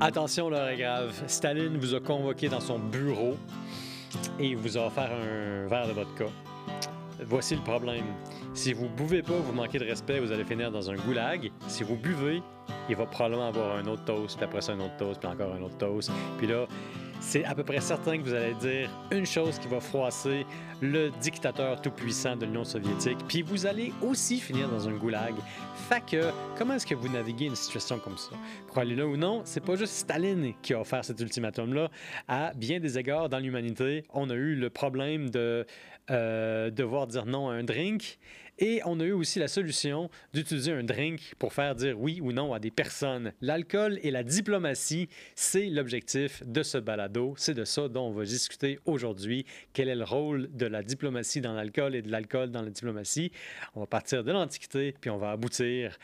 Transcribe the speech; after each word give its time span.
Attention, 0.00 0.48
l'heure 0.48 0.68
est 0.68 0.76
grave. 0.76 1.12
Staline 1.26 1.76
vous 1.78 1.94
a 1.94 2.00
convoqué 2.00 2.48
dans 2.48 2.60
son 2.60 2.78
bureau 2.78 3.36
et 4.38 4.54
vous 4.54 4.76
a 4.76 4.86
offert 4.86 5.10
un 5.12 5.66
verre 5.68 5.88
de 5.88 5.92
vodka. 5.92 6.24
Voici 7.26 7.54
le 7.54 7.62
problème. 7.62 8.04
Si 8.54 8.72
vous 8.72 8.88
buvez 8.88 9.22
pas, 9.22 9.34
vous 9.34 9.52
manquez 9.52 9.78
de 9.78 9.84
respect, 9.84 10.20
vous 10.20 10.32
allez 10.32 10.44
finir 10.44 10.70
dans 10.70 10.90
un 10.90 10.96
goulag. 10.96 11.50
Si 11.68 11.84
vous 11.84 11.96
buvez, 11.96 12.42
il 12.88 12.96
va 12.96 13.06
probablement 13.06 13.48
avoir 13.48 13.76
un 13.76 13.86
autre 13.86 14.04
toast, 14.04 14.36
puis 14.36 14.44
après 14.44 14.60
ça 14.60 14.72
un 14.72 14.80
autre 14.80 14.96
toast, 14.96 15.20
puis 15.20 15.28
encore 15.28 15.54
un 15.54 15.62
autre 15.62 15.76
toast. 15.76 16.10
Puis 16.38 16.46
là, 16.46 16.66
c'est 17.24 17.44
à 17.44 17.54
peu 17.54 17.64
près 17.64 17.80
certain 17.80 18.18
que 18.18 18.22
vous 18.22 18.34
allez 18.34 18.54
dire 18.54 18.90
une 19.10 19.26
chose 19.26 19.58
qui 19.58 19.66
va 19.66 19.80
froisser 19.80 20.46
le 20.80 21.10
dictateur 21.20 21.80
tout-puissant 21.80 22.36
de 22.36 22.44
l'Union 22.44 22.64
soviétique, 22.64 23.18
puis 23.26 23.42
vous 23.42 23.66
allez 23.66 23.92
aussi 24.02 24.38
finir 24.38 24.68
dans 24.68 24.88
un 24.88 24.92
goulag. 24.92 25.34
Fait 25.88 26.04
que, 26.04 26.30
comment 26.58 26.74
est-ce 26.74 26.86
que 26.86 26.94
vous 26.94 27.08
naviguez 27.08 27.46
une 27.46 27.56
situation 27.56 27.98
comme 27.98 28.18
ça? 28.18 28.32
Croyez-le 28.68 29.06
ou 29.06 29.16
non, 29.16 29.42
c'est 29.44 29.64
pas 29.64 29.76
juste 29.76 29.94
Staline 29.94 30.52
qui 30.62 30.74
a 30.74 30.80
offert 30.80 31.04
cet 31.04 31.20
ultimatum-là. 31.20 31.88
À 32.28 32.52
bien 32.54 32.78
des 32.78 32.98
égards 32.98 33.28
dans 33.28 33.38
l'humanité, 33.38 34.04
on 34.12 34.28
a 34.28 34.34
eu 34.34 34.54
le 34.54 34.68
problème 34.68 35.30
de 35.30 35.66
euh, 36.10 36.70
devoir 36.70 37.06
dire 37.06 37.26
non 37.26 37.48
à 37.48 37.54
un 37.54 37.64
drink. 37.64 38.18
Et 38.58 38.80
on 38.84 39.00
a 39.00 39.04
eu 39.04 39.12
aussi 39.12 39.40
la 39.40 39.48
solution 39.48 40.10
d'utiliser 40.32 40.70
un 40.70 40.84
drink 40.84 41.34
pour 41.40 41.52
faire 41.52 41.74
dire 41.74 42.00
oui 42.00 42.20
ou 42.22 42.30
non 42.30 42.54
à 42.54 42.60
des 42.60 42.70
personnes. 42.70 43.32
L'alcool 43.40 43.98
et 44.02 44.12
la 44.12 44.22
diplomatie, 44.22 45.08
c'est 45.34 45.66
l'objectif 45.66 46.42
de 46.46 46.62
ce 46.62 46.78
balado. 46.78 47.34
C'est 47.36 47.54
de 47.54 47.64
ça 47.64 47.88
dont 47.88 48.08
on 48.08 48.12
va 48.12 48.24
discuter 48.24 48.78
aujourd'hui. 48.84 49.44
Quel 49.72 49.88
est 49.88 49.96
le 49.96 50.04
rôle 50.04 50.48
de 50.52 50.66
la 50.66 50.84
diplomatie 50.84 51.40
dans 51.40 51.52
l'alcool 51.52 51.96
et 51.96 52.02
de 52.02 52.10
l'alcool 52.10 52.52
dans 52.52 52.62
la 52.62 52.70
diplomatie? 52.70 53.32
On 53.74 53.80
va 53.80 53.86
partir 53.86 54.22
de 54.22 54.30
l'Antiquité, 54.30 54.94
puis 55.00 55.10
on 55.10 55.18
va 55.18 55.32
aboutir 55.32 55.98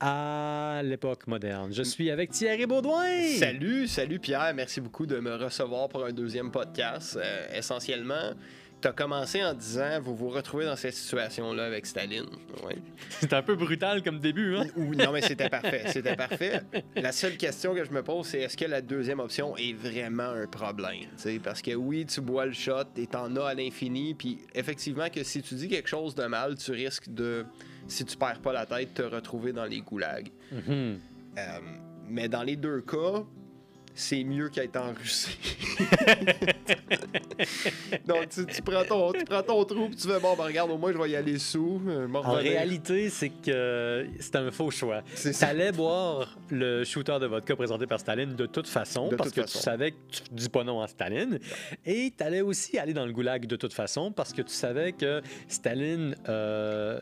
à 0.00 0.80
l'époque 0.82 1.28
moderne. 1.28 1.72
Je 1.72 1.84
suis 1.84 2.10
avec 2.10 2.32
Thierry 2.32 2.66
Baudouin. 2.66 3.36
Salut, 3.38 3.86
salut 3.86 4.18
Pierre. 4.18 4.52
Merci 4.52 4.80
beaucoup 4.80 5.06
de 5.06 5.20
me 5.20 5.36
recevoir 5.36 5.88
pour 5.88 6.04
un 6.04 6.12
deuxième 6.12 6.50
podcast. 6.50 7.16
Euh, 7.22 7.46
essentiellement, 7.56 8.32
tu 8.82 8.88
as 8.88 8.92
commencé 8.92 9.42
en 9.42 9.54
disant 9.54 10.00
vous 10.00 10.14
vous 10.14 10.28
retrouvez 10.28 10.64
dans 10.64 10.76
cette 10.76 10.94
situation-là 10.94 11.64
avec 11.64 11.86
Staline. 11.86 12.26
Ouais. 12.64 12.76
C'était 13.20 13.36
un 13.36 13.42
peu 13.42 13.54
brutal 13.54 14.02
comme 14.02 14.18
début, 14.18 14.56
hein? 14.56 14.66
Non, 14.76 15.12
mais 15.12 15.22
c'était 15.22 15.48
parfait. 15.48 15.84
C'était 15.86 16.16
parfait. 16.16 16.62
La 16.96 17.12
seule 17.12 17.36
question 17.36 17.74
que 17.74 17.84
je 17.84 17.90
me 17.92 18.02
pose, 18.02 18.26
c'est 18.26 18.40
est-ce 18.40 18.56
que 18.56 18.64
la 18.64 18.80
deuxième 18.80 19.20
option 19.20 19.56
est 19.56 19.72
vraiment 19.72 20.30
un 20.30 20.46
problème? 20.46 21.06
T'sais? 21.16 21.38
Parce 21.38 21.62
que 21.62 21.74
oui, 21.74 22.04
tu 22.06 22.20
bois 22.20 22.46
le 22.46 22.52
shot 22.52 22.84
et 22.96 23.06
t'en 23.06 23.34
as 23.36 23.50
à 23.50 23.54
l'infini. 23.54 24.14
Puis 24.14 24.40
effectivement, 24.54 25.08
que 25.08 25.22
si 25.22 25.42
tu 25.42 25.54
dis 25.54 25.68
quelque 25.68 25.88
chose 25.88 26.14
de 26.14 26.24
mal, 26.24 26.56
tu 26.56 26.72
risques 26.72 27.08
de, 27.08 27.46
si 27.86 28.04
tu 28.04 28.16
perds 28.16 28.40
pas 28.40 28.52
la 28.52 28.66
tête, 28.66 28.94
te 28.94 29.02
retrouver 29.02 29.52
dans 29.52 29.64
les 29.64 29.80
goulags. 29.80 30.30
Mhm. 30.50 30.98
Euh, 31.38 31.58
mais 32.08 32.28
dans 32.28 32.42
les 32.42 32.56
deux 32.56 32.80
cas, 32.80 33.24
c'est 33.94 34.24
mieux 34.24 34.48
qu'être 34.48 34.76
en 34.76 34.92
Russie. 34.92 35.38
Donc, 38.06 38.28
tu, 38.30 38.46
tu 38.46 38.62
prends 38.62 38.84
ton, 38.84 39.12
tu 39.12 39.24
prends 39.24 39.42
ton 39.42 39.64
trou, 39.64 39.86
puis 39.88 39.96
tu 39.96 40.08
fais, 40.08 40.20
bon, 40.20 40.34
ben, 40.36 40.44
regarde, 40.44 40.70
au 40.70 40.78
moins, 40.78 40.92
je 40.92 40.98
vais 40.98 41.10
y 41.10 41.16
aller 41.16 41.38
sous. 41.38 41.80
euh, 41.88 42.08
En 42.12 42.32
réalité, 42.34 43.10
c'est 43.10 43.30
que 43.30 44.06
c'était 44.20 44.38
un 44.38 44.50
faux 44.50 44.70
choix. 44.70 45.02
C'est 45.14 45.30
Tu 45.30 45.36
ça. 45.36 45.48
allais 45.48 45.72
boire 45.72 46.36
le 46.50 46.84
shooter 46.84 47.18
de 47.20 47.26
vodka 47.26 47.56
présenté 47.56 47.86
par 47.86 48.00
Staline 48.00 48.34
de 48.34 48.46
toute 48.46 48.68
façon, 48.68 49.08
De 49.08 49.16
parce 49.16 49.30
toute 49.30 49.36
que 49.36 49.42
façon. 49.42 49.58
tu 49.58 49.64
savais 49.64 49.90
que 49.92 49.96
tu 50.10 50.22
dis 50.32 50.48
pas 50.48 50.64
non 50.64 50.80
à 50.80 50.88
Staline. 50.88 51.38
Et 51.84 52.12
tu 52.16 52.24
allais 52.24 52.40
aussi 52.42 52.78
aller 52.78 52.94
dans 52.94 53.06
le 53.06 53.12
goulag 53.12 53.46
de 53.46 53.56
toute 53.56 53.74
façon, 53.74 54.12
parce 54.12 54.32
que 54.32 54.42
tu 54.42 54.52
savais 54.54 54.92
que 54.92 55.22
Staline 55.48 56.16
euh, 56.28 57.00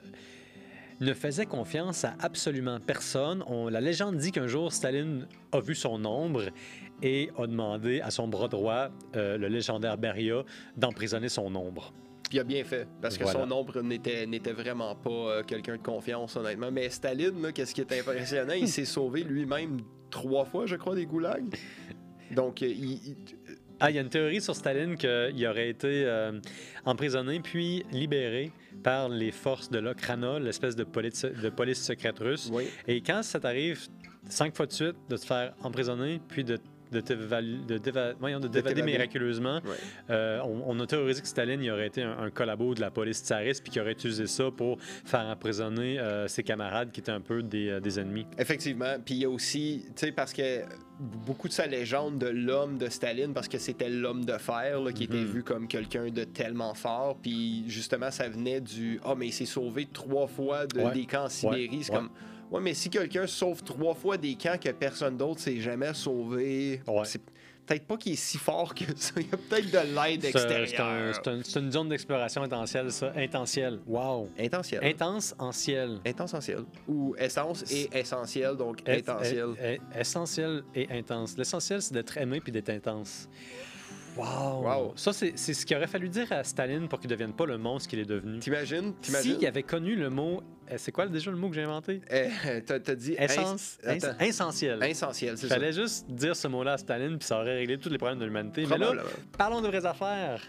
ne 1.00 1.14
faisait 1.14 1.46
confiance 1.46 2.04
à 2.04 2.14
absolument 2.20 2.78
personne. 2.80 3.42
On- 3.46 3.68
la 3.68 3.80
légende 3.80 4.16
dit 4.16 4.32
qu'un 4.32 4.46
jour, 4.46 4.72
Staline 4.72 5.26
a 5.52 5.60
vu 5.60 5.74
son 5.74 6.04
ombre 6.04 6.44
et 7.02 7.30
a 7.38 7.46
demandé 7.46 8.00
à 8.00 8.10
son 8.10 8.28
bras 8.28 8.48
droit, 8.48 8.88
euh, 9.16 9.38
le 9.38 9.48
légendaire 9.48 9.96
Beria, 9.96 10.44
d'emprisonner 10.76 11.28
son 11.30 11.54
ombre. 11.54 11.92
Puis 12.28 12.36
il 12.36 12.40
a 12.40 12.44
bien 12.44 12.62
fait, 12.64 12.86
parce 13.00 13.16
que 13.18 13.24
Voilà. 13.24 13.40
son 13.40 13.50
ombre 13.50 13.80
n'était 13.82 14.26
n'était 14.26 14.52
vraiment 14.52 14.94
pas 14.94 15.10
euh, 15.10 15.42
quelqu'un 15.42 15.76
de 15.78 15.82
confiance, 15.82 16.36
honnêtement. 16.36 16.70
Mais 16.70 16.88
Staline, 16.90 17.40
là, 17.42 17.50
qu'est-ce 17.52 17.74
qui 17.74 17.80
est 17.80 17.92
impressionnant, 17.98 18.52
il 18.52 18.68
s'est 18.68 18.84
sauvé 18.84 19.24
lui-même 19.24 19.78
trois 20.10 20.44
fois, 20.44 20.66
je 20.66 20.76
crois, 20.76 20.94
des 20.94 21.06
goulags. 21.06 21.54
Donc, 22.30 22.62
euh, 22.62 22.66
il, 22.68 22.92
il- 22.92 23.16
Ah, 23.82 23.88
il 23.90 23.96
y 23.96 23.98
a 23.98 24.02
une 24.02 24.10
théorie 24.10 24.42
sur 24.42 24.54
Staline 24.54 24.96
qu'il 24.96 25.46
aurait 25.48 25.70
été 25.70 26.04
euh, 26.04 26.38
emprisonné 26.84 27.40
puis 27.40 27.82
libéré 27.90 28.52
par 28.82 29.08
les 29.08 29.30
forces 29.32 29.70
de 29.70 29.78
l'Okrana, 29.78 30.38
l'espèce 30.38 30.76
de 30.76 30.84
police, 30.84 31.24
de 31.24 31.50
police 31.50 31.82
secrète 31.82 32.18
russe. 32.18 32.50
oui. 32.52 32.68
Et 32.86 33.00
quand 33.00 33.22
ça 33.22 33.40
t'arrive 33.40 33.88
cinq 34.28 34.56
fois 34.56 34.66
de 34.66 34.72
suite 34.72 34.96
de 35.08 35.16
te 35.16 35.24
faire 35.24 35.54
emprisonner 35.62 36.20
puis 36.28 36.44
de 36.44 36.58
de 36.92 37.00
de 37.00 37.78
d'éva- 37.78 38.14
voyons, 38.18 38.40
de 38.40 38.48
d'évader 38.48 38.82
miraculeusement. 38.82 39.56
Ouais. 39.64 39.76
Euh, 40.10 40.40
on, 40.44 40.62
on 40.66 40.80
a 40.80 40.86
théorisé 40.86 41.20
que 41.20 41.26
Staline 41.28 41.62
il 41.62 41.70
aurait 41.70 41.86
été 41.86 42.02
un, 42.02 42.18
un 42.18 42.30
collabo 42.30 42.74
de 42.74 42.80
la 42.80 42.90
police 42.90 43.18
tsariste 43.22 43.62
puis 43.62 43.72
qu'il 43.72 43.82
aurait 43.82 43.92
utilisé 43.92 44.26
ça 44.26 44.50
pour 44.50 44.78
faire 44.80 45.26
emprisonner 45.26 45.98
euh, 45.98 46.26
ses 46.28 46.42
camarades 46.42 46.90
qui 46.92 47.00
étaient 47.00 47.12
un 47.12 47.20
peu 47.20 47.42
des, 47.42 47.68
euh, 47.68 47.80
des 47.80 47.98
ennemis. 48.00 48.26
Effectivement. 48.38 48.96
Puis 49.04 49.14
il 49.14 49.20
y 49.20 49.24
a 49.24 49.30
aussi, 49.30 49.84
tu 49.96 50.06
sais, 50.06 50.12
parce 50.12 50.32
que 50.32 50.62
beaucoup 51.26 51.48
de 51.48 51.52
sa 51.52 51.66
légende 51.66 52.18
de 52.18 52.26
l'homme 52.26 52.76
de 52.76 52.88
Staline, 52.88 53.32
parce 53.32 53.48
que 53.48 53.56
c'était 53.58 53.88
l'homme 53.88 54.24
de 54.24 54.34
fer, 54.34 54.80
là, 54.82 54.92
qui 54.92 55.04
était 55.04 55.16
Mhm. 55.16 55.24
vu 55.26 55.42
comme 55.42 55.66
quelqu'un 55.66 56.10
de 56.10 56.24
tellement 56.24 56.74
fort. 56.74 57.16
Puis 57.22 57.64
justement, 57.68 58.10
ça 58.10 58.28
venait 58.28 58.60
du 58.60 59.00
Ah, 59.04 59.14
mais 59.16 59.28
il 59.28 59.32
s'est 59.32 59.46
sauvé 59.46 59.86
trois 59.90 60.26
fois 60.26 60.66
de, 60.66 60.80
Ouais. 60.80 60.92
des 60.92 61.06
camps 61.06 61.24
en 61.24 61.28
Sibérie. 61.28 61.84
C'est 61.84 61.92
comme 61.92 62.10
Ouais, 62.50 62.60
mais 62.60 62.74
si 62.74 62.90
quelqu'un 62.90 63.26
sauve 63.26 63.62
trois 63.62 63.94
fois 63.94 64.16
des 64.16 64.34
camps 64.34 64.58
que 64.58 64.70
personne 64.70 65.16
d'autre 65.16 65.40
s'est 65.40 65.60
jamais 65.60 65.94
sauvé, 65.94 66.80
Ouais. 66.86 67.04
c'est 67.04 67.20
peut-être 67.66 67.86
pas 67.86 67.96
qu'il 67.96 68.12
est 68.14 68.16
si 68.16 68.38
fort 68.38 68.74
que 68.74 68.84
ça. 68.96 69.12
Il 69.18 69.22
y 69.28 69.32
a 69.32 69.36
peut-être 69.36 69.70
de 69.70 69.94
l'aide 69.94 70.22
C'est 70.22 70.32
c'est 70.32 70.38
un- 70.56 70.62
extérieure. 70.62 71.14
c'est 71.14 71.30
un- 71.30 71.40
c'est 71.44 71.60
une 71.60 71.70
zone 71.70 71.88
d'exploration 71.88 72.42
intentielle, 72.42 72.90
ça. 72.90 73.12
Intentielle. 73.16 73.78
Wow. 73.86 74.28
Intentiel. 74.38 74.84
Intense 74.84 75.32
en 75.38 75.52
ciel. 75.52 76.00
Intentiel. 76.04 76.64
Ou 76.88 77.14
essence 77.16 77.70
et 77.70 77.88
essentiel, 77.96 78.56
donc 78.56 78.80
intentiel. 78.88 79.50
être- 79.56 79.62
être 79.62 79.82
essentiel 80.00 80.64
et 80.74 80.88
intense. 80.90 81.36
L'essentiel, 81.38 81.80
c'est 81.80 81.94
d'être 81.94 82.16
aimé 82.16 82.40
puis 82.40 82.50
d'être 82.50 82.70
intense. 82.70 83.28
Wow! 84.20 84.62
Wow. 84.64 84.92
Ça, 84.96 85.12
c'est 85.12 85.36
ce 85.36 85.64
qu'il 85.66 85.76
aurait 85.76 85.86
fallu 85.86 86.08
dire 86.08 86.30
à 86.32 86.44
Staline 86.44 86.88
pour 86.88 87.00
qu'il 87.00 87.08
ne 87.08 87.14
devienne 87.14 87.32
pas 87.32 87.46
le 87.46 87.58
monstre 87.58 87.88
qu'il 87.88 87.98
est 87.98 88.04
devenu. 88.04 88.38
T'imagines? 88.38 88.92
S'il 89.02 89.46
avait 89.46 89.62
connu 89.62 89.96
le 89.96 90.10
mot. 90.10 90.42
euh, 90.70 90.74
C'est 90.76 90.92
quoi 90.92 91.06
déjà 91.06 91.30
le 91.30 91.36
mot 91.36 91.48
que 91.48 91.54
j'ai 91.54 91.62
inventé? 91.62 92.00
Euh, 92.12 92.60
t'as, 92.66 92.78
dit 92.94 93.14
Essence. 93.18 93.78
ins- 93.84 93.98
c'est 95.12 95.44
Il 95.44 95.48
ça. 95.48 95.48
fallait 95.48 95.72
juste 95.72 96.06
dire 96.10 96.36
ce 96.36 96.48
mot-là 96.48 96.74
à 96.74 96.78
Staline 96.78 97.18
puis 97.18 97.26
ça 97.26 97.40
aurait 97.40 97.56
réglé 97.56 97.78
tous 97.78 97.88
les 97.88 97.98
problèmes 97.98 98.18
de 98.18 98.24
l'humanité. 98.24 98.66
Mais 98.68 98.78
là. 98.78 98.92
Parlons 99.36 99.60
de 99.60 99.66
vraies 99.68 99.86
affaires. 99.86 100.42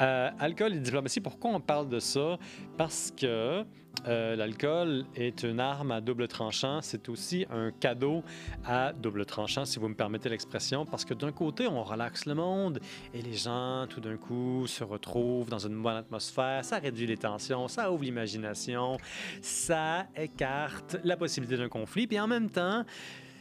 Euh, 0.00 0.30
alcool 0.38 0.74
et 0.74 0.78
diplomatie, 0.78 1.20
pourquoi 1.20 1.50
on 1.52 1.60
parle 1.60 1.88
de 1.88 1.98
ça? 2.00 2.38
Parce 2.76 3.12
que 3.16 3.64
euh, 4.06 4.36
l'alcool 4.36 5.06
est 5.14 5.42
une 5.42 5.58
arme 5.58 5.90
à 5.90 6.02
double 6.02 6.28
tranchant. 6.28 6.80
C'est 6.82 7.08
aussi 7.08 7.46
un 7.50 7.70
cadeau 7.70 8.22
à 8.66 8.92
double 8.92 9.24
tranchant, 9.24 9.64
si 9.64 9.78
vous 9.78 9.88
me 9.88 9.94
permettez 9.94 10.28
l'expression, 10.28 10.84
parce 10.84 11.04
que 11.06 11.14
d'un 11.14 11.32
côté, 11.32 11.66
on 11.66 11.82
relaxe 11.82 12.26
le 12.26 12.34
monde 12.34 12.78
et 13.14 13.22
les 13.22 13.32
gens, 13.32 13.86
tout 13.88 14.00
d'un 14.00 14.18
coup, 14.18 14.66
se 14.66 14.84
retrouvent 14.84 15.48
dans 15.48 15.58
une 15.66 15.80
bonne 15.82 15.96
atmosphère. 15.96 16.62
Ça 16.64 16.78
réduit 16.78 17.06
les 17.06 17.16
tensions, 17.16 17.66
ça 17.66 17.90
ouvre 17.90 18.04
l'imagination, 18.04 18.98
ça 19.40 20.06
écarte 20.14 20.98
la 21.04 21.16
possibilité 21.16 21.56
d'un 21.56 21.70
conflit. 21.70 22.06
Puis 22.06 22.20
en 22.20 22.26
même 22.26 22.50
temps, 22.50 22.84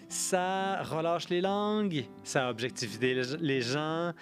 ça 0.08 0.84
relâche 0.84 1.28
les 1.30 1.42
langues, 1.42 2.06
ça 2.24 2.50
objectivise 2.50 3.02
les- 3.02 3.38
les 3.42 3.62
gens, 3.62 4.14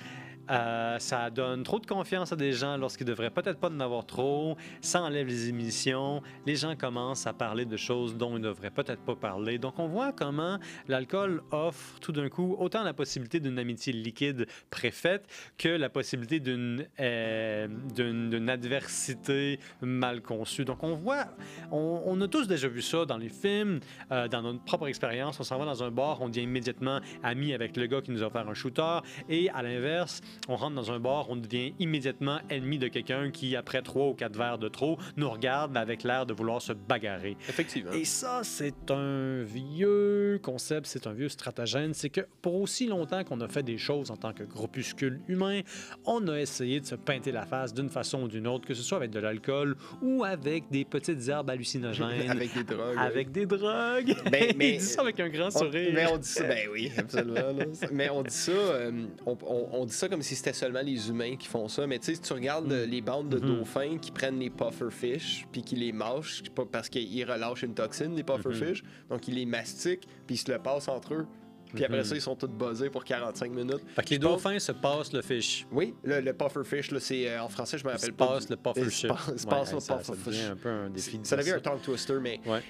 euh, 0.49 0.99
ça 0.99 1.29
donne 1.29 1.63
trop 1.63 1.79
de 1.79 1.85
confiance 1.85 2.31
à 2.33 2.35
des 2.35 2.51
gens 2.51 2.77
lorsqu'ils 2.77 3.05
devraient 3.05 3.29
peut-être 3.29 3.59
pas 3.59 3.69
en 3.69 3.79
avoir 3.79 4.05
trop, 4.05 4.57
ça 4.81 5.01
enlève 5.01 5.27
les 5.27 5.49
émissions, 5.49 6.21
les 6.45 6.55
gens 6.55 6.75
commencent 6.75 7.27
à 7.27 7.33
parler 7.33 7.65
de 7.65 7.77
choses 7.77 8.17
dont 8.17 8.31
ils 8.37 8.41
ne 8.41 8.47
devraient 8.49 8.71
peut-être 8.71 9.01
pas 9.01 9.15
parler. 9.15 9.57
Donc 9.57 9.79
on 9.79 9.87
voit 9.87 10.11
comment 10.11 10.59
l'alcool 10.87 11.41
offre 11.51 11.99
tout 11.99 12.11
d'un 12.11 12.29
coup 12.29 12.55
autant 12.59 12.83
la 12.83 12.93
possibilité 12.93 13.39
d'une 13.39 13.59
amitié 13.59 13.93
liquide 13.93 14.47
préfaite 14.69 15.27
que 15.57 15.69
la 15.69 15.89
possibilité 15.89 16.39
d'une 16.39 16.85
euh, 16.99 18.47
adversité 18.47 19.59
mal 19.81 20.21
conçue. 20.21 20.65
Donc 20.65 20.83
on 20.83 20.95
voit, 20.95 21.27
on, 21.71 22.03
on 22.05 22.19
a 22.21 22.27
tous 22.27 22.47
déjà 22.47 22.67
vu 22.67 22.81
ça 22.81 23.05
dans 23.05 23.17
les 23.17 23.29
films, 23.29 23.79
euh, 24.11 24.27
dans 24.27 24.41
notre 24.41 24.63
propre 24.63 24.87
expérience. 24.87 25.39
On 25.39 25.43
s'en 25.43 25.57
va 25.57 25.65
dans 25.65 25.83
un 25.83 25.91
bar, 25.91 26.21
on 26.21 26.29
devient 26.29 26.43
immédiatement 26.43 26.99
ami 27.23 27.53
avec 27.53 27.77
le 27.77 27.87
gars 27.87 28.01
qui 28.01 28.11
nous 28.11 28.23
a 28.23 28.27
offert 28.27 28.47
un 28.47 28.53
shooter. 28.53 28.99
Et 29.29 29.49
à 29.49 29.61
l'inverse, 29.61 30.21
on 30.47 30.55
rentre 30.55 30.75
dans 30.75 30.91
un 30.91 30.99
bar, 30.99 31.29
on 31.29 31.35
devient 31.35 31.73
immédiatement 31.79 32.39
ennemi 32.49 32.77
de 32.77 32.87
quelqu'un 32.87 33.31
qui, 33.31 33.55
après 33.55 33.81
trois 33.81 34.07
ou 34.09 34.13
quatre 34.13 34.37
verres 34.37 34.57
de 34.57 34.67
trop, 34.67 34.97
nous 35.17 35.29
regarde 35.29 35.75
avec 35.77 36.03
l'air 36.03 36.25
de 36.25 36.33
vouloir 36.33 36.61
se 36.61 36.73
bagarrer. 36.73 37.37
Effectivement. 37.49 37.91
Et 37.93 38.05
ça, 38.05 38.41
c'est 38.43 38.91
un 38.91 39.43
vieux 39.43 40.39
concept, 40.41 40.87
c'est 40.87 41.07
un 41.07 41.13
vieux 41.13 41.29
stratagène. 41.29 41.93
C'est 41.93 42.09
que 42.09 42.21
pour 42.41 42.55
aussi 42.61 42.87
longtemps 42.87 43.23
qu'on 43.23 43.39
a 43.41 43.47
fait 43.47 43.63
des 43.63 43.77
choses 43.77 44.11
en 44.11 44.17
tant 44.17 44.33
que 44.33 44.43
groupuscule 44.43 45.19
humain, 45.27 45.61
on 46.05 46.27
a 46.27 46.39
essayé 46.39 46.79
de 46.79 46.85
se 46.85 46.95
peinter 46.95 47.31
la 47.31 47.45
face 47.45 47.73
d'une 47.73 47.89
façon 47.89 48.23
ou 48.23 48.27
d'une 48.27 48.47
autre, 48.47 48.67
que 48.67 48.73
ce 48.73 48.83
soit 48.83 48.97
avec 48.97 49.11
de 49.11 49.19
l'alcool 49.19 49.75
ou 50.01 50.23
avec 50.23 50.69
des 50.71 50.85
petites 50.85 51.27
herbes 51.27 51.49
hallucinogènes. 51.49 52.29
avec 52.29 52.53
des 52.53 52.63
drogues. 52.63 52.97
Avec 52.97 53.31
des 53.31 53.45
drogues. 53.45 54.15
Ben, 54.31 54.53
mais- 54.57 54.73
Il 54.73 54.77
dit 54.79 54.85
ça 54.85 55.01
avec 55.01 55.19
un 55.19 55.29
grand 55.29 55.47
On- 55.47 55.59
sourire. 55.59 55.91
mais 55.93 56.07
on 56.11 56.17
dit 56.17 56.27
ça, 56.27 56.43
ben 56.43 56.67
oui, 56.71 56.91
absolument. 56.97 57.39
mais 57.91 58.09
on 58.09 58.23
dit 58.23 58.33
ça, 58.33 58.51
euh, 58.51 58.91
on, 59.25 59.37
on- 59.45 59.69
on 59.73 59.85
dit 59.85 59.93
ça 59.93 60.07
comme 60.09 60.21
si 60.23 60.35
c'était 60.35 60.53
seulement 60.53 60.81
les 60.81 61.09
humains 61.09 61.35
qui 61.35 61.47
font 61.47 61.67
ça. 61.67 61.85
Mais 61.87 61.99
tu 61.99 62.05
sais, 62.05 62.15
si 62.15 62.21
tu 62.21 62.33
regardes 62.33 62.71
euh, 62.71 62.85
les 62.85 63.01
bandes 63.01 63.29
de 63.29 63.37
Mhm. 63.39 63.57
dauphins 63.57 63.97
qui 63.99 64.11
prennent 64.11 64.39
les 64.39 64.49
pufferfish 64.49 65.45
puis 65.51 65.61
qui 65.61 65.75
les 65.75 65.91
mâchent 65.91 66.43
parce 66.71 66.89
qu'ils 66.89 67.23
relâchent 67.29 67.63
une 67.63 67.73
toxine, 67.73 68.15
les 68.15 68.23
pufferfish, 68.23 68.83
donc 69.09 69.27
ils 69.27 69.35
les 69.35 69.45
mastiquent 69.45 70.07
puis 70.25 70.35
ils 70.35 70.37
se 70.37 70.51
le 70.51 70.57
passent 70.59 70.87
entre 70.87 71.13
eux. 71.13 71.27
Puis 71.73 71.83
après 71.83 71.97
Mhm. 71.99 72.03
ça, 72.03 72.15
ils 72.15 72.21
sont 72.21 72.35
tous 72.35 72.47
buzzés 72.47 72.89
pour 72.91 73.03
45 73.03 73.51
minutes. 73.51 73.79
Fait 73.95 74.03
que 74.03 74.09
les 74.11 74.19
dauphins 74.19 74.59
se 74.59 74.71
passent 74.71 75.11
le 75.11 75.23
fish. 75.23 75.65
Oui, 75.71 75.95
le, 76.03 76.19
le 76.21 76.31
pufferfish, 76.33 76.91
là, 76.91 76.99
c'est 76.99 77.27
euh, 77.29 77.41
en 77.43 77.49
français, 77.49 77.79
je 77.79 77.85
me 77.85 77.91
rappelle 77.91 78.13
pas. 78.13 78.27
passent 78.27 78.49
le 78.49 78.57
puffer 78.57 78.89
se 78.91 79.07
passe- 79.07 79.27
Ouais, 79.27 79.49
passe 79.49 79.73
le 79.73 79.79
ça, 79.79 79.99
ça 80.03 80.13
pufferfish. 80.13 80.25
devient 80.39 80.51
un 80.51 80.55
peu 80.55 80.69
un 80.69 80.89
défi 80.91 81.19
Ça 81.23 81.35
devient 81.35 81.51
un 81.53 81.59
tongue 81.59 81.81
twister, 81.81 82.17
mais 82.21 82.39
Ouais. 82.45 82.61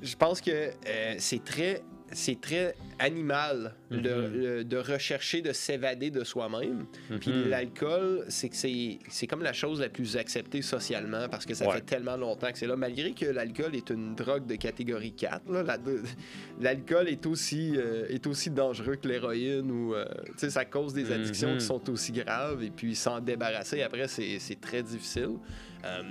je 0.00 0.14
pense 0.16 0.40
que 0.40 0.50
euh, 0.52 1.14
c'est 1.18 1.42
très 1.42 1.82
c'est 2.12 2.40
très 2.40 2.74
animal 2.98 3.74
Mhm. 3.90 4.00
le- 4.02 4.64
de 4.64 4.76
rechercher 4.76 5.42
de 5.42 5.52
s'évader 5.52 6.10
de 6.10 6.24
soi-même. 6.24 6.86
Puis 7.20 7.30
Mhm. 7.32 7.48
l'alcool, 7.48 8.24
c'est 8.28 8.48
que 8.48 8.56
c'est 8.56 9.26
comme 9.26 9.42
la 9.42 9.52
chose 9.52 9.80
la 9.80 9.88
plus 9.88 10.16
acceptée 10.16 10.62
socialement 10.62 11.28
parce 11.30 11.46
que 11.46 11.54
ça 11.54 11.66
Ouais. 11.66 11.74
fait 11.76 11.80
tellement 11.82 12.16
longtemps 12.16 12.50
que 12.52 12.58
c'est 12.58 12.66
là. 12.66 12.76
Malgré 12.76 13.12
que 13.12 13.26
l'alcool 13.26 13.74
est 13.74 13.90
une 13.90 14.14
drogue 14.14 14.46
de 14.46 14.54
catégorie 14.56 15.12
4, 15.12 15.50
là, 15.50 15.62
la- 15.62 15.78
de- 15.78 16.02
l'alcool 16.60 17.08
est 17.08 17.26
aussi 17.26 17.72
euh, 17.76 18.06
est 18.08 18.26
aussi 18.26 18.50
dangereux 18.50 18.96
que 18.96 19.08
l'héroïne 19.08 19.70
ou 19.70 19.94
euh, 19.94 20.04
ça 20.36 20.64
cause 20.64 20.92
des 20.94 21.10
addictions 21.12 21.52
Mhm. 21.52 21.58
qui 21.58 21.64
sont 21.64 21.90
aussi 21.90 22.12
graves 22.12 22.62
et 22.62 22.70
puis 22.70 22.94
s'en 22.94 23.20
débarrasser 23.20 23.82
après 23.82 24.06
c'est 24.08 24.60
très 24.60 24.82
difficile. 24.82 25.36
Euh, 25.84 26.02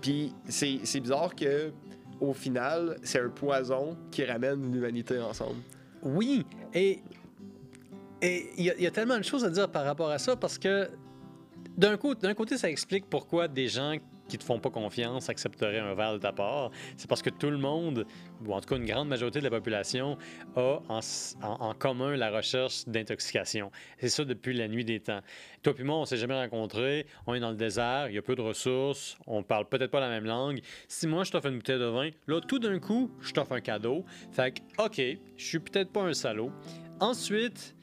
puis 0.00 0.32
c'est 0.48 1.00
bizarre 1.00 1.34
que 1.34 1.70
au 2.20 2.32
final, 2.32 2.96
c'est 3.02 3.20
un 3.20 3.28
poison 3.28 3.96
qui 4.10 4.24
ramène 4.24 4.72
l'humanité 4.72 5.18
ensemble. 5.18 5.60
Oui, 6.02 6.44
et 6.74 7.00
et 8.20 8.50
il 8.58 8.64
y, 8.64 8.86
a- 8.86 8.90
tellement 8.90 9.16
de 9.16 9.22
choses 9.22 9.44
à 9.44 9.50
dire 9.50 9.68
par 9.70 9.84
rapport 9.84 10.10
à 10.10 10.18
ça 10.18 10.34
parce 10.34 10.58
que 10.58 10.88
d'un 11.76 11.96
côté, 11.96 12.26
d'un 12.26 12.34
côté, 12.34 12.58
ça 12.58 12.68
explique 12.68 13.06
pourquoi 13.08 13.46
des 13.46 13.68
gens 13.68 13.94
qui 14.28 14.38
te 14.38 14.44
font 14.44 14.58
pas 14.58 14.70
confiance 14.70 15.28
accepteraient 15.28 15.78
un 15.78 15.94
verre 15.94 16.14
de 16.14 16.18
ta 16.18 16.32
part. 16.32 16.70
C'est 16.96 17.08
parce 17.08 17.22
que 17.22 17.30
tout 17.30 17.50
le 17.50 17.58
monde, 17.58 18.06
ou 18.44 18.52
en 18.52 18.60
tout 18.60 18.68
cas 18.68 18.76
une 18.76 18.86
grande 18.86 19.08
majorité 19.08 19.40
de 19.40 19.44
la 19.44 19.50
population, 19.50 20.16
a 20.56 20.80
en, 21.42 21.74
commun 21.74 22.16
la 22.16 22.30
recherche 22.30 22.86
d'intoxication. 22.86 23.70
C'est 23.98 24.08
ça 24.08 24.24
depuis 24.24 24.54
la 24.54 24.68
nuit 24.68 24.84
des 24.84 25.00
temps. 25.00 25.20
Toi 25.62 25.74
puis 25.74 25.84
moi, 25.84 25.96
on 25.96 26.04
s'est 26.04 26.16
jamais 26.16 26.34
rencontrés, 26.34 27.06
on 27.26 27.34
est 27.34 27.40
dans 27.40 27.50
le 27.50 27.56
désert, 27.56 28.06
il 28.08 28.14
y 28.14 28.18
a 28.18 28.22
peu 28.22 28.34
de 28.34 28.42
ressources, 28.42 29.18
on 29.26 29.42
parle 29.42 29.68
peut-être 29.68 29.90
pas 29.90 30.00
la 30.00 30.08
même 30.08 30.24
langue. 30.24 30.60
Si 30.86 31.06
moi 31.06 31.24
je 31.24 31.32
t'offre 31.32 31.48
une 31.48 31.56
bouteille 31.56 31.78
de 31.78 31.84
vin, 31.84 32.10
là 32.26 32.40
tout 32.40 32.58
d'un 32.58 32.78
coup, 32.78 33.10
je 33.20 33.32
t'offre 33.32 33.52
un 33.52 33.60
cadeau. 33.60 34.04
Fait 34.32 34.52
que, 34.52 34.84
OK, 34.84 35.18
je 35.36 35.44
suis 35.44 35.58
peut-être 35.58 35.90
pas 35.90 36.02
un 36.02 36.14
salaud. 36.14 36.52
Ensuite, 37.00 37.76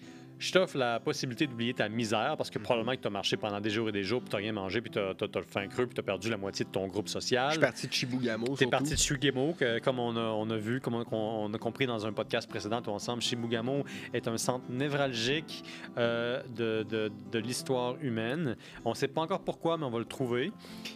je 0.45 0.51
t'offre 0.53 0.77
la 0.77 0.99
possibilité 0.99 1.47
d'oublier 1.47 1.73
ta 1.73 1.89
misère 1.89 2.35
parce 2.37 2.49
que 2.49 2.59
probablement 2.59 2.93
que 2.95 3.01
tu 3.01 3.07
as 3.07 3.11
marché 3.11 3.35
pendant 3.37 3.59
des 3.59 3.69
jours 3.69 3.89
et 3.89 3.91
des 3.91 4.03
jours, 4.03 4.21
puis 4.21 4.29
tu 4.29 4.35
rien 4.35 4.51
mangé, 4.51 4.79
puis 4.81 4.91
tu 4.91 4.99
as, 4.99 5.13
le 5.19 5.41
faim 5.47 5.67
creux, 5.67 5.85
puis 5.87 5.95
tu 5.95 5.99
as 5.99 6.03
perdu 6.03 6.29
la 6.29 6.37
moitié 6.37 6.65
de 6.65 6.69
ton 6.69 6.87
groupe 6.87 7.07
Je 7.07 7.13
social. 7.13 7.51
suis 7.51 7.59
parti 7.61 7.87
de 7.87 7.93
Chibougamau. 7.93 8.45
T'es 8.47 8.55
surtout. 8.57 8.69
parti 8.69 8.91
de 8.93 8.97
Shugemo, 8.99 9.53
que, 9.53 9.79
comme 9.79 9.99
on 9.99 10.15
a, 10.15 10.19
on 10.21 10.49
a 10.49 10.57
vu, 10.57 10.79
comme 10.81 10.95
on, 10.95 11.05
on 11.11 11.53
a 11.53 11.57
compris 11.57 11.85
dans 11.87 12.05
un 12.05 12.13
podcast 12.13 12.47
précédent 12.49 12.81
tout 12.81 12.91
ensemble, 12.91 13.21
Shibugamo 13.21 13.83
est 14.13 14.27
un 14.27 14.37
centre 14.37 14.65
névralgique 14.69 15.63
euh, 15.97 16.41
de, 16.55 16.83
de- 16.83 17.11
de 17.31 17.39
l'histoire 17.39 17.95
humaine. 18.01 18.55
On 18.83 18.91
ne 18.91 18.95
sait 18.95 19.07
pas 19.07 19.21
encore 19.21 19.41
pourquoi, 19.43 19.77
mais 19.77 19.85
on 19.85 19.89
va 19.91 19.99
le 19.99 20.05
trouver. 20.05 20.51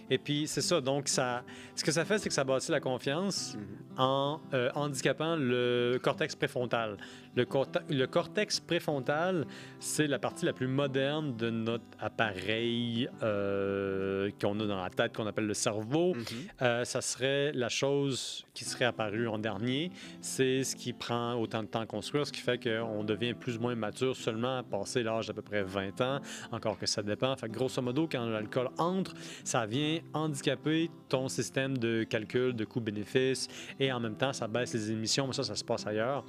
Et 0.09 0.17
puis, 0.17 0.47
c'est 0.47 0.61
ça. 0.61 0.79
Donc, 0.81 1.07
ça, 1.07 1.43
ce 1.75 1.83
que 1.83 1.91
ça 1.91 2.05
fait, 2.05 2.17
c'est 2.19 2.29
que 2.29 2.35
ça 2.35 2.43
bâtit 2.43 2.71
la 2.71 2.79
confiance 2.79 3.55
Mhm. 3.55 3.65
en 3.97 4.39
euh, 4.53 4.69
handicapant 4.75 5.35
le 5.35 5.99
cortex 6.01 6.35
préfrontal. 6.35 6.97
Le, 7.39 7.45
corte- 7.45 7.79
le 7.89 8.05
cortex 8.05 8.59
préfrontal, 8.59 9.45
c'est 9.79 10.07
la 10.07 10.19
partie 10.19 10.45
la 10.45 10.51
plus 10.51 10.67
moderne 10.67 11.37
de 11.37 11.49
notre 11.49 11.85
appareil 11.99 13.07
euh, 13.23 14.29
qu'on 14.41 14.59
a 14.59 14.65
dans 14.65 14.81
la 14.83 14.89
tête, 14.89 15.15
qu'on 15.15 15.25
appelle 15.25 15.47
le 15.47 15.53
cerveau. 15.53 16.13
Euh, 16.61 16.83
ça 16.83 16.99
serait 16.99 17.53
la 17.53 17.69
chose 17.69 18.45
qui 18.53 18.65
serait 18.65 18.83
apparue 18.85 19.27
en 19.29 19.37
dernier. 19.39 19.89
C'est 20.19 20.65
ce 20.65 20.75
qui 20.75 20.91
prend 20.91 21.35
autant 21.35 21.63
de 21.63 21.67
temps 21.69 21.79
à 21.79 21.85
construire, 21.85 22.27
ce 22.27 22.31
qui 22.33 22.41
fait 22.41 22.61
qu'on 22.61 23.05
devient 23.05 23.33
plus 23.33 23.55
ou 23.57 23.61
moins 23.61 23.75
mature 23.75 24.17
seulement 24.17 24.57
à 24.57 24.63
passer 24.63 25.01
l'âge 25.01 25.27
d'à 25.27 25.33
peu 25.33 25.41
près 25.41 25.63
20 25.63 26.01
ans, 26.01 26.19
encore 26.51 26.77
que 26.77 26.85
ça 26.87 27.01
dépend. 27.01 27.33
Fait 27.37 27.47
que 27.47 27.53
grosso 27.53 27.81
modo, 27.81 28.07
quand 28.11 28.25
l'alcool 28.25 28.67
entre, 28.77 29.13
ça 29.45 29.65
vient 29.65 29.99
handicaper 30.13 30.91
ton 31.07 31.29
système 31.29 31.77
de 31.77 32.03
calcul 32.03 32.53
de 32.53 32.65
coût-bénéfice 32.65 33.47
et 33.79 33.93
en 33.93 34.01
même 34.01 34.15
temps, 34.17 34.33
ça 34.33 34.47
baisse 34.49 34.73
les 34.73 34.91
émissions, 34.91 35.25
mais 35.27 35.33
ça, 35.33 35.43
ça 35.43 35.55
se 35.55 35.63
passe 35.63 35.87
ailleurs. 35.87 36.25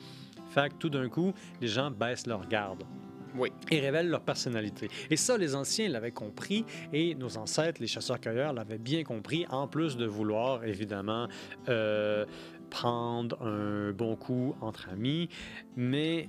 Fait 0.50 0.69
que 0.70 0.75
tout 0.75 0.91
d'un 0.91 1.08
coup, 1.08 1.32
les 1.61 1.69
gens 1.69 1.91
baissent 1.91 2.26
leur 2.26 2.47
garde 2.47 2.82
Oui. 3.37 3.50
et 3.70 3.81
révèlent 3.81 4.11
leur 4.11 4.23
personnalité. 4.23 4.88
Et 5.08 5.17
ça, 5.17 5.38
les 5.38 5.55
anciens 5.55 5.88
l'avaient 5.88 6.11
compris 6.11 6.64
et 6.93 7.14
nos 7.14 7.37
ancêtres, 7.38 7.81
les 7.81 7.87
chasseurs-cueilleurs, 7.87 8.52
l'avaient 8.52 8.79
bien 8.79 9.05
compris, 9.05 9.47
en 9.50 9.69
plus 9.69 9.97
de 9.97 10.06
vouloir, 10.06 10.64
évidemment, 10.64 11.29
euh, 11.69 12.26
prendre 12.69 13.41
un 13.43 13.93
bon 13.93 14.17
coup 14.17 14.55
entre 14.61 14.88
amis. 14.91 15.29
Mais 15.76 16.29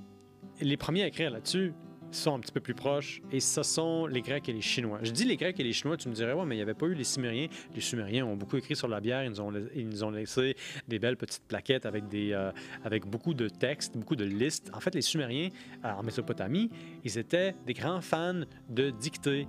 les 0.60 0.78
premiers 0.78 1.04
à 1.04 1.08
écrire 1.08 1.32
là-dessus 1.32 1.74
sont 2.12 2.36
un 2.36 2.40
petit 2.40 2.52
peu 2.52 2.60
plus 2.60 2.74
proches 2.74 3.22
et 3.32 3.40
ce 3.40 3.64
sont 3.64 4.06
les 4.06 4.22
Grecs 4.22 4.48
et 4.50 4.54
les 4.54 4.62
Chinois. 4.62 5.00
Je 5.04 5.12
dis 5.12 5.26
les 5.26 5.38
Grecs 5.38 5.60
et 5.60 5.64
les 5.64 5.74
Chinois, 5.74 5.98
tu 5.98 6.10
me 6.10 6.14
dirais, 6.14 6.34
ouais, 6.34 6.46
mais 6.46 6.56
il 6.56 6.60
n'y 6.60 6.64
avait 6.64 6.74
pas 6.74 6.86
eu 6.86 6.94
les 6.94 7.04
Sumériens. 7.04 7.48
Les 7.74 7.82
Sumériens 7.82 8.26
ont 8.26 8.36
beaucoup 8.36 8.58
écrit 8.58 8.76
sur 8.76 8.88
la 8.88 9.00
bière, 9.00 9.24
ils 9.24 9.30
nous 9.30 9.42
ont, 9.42 9.54
ils 9.76 9.88
nous 9.88 10.04
ont 10.04 10.12
laissé 10.12 10.56
des 10.88 11.00
belles 11.00 11.18
petites 11.18 11.44
plaquettes 11.48 11.86
avec, 11.86 12.08
des, 12.08 12.34
euh, 12.34 12.52
avec 12.84 13.06
beaucoup 13.06 13.34
de 13.34 13.48
textes, 13.48 13.98
beaucoup 13.98 14.16
de 14.16 14.26
listes. 14.26 14.72
En 14.74 14.80
fait, 14.80 14.94
les 14.96 15.02
Sumériens, 15.02 15.50
euh, 15.86 15.92
en 15.92 16.04
Mésopotamie, 16.04 16.70
ils 17.04 17.18
étaient 17.18 17.56
des 17.66 17.74
grands 17.74 18.02
fans 18.02 18.42
de 18.70 18.90
dictée. 18.90 19.48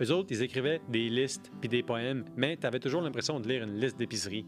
Eux 0.00 0.10
autres, 0.10 0.28
ils 0.30 0.42
écrivaient 0.42 0.80
des 0.88 1.08
listes 1.08 1.52
puis 1.60 1.68
des 1.68 1.82
poèmes, 1.82 2.24
mais 2.36 2.56
tu 2.56 2.66
avais 2.66 2.80
toujours 2.80 3.02
l'impression 3.02 3.38
de 3.40 3.48
lire 3.48 3.62
une 3.62 3.78
liste 3.78 3.96
d'épicerie. 3.96 4.44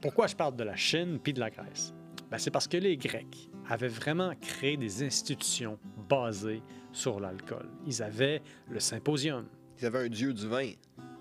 Pourquoi 0.00 0.26
je 0.26 0.36
parle 0.36 0.56
de 0.56 0.64
la 0.64 0.76
Chine 0.76 1.18
puis 1.22 1.32
de 1.32 1.40
la 1.40 1.50
Grèce? 1.50 1.92
Ben, 2.30 2.38
c'est 2.38 2.50
parce 2.50 2.68
que 2.68 2.76
les 2.76 2.96
Grecs 2.96 3.50
avaient 3.68 3.88
vraiment 3.88 4.32
créé 4.40 4.76
des 4.76 5.02
institutions 5.02 5.78
basées 6.08 6.62
sur 6.92 7.20
l'alcool. 7.20 7.66
Ils 7.86 8.02
avaient 8.02 8.40
le 8.70 8.80
symposium, 8.80 9.46
Ils 9.80 9.86
avaient 9.86 10.04
un 10.06 10.08
dieu 10.08 10.32
du 10.32 10.46
vin. 10.46 10.70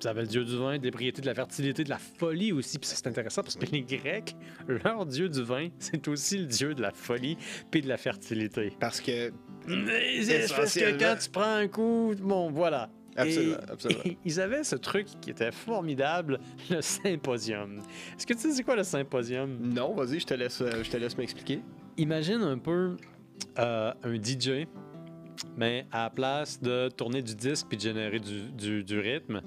ils 0.02 0.08
avaient 0.08 0.22
le 0.22 0.28
dieu 0.28 0.44
du 0.44 0.58
vin, 0.58 0.78
de 0.78 0.84
l'ébriété, 0.84 1.22
de 1.22 1.26
la 1.28 1.34
fertilité, 1.36 1.84
de 1.84 1.90
la 1.90 1.98
folie 1.98 2.52
aussi. 2.52 2.78
Puis 2.78 2.88
ça, 2.90 2.96
c'est 2.98 3.08
intéressant 3.08 3.42
parce 3.42 3.56
que 3.56 3.66
les 3.66 3.82
Grecs, 3.82 4.36
leur 4.68 5.06
dieu 5.06 5.30
du 5.30 5.42
vin, 5.44 5.70
c'est 5.80 6.08
aussi 6.08 6.38
le 6.40 6.46
dieu 6.46 6.76
de 6.76 6.82
la 6.82 6.92
folie 6.92 7.38
puis 7.72 7.82
de 7.82 7.88
la 7.88 7.98
fertilité. 7.98 8.74
Parce 8.80 9.00
que. 9.02 9.32
Mais 9.66 10.20
parce 10.56 10.74
que 10.76 11.00
quand 11.00 11.16
tu 11.22 11.30
prends 11.30 11.56
un 11.56 11.68
coup, 11.68 12.14
bon, 12.20 12.52
voilà. 12.52 12.90
Absolument, 13.16 13.58
Et- 13.68 13.72
absolument. 13.72 14.02
et 14.06 14.18
ils 14.26 14.42
avaient 14.42 14.64
ce 14.64 14.76
truc 14.76 15.06
qui 15.22 15.30
était 15.30 15.52
formidable, 15.52 16.40
le 16.70 16.82
symposium. 16.82 17.78
Est-ce 18.18 18.26
que 18.26 18.34
tu 18.34 18.40
sais 18.40 18.52
c'est 18.52 18.64
quoi 18.64 18.76
le 18.76 18.84
symposium? 18.84 19.56
Non, 19.62 19.94
vas-y, 19.94 20.20
je 20.20 20.26
te 20.26 20.34
laisse, 20.34 20.60
euh, 20.62 20.84
je 20.84 20.90
te 20.90 20.98
laisse 20.98 21.16
m'expliquer. 21.18 21.62
Imagine 21.98 22.42
un 22.42 22.58
peu 22.58 22.98
euh, 23.60 23.94
un 24.04 24.16
DJ, 24.16 24.66
mais 25.58 25.86
à 25.92 26.04
la 26.04 26.10
place 26.10 26.62
de 26.62 26.90
tourner 26.90 27.22
du 27.22 27.36
disque 27.36 27.68
puis 27.68 27.78
de 27.78 27.84
générer 27.84 28.20
du, 28.20 28.52
du- 28.52 28.84
du 28.84 29.00
rythme, 29.00 29.42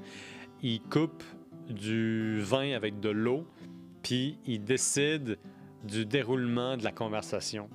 il 0.62 0.81
coupe 0.81 1.23
du 1.69 2.41
vin 2.41 2.73
avec 2.75 3.00
de 3.00 3.09
l'eau, 3.09 3.47
puis 4.03 4.38
il 4.47 4.62
décide 4.62 5.38
du 5.85 6.07
déroulement 6.07 6.76
de 6.76 6.85
la 6.85 6.93
conversation. 6.93 7.69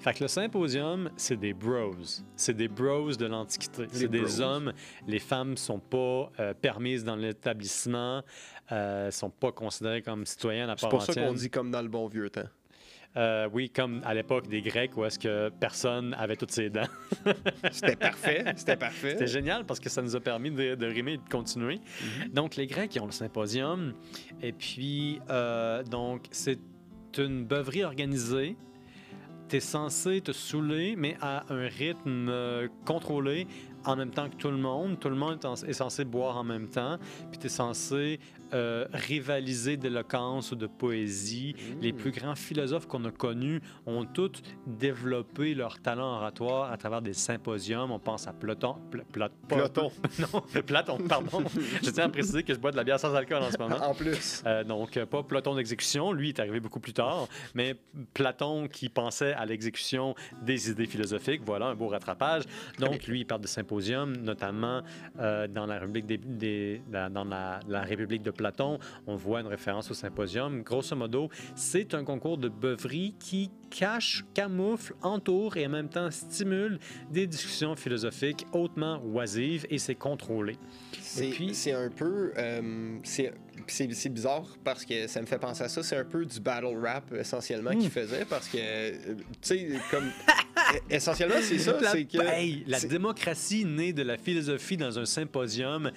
Fait 0.00 0.14
que 0.14 0.22
le 0.24 0.28
symposium, 0.28 1.10
c'est 1.16 1.36
des 1.36 1.52
bros. 1.52 1.92
C'est 2.36 2.54
des 2.54 2.68
bros 2.68 3.10
de 3.10 3.26
l'Antiquité. 3.26 3.86
C'est 3.90 4.06
des 4.08 4.20
bros. 4.22 4.40
hommes. 4.40 4.72
Les 5.08 5.18
femmes 5.18 5.56
sont 5.56 5.80
pas 5.80 6.30
euh, 6.38 6.54
permises 6.54 7.02
dans 7.02 7.16
l'établissement, 7.16 8.22
euh, 8.70 9.10
sont 9.10 9.28
pas 9.30 9.50
considérées 9.50 10.02
comme 10.02 10.24
citoyennes 10.24 10.70
à 10.70 10.76
C'est 10.76 10.82
part 10.82 10.90
pour 10.90 11.02
ça 11.02 11.12
qu'on 11.14 11.32
dit 11.34 11.50
comme 11.50 11.70
dans 11.72 11.82
le 11.82 11.88
bon 11.88 12.06
vieux 12.06 12.30
temps. 12.30 12.46
Euh, 13.16 13.48
oui, 13.52 13.70
comme 13.70 14.02
à 14.04 14.14
l'époque 14.14 14.48
des 14.48 14.60
Grecs 14.60 14.96
où 14.96 15.04
est-ce 15.04 15.18
que 15.18 15.48
personne 15.48 16.14
avait 16.14 16.36
toutes 16.36 16.52
ses 16.52 16.70
dents. 16.70 16.86
C'était 17.72 17.96
parfait, 17.96 18.44
c'était 18.54 18.76
parfait. 18.76 19.12
C'était 19.12 19.26
génial 19.26 19.64
parce 19.64 19.80
que 19.80 19.88
ça 19.88 20.02
nous 20.02 20.14
a 20.14 20.20
permis 20.20 20.50
de, 20.50 20.74
de 20.74 20.86
rimer 20.86 21.14
et 21.14 21.16
de 21.16 21.28
continuer. 21.28 21.80
Donc, 22.32 22.56
les 22.56 22.66
Grecs, 22.66 22.94
ils 22.94 23.00
ont 23.00 23.06
le 23.06 23.12
symposium. 23.12 23.94
Et 24.42 24.52
puis, 24.52 25.20
euh, 25.30 25.82
donc, 25.82 26.26
c'est 26.30 26.60
une 27.16 27.44
beuverie 27.44 27.84
organisée. 27.84 28.56
Tu 29.48 29.56
es 29.56 29.60
censé 29.60 30.20
te 30.20 30.32
saouler, 30.32 30.94
mais 30.94 31.16
à 31.22 31.44
un 31.52 31.66
rythme 31.66 32.28
euh, 32.28 32.68
contrôlé 32.84 33.46
en 33.88 33.96
même 33.96 34.10
temps 34.10 34.28
que 34.28 34.36
tout 34.36 34.50
le 34.50 34.56
monde. 34.56 34.98
Tout 35.00 35.08
le 35.08 35.16
monde 35.16 35.38
est, 35.42 35.46
en- 35.46 35.54
est 35.54 35.72
censé 35.72 36.04
boire 36.04 36.36
en 36.36 36.44
même 36.44 36.68
temps. 36.68 36.98
Puis 37.30 37.38
tu 37.38 37.46
es 37.46 37.50
censé 37.50 38.20
euh, 38.54 38.86
rivaliser 38.92 39.76
d'éloquence 39.76 40.52
ou 40.52 40.56
de 40.56 40.66
poésie. 40.66 41.54
Les 41.82 41.92
plus 41.92 42.10
grands 42.12 42.34
philosophes 42.34 42.86
qu'on 42.86 43.04
a 43.04 43.10
connus 43.10 43.60
ont 43.86 44.04
tous 44.06 44.42
développé 44.66 45.54
leur 45.54 45.80
talent 45.80 46.16
oratoire 46.16 46.70
à 46.72 46.76
travers 46.76 47.02
des 47.02 47.12
symposiums. 47.14 47.90
On 47.90 47.98
pense 47.98 48.26
à 48.26 48.32
Platon. 48.32 48.76
Pla- 48.90 49.04
Pla- 49.12 49.28
pas- 49.48 49.56
Platon. 49.56 49.90
non, 50.18 50.62
Platon, 50.62 50.98
pardon. 51.08 51.42
je 51.82 51.90
tiens 51.90 52.04
à 52.04 52.08
préciser 52.08 52.42
que 52.42 52.54
je 52.54 52.58
bois 52.58 52.70
de 52.70 52.76
la 52.76 52.84
bière 52.84 53.00
sans 53.00 53.14
alcool 53.14 53.42
en 53.42 53.50
ce 53.50 53.58
moment. 53.58 53.76
En 53.76 53.94
plus. 53.94 54.42
Euh, 54.46 54.64
donc, 54.64 54.96
euh, 54.96 55.06
pas 55.06 55.22
Platon 55.22 55.54
d'exécution, 55.54 56.12
lui 56.12 56.28
est 56.30 56.40
arrivé 56.40 56.60
beaucoup 56.60 56.80
plus 56.80 56.92
tard, 56.92 57.26
mais 57.54 57.76
Platon 58.14 58.68
qui 58.68 58.88
pensait 58.88 59.32
à 59.34 59.44
l'exécution 59.46 60.14
des 60.42 60.70
idées 60.70 60.86
philosophiques, 60.86 61.42
voilà 61.44 61.66
un 61.66 61.74
beau 61.74 61.88
rattrapage. 61.88 62.44
Donc, 62.78 63.06
lui, 63.06 63.20
il 63.20 63.24
parle 63.24 63.40
de 63.40 63.46
symposium, 63.46 63.77
notamment 63.80 64.82
euh, 65.18 65.46
dans 65.48 65.66
la 65.66 65.78
République, 65.78 66.06
des, 66.06 66.18
des- 66.18 66.82
la- 66.90 67.08
dans 67.08 67.24
la, 67.24 67.60
la 67.68 67.82
République 67.82 68.22
de 68.22 68.30
Platon, 68.30 68.78
on 69.06 69.16
voit 69.16 69.40
une 69.40 69.46
référence 69.46 69.90
au 69.90 69.94
symposium. 69.94 70.62
Grosso 70.62 70.94
modo, 70.96 71.28
c'est 71.54 71.94
un 71.94 72.04
concours 72.04 72.38
de 72.38 72.48
beuverie 72.48 73.14
qui 73.18 73.50
cache, 73.70 74.24
camoufle, 74.34 74.94
entoure 75.02 75.56
et 75.56 75.66
en 75.66 75.70
même 75.70 75.88
temps 75.88 76.10
stimule 76.10 76.78
des 77.10 77.26
discussions 77.26 77.76
philosophiques 77.76 78.46
hautement 78.52 79.02
oisives 79.04 79.66
et 79.70 79.78
c'est 79.78 79.94
contrôlé. 79.94 80.56
C'est 81.54 81.72
un 81.72 81.90
peu. 81.90 82.32
euh, 82.36 82.98
c'est 83.72 84.08
bizarre 84.08 84.46
parce 84.64 84.84
que 84.84 85.06
ça 85.06 85.20
me 85.20 85.26
fait 85.26 85.38
penser 85.38 85.62
à 85.64 85.68
ça. 85.68 85.82
C'est 85.82 85.96
un 85.96 86.04
peu 86.04 86.24
du 86.24 86.40
battle 86.40 86.76
rap 86.82 87.12
essentiellement 87.12 87.70
Hmm. 87.72 87.78
qu'il 87.78 87.90
faisait 87.90 88.24
parce 88.24 88.48
que, 88.48 88.58
euh, 88.60 88.92
tu 89.16 89.24
sais, 89.42 89.68
comme. 89.90 90.04
e- 90.74 90.78
essentiellement, 90.94 91.36
c'est 91.42 91.58
ça. 91.58 91.78
La, 91.80 91.90
C'est 91.92 92.04
que. 92.04 92.18
Hey, 92.22 92.64
la 92.66 92.80
démocratie 92.80 93.64
née 93.64 93.92
de 93.92 94.02
la 94.02 94.16
philosophie 94.16 94.76
dans 94.76 94.98
un 94.98 95.04
symposium 95.04 95.90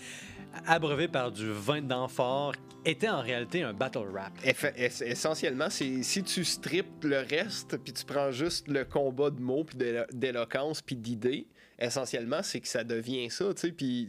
abreuvé 0.65 1.07
par 1.07 1.31
du 1.31 1.49
vin 1.51 1.81
d'amphore 1.81 2.53
était 2.83 3.09
en 3.09 3.21
réalité 3.21 3.61
un 3.63 3.73
battle 3.73 4.07
rap. 4.13 4.33
Eff- 4.43 5.03
essentiellement, 5.05 5.69
c'est 5.69 6.01
si 6.03 6.23
tu 6.23 6.43
strippes 6.43 7.03
le 7.03 7.19
reste, 7.19 7.77
puis 7.77 7.93
tu 7.93 8.03
prends 8.05 8.31
juste 8.31 8.67
le 8.67 8.83
combat 8.85 9.29
de 9.29 9.39
mots, 9.39 9.63
puis 9.63 9.77
d'élo- 9.77 10.05
d'éloquence, 10.11 10.81
puis 10.81 10.95
d'idées, 10.95 11.45
essentiellement, 11.81 12.41
c'est 12.43 12.59
que 12.61 12.67
ça 12.67 12.83
devient 12.83 13.29
ça, 13.29 13.53
tu 13.53 13.61
sais. 13.61 13.71
Puis, 13.71 14.07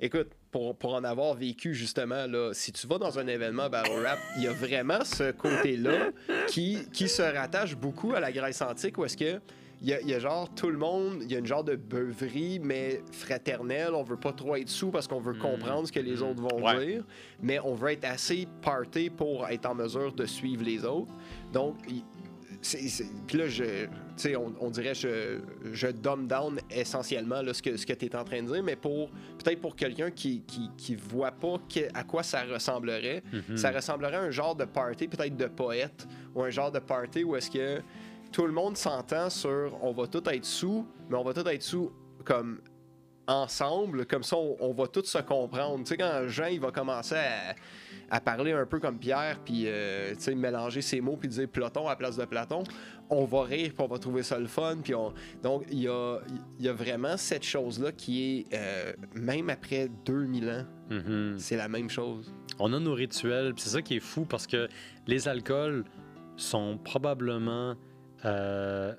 écoute, 0.00 0.28
pour, 0.50 0.76
pour 0.76 0.94
en 0.94 1.04
avoir 1.04 1.34
vécu, 1.34 1.74
justement, 1.74 2.26
là, 2.26 2.52
si 2.54 2.72
tu 2.72 2.86
vas 2.86 2.98
dans 2.98 3.18
un 3.18 3.26
événement 3.26 3.68
battle 3.68 4.04
rap, 4.04 4.18
il 4.38 4.44
y 4.44 4.46
a 4.48 4.52
vraiment 4.52 5.04
ce 5.04 5.30
côté-là 5.32 6.10
qui, 6.48 6.78
qui 6.92 7.08
se 7.08 7.22
rattache 7.22 7.76
beaucoup 7.76 8.14
à 8.14 8.20
la 8.20 8.32
Grèce 8.32 8.62
antique, 8.62 8.98
où 8.98 9.04
est-ce 9.04 9.16
que 9.16 9.40
il 9.82 9.88
y, 9.90 9.92
a, 9.92 10.00
il 10.00 10.08
y 10.08 10.14
a 10.14 10.18
genre 10.18 10.48
tout 10.54 10.70
le 10.70 10.78
monde, 10.78 11.18
il 11.22 11.30
y 11.30 11.34
a 11.34 11.40
une 11.40 11.46
genre 11.46 11.64
de 11.64 11.76
beuverie, 11.76 12.58
mais 12.58 13.02
fraternelle. 13.12 13.90
On 13.92 14.02
veut 14.02 14.16
pas 14.16 14.32
trop 14.32 14.56
être 14.56 14.68
sous 14.70 14.90
parce 14.90 15.06
qu'on 15.06 15.20
veut 15.20 15.34
Mm. 15.34 15.38
comprendre 15.40 15.86
ce 15.88 15.92
que 15.92 16.00
les 16.00 16.16
Mm. 16.18 16.22
autres 16.22 16.40
vont 16.40 16.64
Ouais. 16.64 16.86
dire, 16.86 17.04
mais 17.42 17.58
on 17.58 17.74
veut 17.74 17.90
être 17.90 18.04
assez 18.06 18.46
party 18.62 19.10
pour 19.10 19.46
être 19.48 19.66
en 19.66 19.74
mesure 19.74 20.12
de 20.14 20.24
suivre 20.24 20.62
les 20.64 20.84
autres. 20.86 21.12
Donc, 21.52 21.76
puis 23.26 23.38
là, 23.38 23.46
je, 23.48 23.86
on, 24.36 24.54
on 24.60 24.70
dirait 24.70 24.94
je, 24.94 25.38
je 25.72 25.88
dumb 25.88 26.26
down 26.26 26.58
essentiellement 26.70 27.42
là, 27.42 27.52
ce 27.52 27.62
que, 27.62 27.76
ce 27.76 27.84
que 27.86 27.92
tu 27.92 28.06
es 28.06 28.16
en 28.16 28.24
train 28.24 28.42
de 28.42 28.52
dire, 28.52 28.62
mais 28.62 28.76
pour 28.76 29.10
peut-être 29.38 29.60
pour 29.60 29.76
quelqu'un 29.76 30.10
qui, 30.10 30.42
qui, 30.42 30.70
qui 30.76 30.94
voit 30.96 31.32
pas 31.32 31.56
que- 31.72 31.88
à 31.94 32.04
quoi 32.04 32.22
ça 32.22 32.42
ressemblerait, 32.44 33.22
Mhm. 33.32 33.56
ça 33.56 33.70
ressemblerait 33.70 34.16
à 34.16 34.22
un 34.22 34.30
genre 34.30 34.54
de 34.56 34.64
party, 34.64 35.08
peut-être 35.08 35.36
de 35.36 35.46
poète, 35.46 36.06
ou 36.34 36.42
un 36.42 36.50
genre 36.50 36.72
de 36.72 36.78
party 36.78 37.22
où 37.24 37.36
est-ce 37.36 37.50
que 37.50 37.80
tout 38.32 38.46
le 38.46 38.52
monde 38.52 38.76
s'entend 38.76 39.30
sur 39.30 39.78
on 39.82 39.92
va 39.92 40.06
tout 40.06 40.22
être 40.28 40.44
sous, 40.44 40.86
mais 41.08 41.16
on 41.16 41.22
va 41.24 41.34
tout 41.34 41.46
être 41.48 41.62
sous 41.62 41.92
comme 42.24 42.60
ensemble, 43.26 44.06
comme 44.06 44.22
ça 44.22 44.36
on, 44.36 44.56
on 44.60 44.72
va 44.72 44.86
tous 44.86 45.04
se 45.04 45.18
comprendre. 45.18 45.78
Tu 45.78 45.86
sais, 45.86 45.96
quand 45.96 46.28
Jean 46.28 46.46
il 46.46 46.60
va 46.60 46.70
commencer 46.70 47.14
à, 47.16 47.54
à 48.16 48.20
parler 48.20 48.52
un 48.52 48.66
peu 48.66 48.80
comme 48.80 48.98
Pierre, 48.98 49.38
puis 49.44 49.64
euh, 49.66 50.14
tu 50.14 50.20
sais, 50.22 50.34
mélanger 50.34 50.82
ses 50.82 51.00
mots, 51.00 51.16
puis 51.16 51.28
dire 51.28 51.48
Platon 51.48 51.86
à 51.86 51.90
la 51.90 51.96
place 51.96 52.16
de 52.16 52.24
Platon, 52.24 52.64
on 53.10 53.24
va 53.24 53.42
rire, 53.44 53.72
puis 53.74 53.84
on 53.84 53.86
va 53.86 53.98
trouver 53.98 54.22
ça 54.22 54.38
le 54.38 54.46
fun. 54.46 54.76
Puis 54.82 54.94
on... 54.94 55.12
Donc, 55.42 55.64
il 55.70 55.80
y 55.80 55.88
a, 55.88 56.18
y 56.60 56.68
a 56.68 56.72
vraiment 56.72 57.16
cette 57.16 57.44
chose-là 57.44 57.92
qui 57.92 58.40
est, 58.50 58.54
euh, 58.54 58.92
même 59.14 59.50
après 59.50 59.88
2000 60.04 60.48
ans, 60.50 60.64
Mhm. 60.90 61.38
c'est 61.38 61.56
la 61.56 61.66
même 61.68 61.88
chose. 61.88 62.30
On 62.58 62.70
a 62.74 62.78
nos 62.78 62.92
rituels, 62.92 63.54
c'est 63.56 63.70
ça 63.70 63.80
qui 63.80 63.96
est 63.96 64.00
fou 64.00 64.26
parce 64.26 64.46
que 64.46 64.68
les 65.06 65.28
alcools 65.28 65.82
sont 66.36 66.76
probablement 66.76 67.74
euh, 68.26 68.92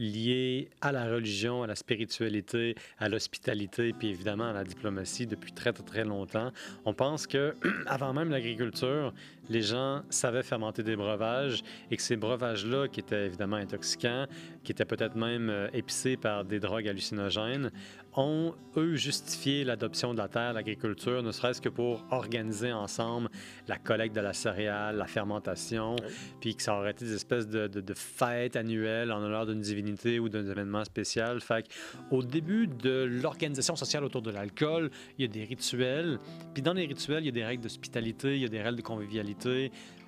liés 0.00 0.68
à 0.80 0.92
la 0.92 1.04
religion, 1.04 1.62
à 1.62 1.66
la 1.66 1.76
spiritualité, 1.76 2.74
à 2.98 3.08
l'hospitalité, 3.08 3.92
puis 3.92 4.08
évidemment 4.08 4.48
à 4.48 4.52
la 4.52 4.64
diplomatie 4.64 5.26
depuis 5.26 5.52
très 5.52 5.72
très, 5.72 5.84
très 5.84 6.04
longtemps. 6.04 6.52
On 6.84 6.94
pense 6.94 7.26
que 7.26 7.54
avant 7.86 8.12
même 8.12 8.30
l'agriculture, 8.30 9.12
les 9.50 9.60
gens 9.60 10.00
savaient 10.08 10.42
fermenter 10.42 10.82
des 10.82 10.96
breuvages 10.96 11.62
et 11.90 11.96
que 11.96 12.02
ces 12.02 12.16
breuvages-là, 12.16 12.88
qui 12.88 13.00
étaient 13.00 13.26
évidemment 13.26 13.56
intoxicants, 13.56 14.24
qui 14.64 14.72
étaient 14.72 14.86
peut-être 14.86 15.16
même 15.16 15.50
euh, 15.50 15.68
épicés 15.74 16.16
par 16.16 16.44
des 16.46 16.58
drogues 16.60 16.88
hallucinogènes, 16.88 17.70
ont, 18.16 18.54
eux, 18.76 18.96
justifié 18.96 19.62
l'adoption 19.64 20.12
de 20.14 20.18
la 20.18 20.26
terre, 20.28 20.52
l'agriculture, 20.52 21.22
ne 21.22 21.30
serait-ce 21.30 21.60
que 21.60 21.68
pour 21.68 22.04
organiser 22.10 22.72
ensemble 22.72 23.28
la 23.68 23.76
collecte 23.78 24.16
de 24.16 24.20
la 24.20 24.32
céréale, 24.32 24.96
la 24.96 25.06
fermentation, 25.06 25.94
puis 26.40 26.56
que 26.56 26.62
ça 26.62 26.76
aurait 26.76 26.90
été 26.90 27.04
des 27.04 27.14
espèces 27.14 27.46
de, 27.48 27.68
de- 27.68 27.80
de 27.80 27.94
fêtes 27.94 28.56
annuelles 28.56 29.12
en 29.12 29.22
honneur 29.22 29.46
d'une 29.46 29.60
divinité 29.60 30.18
ou 30.18 30.28
d'un 30.28 30.44
événement 30.48 30.84
spécial. 30.84 31.40
Fait 31.40 31.66
au 32.10 32.22
début 32.22 32.66
de 32.66 33.04
l'organisation 33.22 33.76
sociale 33.76 34.04
autour 34.04 34.22
de 34.22 34.30
l'alcool, 34.30 34.90
il 35.18 35.22
y 35.22 35.28
a 35.28 35.28
des 35.32 35.44
rituels, 35.44 36.18
puis 36.52 36.62
dans 36.62 36.72
les 36.72 36.86
rituels, 36.86 37.22
il 37.22 37.26
y 37.26 37.30
a 37.30 37.32
des 37.32 37.44
règles 37.44 37.62
d'hospitalité, 37.62 38.34
il 38.36 38.42
y 38.42 38.44
a 38.44 38.48
des 38.48 38.60
règles 38.62 38.76
de 38.78 38.82
convivialité. 38.82 39.39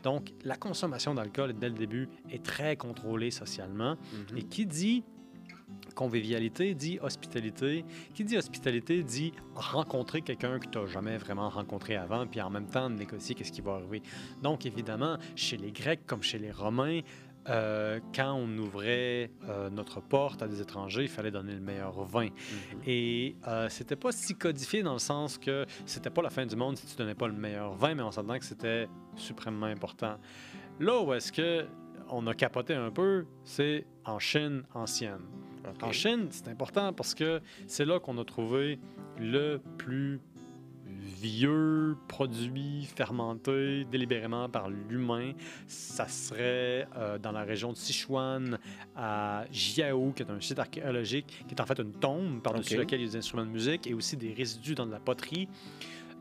Donc, 0.03 0.33
la 0.45 0.57
consommation 0.57 1.15
d'alcool, 1.15 1.55
dès 1.59 1.69
le 1.69 1.75
début, 1.75 2.09
est 2.31 2.45
très 2.45 2.77
contrôlée 2.77 3.31
socialement. 3.31 3.97
Et 4.37 4.43
qui 4.43 4.67
dit 4.67 5.05
convivialité 5.95 6.75
dit 6.75 6.99
hospitalité. 7.01 7.85
Qui 8.15 8.25
dit 8.25 8.37
hospitalité 8.37 9.03
dit 9.03 9.33
rencontrer 9.55 10.23
quelqu'un 10.23 10.59
que 10.59 10.69
tu 10.69 10.79
n'as 10.79 10.87
jamais 10.87 11.17
vraiment 11.19 11.49
rencontré 11.49 11.97
avant, 11.97 12.27
puis 12.27 12.41
en 12.41 12.51
même 12.51 12.67
temps 12.67 12.91
négocier 12.91 13.35
qu'est-ce 13.35 13.53
qui 13.53 13.61
va 13.61 13.75
arriver. 13.75 14.03
Donc, 14.43 14.67
évidemment, 14.67 15.19
chez 15.37 15.57
les 15.57 15.73
Grecs 15.73 16.07
comme 16.07 16.23
chez 16.23 16.39
les 16.39 16.51
Romains, 16.51 17.01
euh, 17.49 17.99
quand 18.15 18.35
on 18.35 18.57
ouvrait 18.59 19.31
euh, 19.49 19.69
notre 19.69 20.01
porte 20.01 20.43
à 20.43 20.49
des 20.49 20.61
étrangers, 20.61 21.03
il 21.03 21.09
fallait 21.09 21.33
donner 21.33 21.55
le 21.55 21.61
meilleur 21.61 22.05
vin. 22.05 22.29
Et 22.87 23.35
euh, 23.49 23.69
c'était 23.69 23.97
pas 23.97 24.13
si 24.13 24.35
codifié 24.35 24.83
dans 24.83 24.93
le 24.93 25.01
sens 25.01 25.39
que 25.39 25.67
c'était 25.85 26.11
pas 26.11 26.23
la 26.23 26.31
fin 26.31 26.47
du 26.47 26.55
monde 26.55 26.77
si 26.77 26.87
tu 26.87 26.95
donnais 26.97 27.17
pas 27.17 27.27
le 27.27 27.35
meilleur 27.35 27.75
vin, 27.75 27.95
mais 27.95 28.03
on 28.03 28.13
s'entend 28.13 28.39
que 28.39 28.45
c'était 28.45 28.87
suprêmement 29.17 29.67
important. 29.67 30.17
Là 30.81 31.01
où 31.01 31.13
est-ce 31.13 31.33
que 31.33 31.67
on 32.11 32.27
a 32.27 32.35
capoté 32.35 32.75
un 32.75 32.91
peu, 32.91 33.25
c'est 33.45 33.87
en 34.05 34.19
Chine 34.19 34.65
ancienne. 34.75 35.23
En 35.81 35.93
Chine, 35.93 36.27
c'est 36.31 36.49
important 36.49 36.93
parce 36.93 37.15
que 37.15 37.41
c'est 37.67 37.85
là 37.85 38.01
qu'on 38.01 38.19
a 38.19 38.25
trouvé 38.25 38.79
le 39.19 39.61
plus 39.79 40.21
vieux 41.23 41.97
produit 42.09 42.85
fermenté 42.85 43.85
délibérément 43.85 44.49
par 44.49 44.69
l'humain. 44.69 45.33
Ça 45.67 46.09
serait 46.09 46.87
euh, 46.97 47.19
dans 47.19 47.33
la 47.33 47.45
région 47.45 47.73
de 47.73 47.77
Sichuan, 47.77 48.59
à 48.97 49.45
Jiao, 49.53 50.13
qui 50.13 50.23
est 50.23 50.31
un 50.31 50.41
site 50.41 50.59
archéologique, 50.59 51.45
qui 51.47 51.55
est 51.55 51.61
en 51.61 51.67
fait 51.67 51.79
une 51.79 51.93
tombe 51.93 52.43
par-dessus 52.43 52.77
laquelle 52.77 53.01
il 53.01 53.07
y 53.07 53.09
a 53.09 53.13
des 53.13 53.19
instruments 53.19 53.47
de 53.47 53.51
musique 53.51 53.87
et 53.87 53.95
aussi 53.95 54.17
des 54.17 54.33
résidus 54.33 54.75
dans 54.75 54.87
de 54.87 54.93
la 54.93 55.01
poterie 55.01 55.49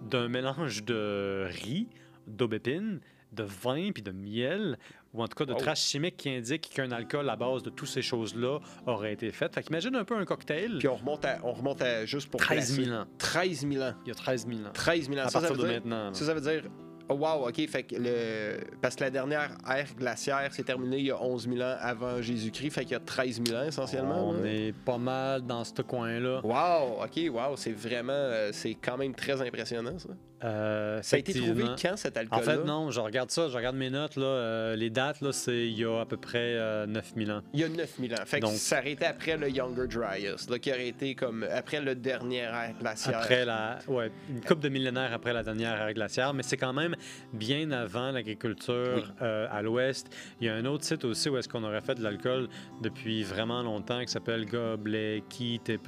d'un 0.09 0.27
mélange 0.27 0.83
de 0.83 1.47
riz, 1.49 1.87
d'aubépine, 2.27 2.99
de 3.31 3.43
vin 3.43 3.91
puis 3.93 4.03
de 4.03 4.11
miel, 4.11 4.77
ou 5.13 5.23
en 5.23 5.27
tout 5.27 5.35
cas 5.35 5.45
de 5.45 5.53
Oh. 5.53 5.57
traces 5.57 5.85
chimiques 5.87 6.17
qui 6.17 6.29
indiquent 6.29 6.69
qu'un 6.69 6.91
alcool 6.91 7.29
à 7.29 7.35
base 7.35 7.63
de 7.63 7.69
toutes 7.69 7.87
ces 7.87 8.01
choses-là 8.01 8.59
aurait 8.85 9.13
été 9.13 9.31
fait. 9.31 9.53
Fait 9.53 9.63
qu'imagine 9.63 9.95
un 9.95 10.03
peu 10.03 10.15
un 10.17 10.25
cocktail. 10.25 10.77
Puis 10.79 10.87
on 10.87 10.95
remonte 10.95 11.23
à, 11.25 11.39
on 11.43 11.51
remonte 11.53 11.81
à 11.81 12.05
juste 12.05 12.29
pour 12.29 12.39
13 12.41 12.73
000 12.75 12.87
placer- 12.87 12.97
ans. 13.01 13.07
13 13.17 13.67
000 13.69 13.83
ans. 13.83 13.93
Il 14.05 14.09
y 14.09 14.11
a 14.11 14.15
13 14.15 14.47
000 14.47 14.59
ans. 14.61 14.71
13 14.73 15.07
000 15.09 15.19
ans. 15.19 15.23
À 15.23 15.29
Ça, 15.29 15.39
ça 15.39 15.47
partir 15.47 15.55
veut 15.55 15.63
de 15.63 15.67
dire- 15.67 15.81
maintenant. 15.81 16.07
là. 16.09 16.13
Ça, 16.13 16.25
ça 16.25 16.33
veut 16.33 16.41
dire. 16.41 16.63
Oh, 17.11 17.15
wow, 17.15 17.47
OK. 17.49 17.67
Fait 17.67 17.83
que 17.83 17.95
le... 17.95 18.57
Parce 18.81 18.95
que 18.95 19.03
la 19.03 19.09
dernière 19.09 19.51
ère 19.69 19.87
glaciaire 19.97 20.53
s'est 20.53 20.63
terminée 20.63 20.99
il 20.99 21.05
y 21.07 21.11
a 21.11 21.21
11 21.21 21.49
000 21.49 21.61
ans 21.61 21.75
avant 21.79 22.21
Jésus-Christ. 22.21 22.69
Fait 22.71 22.81
qu'il 22.83 22.93
y 22.93 22.95
a 22.95 22.99
13 22.99 23.41
000 23.45 23.59
ans 23.61 23.65
essentiellement. 23.67 24.29
On 24.29 24.33
là. 24.33 24.47
est 24.49 24.73
pas 24.85 24.97
mal 24.97 25.41
dans 25.41 25.63
ce 25.63 25.81
coin-là. 25.81 26.41
Wow, 26.43 27.03
OK, 27.03 27.19
wow. 27.31 27.55
C'est 27.57 27.73
vraiment. 27.73 28.13
euh, 28.13 28.49
c'est 28.53 28.75
quand 28.75 28.97
même 28.97 29.13
très 29.13 29.41
impressionnant, 29.41 29.97
ça. 29.99 30.09
Euh, 30.43 30.99
Ça 31.03 31.17
a 31.17 31.19
été 31.19 31.33
trouvé 31.33 31.63
quand 31.79 31.95
cet 31.97 32.17
En 32.17 32.21
alcool-là? 32.21 32.43
fait, 32.43 32.63
non, 32.63 32.89
je 32.89 32.99
regarde 32.99 33.29
ça, 33.29 33.47
je 33.47 33.55
regarde 33.55 33.75
mes 33.75 33.91
notes, 33.91 34.15
là, 34.15 34.23
euh, 34.25 34.75
les 34.75 34.89
dates, 34.89 35.21
là, 35.21 35.31
c'est 35.31 35.67
il 35.67 35.77
y 35.79 35.85
a 35.85 35.99
à 36.01 36.05
peu 36.07 36.17
près 36.17 36.55
euh, 36.57 36.87
9000 36.87 37.31
ans. 37.31 37.41
Il 37.53 37.59
y 37.59 37.63
a 37.63 37.69
9000 37.69 38.13
ans. 38.15 38.17
Fait 38.25 38.39
que 38.39 38.45
Donc- 38.47 38.55
ça 38.55 38.79
aurait 38.79 38.93
été 38.93 39.05
après 39.05 39.37
le 39.37 39.51
Younger 39.51 39.85
Dryas, 39.87 40.47
là, 40.49 40.57
qui 40.57 40.71
aurait 40.71 40.87
été 40.87 41.13
comme 41.13 41.45
après 41.53 41.79
le 41.79 41.93
dernier 41.93 42.37
ère 42.39 42.73
glaciaire. 42.79 43.19
Après 43.19 43.45
la, 43.45 43.77
ouais, 43.87 44.11
une 44.31 44.41
couple 44.41 44.61
de 44.61 44.69
millénaires 44.69 45.13
après 45.13 45.31
la 45.31 45.43
dernière 45.43 45.79
ère 45.79 45.93
glaciaire, 45.93 46.33
mais 46.33 46.41
c'est 46.41 46.57
quand 46.57 46.73
même 46.73 46.95
bien 47.33 47.71
avant 47.71 48.11
l'agriculture 48.11 48.93
Oui. 48.97 49.03
euh, 49.21 49.47
à 49.51 49.61
l'ouest. 49.61 50.07
Il 50.39 50.47
y 50.47 50.49
a 50.49 50.55
un 50.55 50.65
autre 50.65 50.83
site 50.83 51.05
aussi 51.05 51.29
où 51.29 51.37
est-ce 51.37 51.47
qu'on 51.49 51.63
aurait 51.63 51.81
fait 51.81 51.95
de 51.95 52.03
l'alcool 52.03 52.47
depuis 52.81 53.23
vraiment 53.23 53.61
longtemps 53.63 54.01
qui 54.01 54.11
s'appelle 54.11 54.45
Göbekli 54.45 55.59
Tepe. 55.59 55.81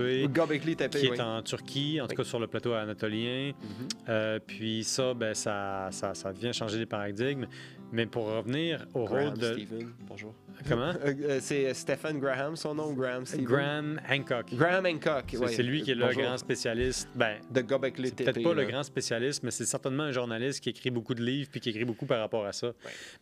Qui 0.92 1.10
oui. 1.10 1.18
est 1.18 1.22
en 1.22 1.42
Turquie, 1.42 2.02
en 2.02 2.08
tout 2.08 2.16
cas 2.16 2.24
sur 2.24 2.40
le 2.40 2.48
plateau 2.48 2.74
anatolien. 2.74 3.52
Mhm. 3.62 3.88
Euh, 4.10 4.40
puis 4.46 4.84
ça, 4.84 5.14
ben, 5.14 5.34
ça, 5.34 5.90
ça, 5.92 6.14
ça 6.14 6.32
vient 6.32 6.52
changer 6.52 6.80
les 6.80 6.86
paradigmes. 6.86 7.46
Mais 7.94 8.08
pour 8.08 8.26
revenir 8.26 8.88
au 8.96 9.06
Graham 9.06 9.30
rôle 9.30 9.38
de... 9.38 9.54
Stephen, 9.54 9.94
bonjour. 10.08 10.34
Comment? 10.68 10.94
Euh, 11.04 11.14
euh, 11.22 11.38
c'est 11.40 11.72
Stephen 11.76 12.20
Graham, 12.20 12.56
son 12.56 12.74
nom, 12.74 12.92
Graham. 12.92 13.24
Graham 13.42 14.02
Hancock. 14.10 14.52
Graham 14.56 14.86
Hancock, 14.88 15.26
C'est 15.30 15.38
ouais. 15.38 15.48
c'est 15.50 15.62
lui 15.62 15.84
qui 15.84 15.92
est 15.92 15.96
le 15.96 16.06
Bonjour. 16.06 16.24
grand 16.24 16.38
spécialiste. 16.38 17.08
Ben, 17.14 17.38
De 17.52 17.62
Gobekli 17.62 18.12
Tepe. 18.12 18.26
peut-être 18.34 18.44
pas 18.44 18.54
le 18.56 18.66
grand 18.66 18.82
spécialiste, 18.82 19.44
mais 19.44 19.52
c'est 19.52 19.66
certainement 19.66 20.04
un 20.04 20.12
journaliste 20.12 20.62
qui 20.62 20.70
écrit 20.70 20.90
beaucoup 20.90 21.14
de 21.14 21.22
livres 21.24 21.50
puis 21.52 21.60
qui 21.60 21.70
écrit 21.70 21.86
beaucoup 21.86 22.08
par 22.08 22.20
rapport 22.20 22.46
à 22.48 22.52
ça. 22.52 22.72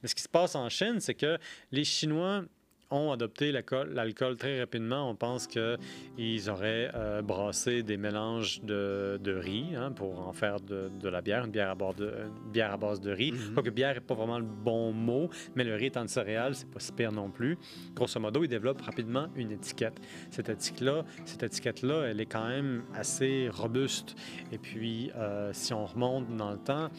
Mais 0.01 0.07
ce 0.07 0.15
qui 0.15 0.21
se 0.21 0.29
passe 0.29 0.55
en 0.55 0.69
Chine, 0.69 1.01
c'est 1.01 1.15
que 1.15 1.37
les 1.73 1.83
Chinois 1.83 2.45
ont 2.91 3.12
adopté 3.12 3.51
l'alcool 3.51 4.38
très 4.38 4.60
rapidement. 4.60 5.10
On 5.10 5.15
pense 5.15 5.48
qu'ils 5.48 6.50
auraient 6.50 6.91
euh, 6.93 7.21
brassé 7.21 7.83
des 7.83 7.98
mélanges 7.98 8.62
de, 8.63 9.19
de 9.21 9.33
riz 9.33 9.75
hein, 9.75 9.91
pour 9.91 10.27
en 10.27 10.33
faire 10.33 10.60
de, 10.60 10.89
de 11.00 11.10
la 11.10 11.21
bière, 11.21 11.45
une 11.45 11.51
bière 11.51 11.69
à, 11.69 11.75
bord 11.75 11.93
de, 11.93 12.13
une 12.45 12.51
bière 12.51 12.74
à 12.74 12.77
base 12.77 13.00
de 13.00 13.12
riz. 13.12 13.31
Mhm. 13.31 13.53
Quoique 13.53 13.69
bière 13.69 13.93
n'est 13.93 14.01
pas 14.01 14.15
vraiment 14.15 14.39
le 14.39 14.45
bon 14.45 14.91
mot, 14.91 15.29
mais 15.55 15.63
le 15.63 15.75
riz 15.75 15.88
étant 15.88 16.03
de 16.03 16.10
céréales, 16.10 16.55
c'est 16.55 16.69
pas 16.69 16.79
si 16.79 16.91
pire 16.91 17.12
non 17.12 17.29
plus. 17.29 17.57
Grosso 17.95 18.19
modo, 18.19 18.43
ils 18.43 18.50
développent 18.50 18.81
rapidement 18.81 19.27
une 19.36 19.51
étiquette. 19.51 20.00
Cette 20.29 20.50
étiquette-là, 20.50 21.03
cette 21.25 21.43
étiquette-là, 21.43 22.07
elle 22.10 22.19
est 22.19 22.25
quand 22.25 22.48
même 22.48 22.83
assez 22.93 23.50
robuste. 23.50 24.15
Et 24.51 24.57
puis, 24.57 25.12
euh, 25.15 25.51
si 25.53 25.74
on 25.74 25.86
remonte 25.86 26.36
dans 26.36 26.51
le 26.51 26.57
temps, 26.57 26.89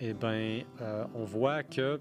eh 0.00 0.12
ben, 0.12 0.62
euh, 0.80 1.04
on 1.14 1.24
voit 1.24 1.62
que, 1.62 2.00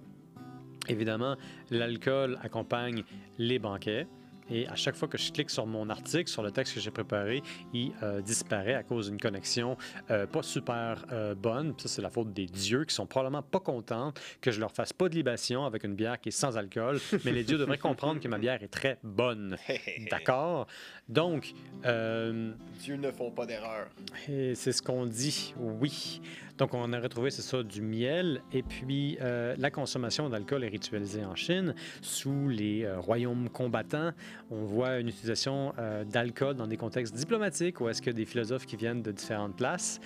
évidemment, 0.87 1.35
l'alcool 1.69 2.37
accompagne 2.43 3.03
les 3.37 3.59
banquets. 3.59 4.07
Et 4.49 4.67
à 4.67 4.75
chaque 4.75 4.95
fois 4.95 5.07
que 5.07 5.17
je 5.17 5.31
clique 5.31 5.49
sur 5.49 5.65
mon 5.65 5.89
article, 5.89 6.29
sur 6.29 6.43
le 6.43 6.51
texte 6.51 6.75
que 6.75 6.79
j'ai 6.79 6.91
préparé, 6.91 7.41
il 7.73 7.93
euh, 8.03 8.21
disparaît 8.21 8.75
à 8.75 8.83
cause 8.83 9.09
d'une 9.09 9.19
connexion 9.19 9.75
euh, 10.11 10.27
pas 10.27 10.43
super 10.43 11.05
euh, 11.11 11.33
bonne. 11.33 11.73
Puis 11.73 11.87
ça, 11.87 11.95
c'est 11.95 12.01
la 12.01 12.11
faute 12.11 12.31
des 12.31 12.45
dieux 12.45 12.85
qui 12.85 12.93
sont 12.93 13.07
probablement 13.07 13.41
pas 13.41 13.59
contents 13.59 14.13
que 14.41 14.51
je 14.51 14.59
leur 14.59 14.71
fasse 14.71 14.93
pas 14.93 15.09
de 15.09 15.15
libation 15.15 15.65
avec 15.65 15.83
une 15.83 15.95
bière 15.95 16.19
qui 16.19 16.29
est 16.29 16.31
sans 16.31 16.57
alcool. 16.57 16.99
Mais 17.23 17.31
les 17.31 17.43
dieux 17.43 17.57
devraient 17.57 17.79
comprendre 17.79 18.19
que 18.19 18.27
ma 18.27 18.37
bière 18.37 18.61
est 18.61 18.67
très 18.71 18.99
bonne. 19.03 19.57
D'accord? 20.11 20.67
Donc, 21.07 21.53
euh, 21.85 22.51
Dieu 22.79 22.95
ne 22.95 23.11
font 23.11 23.31
pas 23.31 23.45
d'erreur. 23.45 23.87
c'est 24.27 24.71
ce 24.71 24.81
qu'on 24.81 25.05
dit, 25.05 25.53
oui. 25.57 26.21
Donc, 26.57 26.73
on 26.73 26.93
a 26.93 26.99
retrouvé, 26.99 27.31
c'est 27.31 27.41
ça, 27.41 27.63
du 27.63 27.81
miel. 27.81 28.41
Et 28.53 28.63
puis, 28.63 29.17
euh, 29.21 29.55
la 29.57 29.69
consommation 29.71 30.29
d'alcool 30.29 30.63
est 30.63 30.69
ritualisée 30.69 31.25
en 31.25 31.35
Chine. 31.35 31.75
Sous 32.01 32.47
les 32.47 32.83
euh, 32.83 32.99
royaumes 32.99 33.49
combattants, 33.49 34.11
on 34.49 34.63
voit 34.63 34.99
une 34.99 35.09
utilisation 35.09 35.73
euh, 35.79 36.05
d'alcool 36.05 36.55
dans 36.55 36.67
des 36.67 36.77
contextes 36.77 37.13
diplomatiques 37.13 37.81
où 37.81 37.89
est-ce 37.89 38.01
que 38.01 38.09
des 38.09 38.25
philosophes 38.25 38.65
qui 38.65 38.77
viennent 38.77 39.01
de 39.01 39.11
différentes 39.11 39.55
places, 39.57 39.99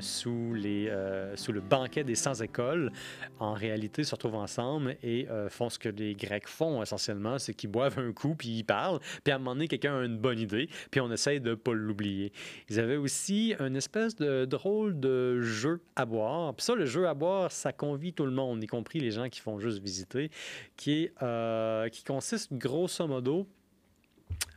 sous, 0.00 0.54
les, 0.54 0.92
sous 1.34 1.52
le 1.52 1.60
banquet 1.60 2.04
des 2.04 2.14
sans-écoles, 2.14 2.92
en 3.38 3.54
réalité 3.54 4.04
se 4.04 4.14
retrouvent 4.14 4.36
ensemble 4.36 4.96
et 5.02 5.26
font 5.48 5.70
ce 5.70 5.78
que 5.78 5.88
les 5.88 6.14
Grecs 6.14 6.46
font 6.46 6.82
essentiellement, 6.82 7.38
c'est 7.38 7.54
qu'ils 7.54 7.70
boivent 7.70 7.98
un 7.98 8.12
coup, 8.12 8.34
puis 8.34 8.48
ils 8.48 8.64
parlent, 8.64 9.00
puis 9.24 9.32
à 9.32 9.36
un 9.36 9.38
moment 9.38 9.54
donné, 9.54 9.68
quelqu'un 9.68 9.98
a 9.98 10.04
une 10.04 10.18
bonne 10.18 10.29
idée, 10.38 10.68
puis 10.90 11.00
on 11.00 11.10
essaye 11.10 11.40
de 11.40 11.50
ne 11.50 11.54
pas 11.54 11.72
l'oublier. 11.72 12.32
Ils 12.68 12.80
avaient 12.80 12.96
aussi 12.96 13.54
une 13.58 13.76
espèce 13.76 14.16
de 14.16 14.44
drôle 14.44 14.98
de 14.98 15.40
jeu 15.40 15.80
à 15.96 16.04
boire. 16.06 16.54
Puis 16.54 16.64
ça, 16.64 16.74
le 16.74 16.86
jeu 16.86 17.08
à 17.08 17.14
boire, 17.14 17.50
ça 17.52 17.72
convie 17.72 18.12
tout 18.12 18.24
le 18.24 18.32
monde, 18.32 18.62
y 18.62 18.66
compris 18.66 19.00
les 19.00 19.10
gens 19.10 19.28
qui 19.28 19.40
font 19.40 19.58
juste 19.58 19.82
visiter, 19.82 20.30
qui, 20.76 21.04
est, 21.04 21.12
euh, 21.22 21.88
qui 21.88 22.04
consiste 22.04 22.52
grosso 22.52 23.06
modo 23.06 23.46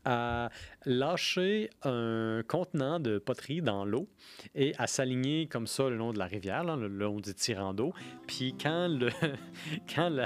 à 0.06 0.50
lâcher 0.86 1.70
un 1.84 2.42
contenant 2.48 3.00
de 3.00 3.20
poterie 3.20 3.62
dans 3.62 3.86
l'eau 3.86 4.08
et 4.53 4.74
à 4.77 4.88
s'aligner 4.88 5.48
comme 5.48 5.68
ça 5.68 5.89
le 5.89 5.96
long 5.96 6.12
de 6.12 6.20
la 6.20 6.25
rivière, 6.25 6.63
là, 6.63 6.75
le 6.75 6.88
long 6.88 7.20
du 7.20 7.34
tirant 7.34 7.74
d'eau. 7.74 7.94
Puis 8.27 8.56
quand 8.62 8.88
le, 8.89 9.10
quand 9.96 10.10
le, 10.10 10.25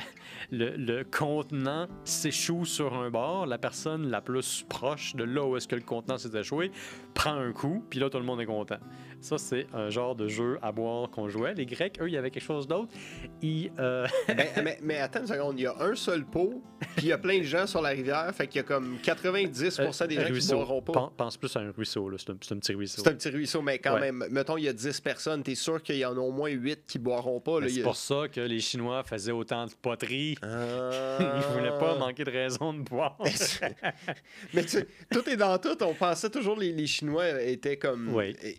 le 0.51 1.03
contenant 1.03 1.87
s'échoue 2.03 2.65
sur 2.65 2.95
un 2.95 3.09
bord, 3.09 3.45
la 3.45 3.57
personne 3.57 4.09
la 4.09 4.21
plus 4.21 4.65
proche 4.67 5.15
de 5.15 5.23
là 5.23 5.45
où 5.45 5.57
est-ce 5.57 5.67
que 5.67 5.75
le 5.75 5.81
contenant 5.81 6.17
s'est 6.17 6.37
échoué 6.37 6.71
prend 7.13 7.33
un 7.33 7.51
coup, 7.51 7.85
puis 7.89 7.99
là, 7.99 8.09
tout 8.09 8.17
le 8.17 8.25
monde 8.25 8.41
est 8.41 8.45
content. 8.45 8.77
Ça, 9.19 9.37
c'est 9.37 9.65
un 9.73 9.89
genre 9.89 10.15
de 10.15 10.27
jeu 10.27 10.57
à 10.61 10.71
boire 10.71 11.09
qu'on 11.09 11.27
jouait. 11.27 11.53
Les 11.55 11.65
Grecs, 11.65 11.97
eux, 11.99 12.07
il 12.07 12.13
y 12.13 12.17
avait 12.17 12.29
quelque 12.31 12.43
chose 12.43 12.67
d'autre. 12.67 12.93
Ils, 13.41 13.71
euh, 13.79 14.07
mais, 14.29 14.51
mais, 14.63 14.77
mais 14.83 14.97
attends 14.99 15.21
une 15.21 15.27
seconde, 15.27 15.59
il 15.59 15.63
y 15.63 15.65
a 15.67 15.75
un 15.79 15.95
seul 15.95 16.23
pot, 16.23 16.61
puis 16.95 17.05
il 17.05 17.09
y 17.09 17.11
a 17.11 17.17
plein 17.17 17.39
de 17.39 17.43
gens 17.43 17.65
sur 17.67 17.81
la 17.81 17.89
rivière, 17.89 18.29
fait 18.33 18.47
qu'il 18.47 18.57
y 18.57 18.59
a 18.59 18.63
comme 18.63 18.97
90% 19.03 20.07
des 20.07 20.15
gens 20.15 20.21
qui 20.25 20.31
ruisseau. 20.31 20.55
boiront 20.57 20.81
pas. 20.81 20.93
Pen- 20.93 21.09
Pense 21.17 21.35
plus 21.37 21.55
à 21.57 21.61
un 21.61 21.71
ruisseau, 21.71 22.09
là. 22.09 22.17
C'est 22.19 22.29
un, 22.31 22.37
c'est 22.41 22.53
un 22.53 22.57
petit 22.59 22.73
ruisseau. 22.73 23.01
C'est 23.03 23.09
un 23.09 23.15
petit 23.15 23.29
ruisseau, 23.29 23.61
mais 23.61 23.79
quand 23.79 23.95
Ouais. 23.95 24.11
même, 24.11 24.25
mettons, 24.29 24.55
il 24.57 24.65
y 24.65 24.67
a 24.69 24.73
10 24.73 25.01
personnes, 25.01 25.41
t'es 25.43 25.55
sûr 25.55 25.81
qu'il 25.81 25.97
y 25.97 26.05
en 26.05 26.15
a 26.15 26.19
au 26.19 26.31
moins 26.31 26.49
8 26.49 26.81
qui 26.87 26.99
boiront 26.99 27.39
pas. 27.39 27.59
Ben, 27.59 27.69
C'est 27.69 27.81
a- 27.81 27.83
pour 27.83 27.95
ça 27.95 28.27
que 28.31 28.41
les 28.41 28.59
Chinois 28.59 29.03
faisaient 29.03 29.31
autant 29.31 29.65
de 29.65 29.71
poterie. 29.81 30.37
Ah. 30.43 31.17
Ils 31.37 31.53
voulaient 31.57 31.77
pas 31.79 31.95
manquer 31.97 32.23
de 32.23 32.31
raison 32.31 32.73
de 32.73 32.81
boire. 32.81 33.17
Mais 34.53 34.61
tu 34.63 34.67
sais, 34.69 34.87
tout 35.11 35.27
est 35.29 35.37
dans 35.37 35.57
tout. 35.57 35.75
On 35.83 35.93
pensait 35.93 36.29
toujours 36.29 36.57
les, 36.57 36.71
les 36.71 36.87
Chinois 36.87 37.41
étaient 37.41 37.77
comme. 37.77 38.13
Oui. 38.13 38.35
euh, 38.43 38.51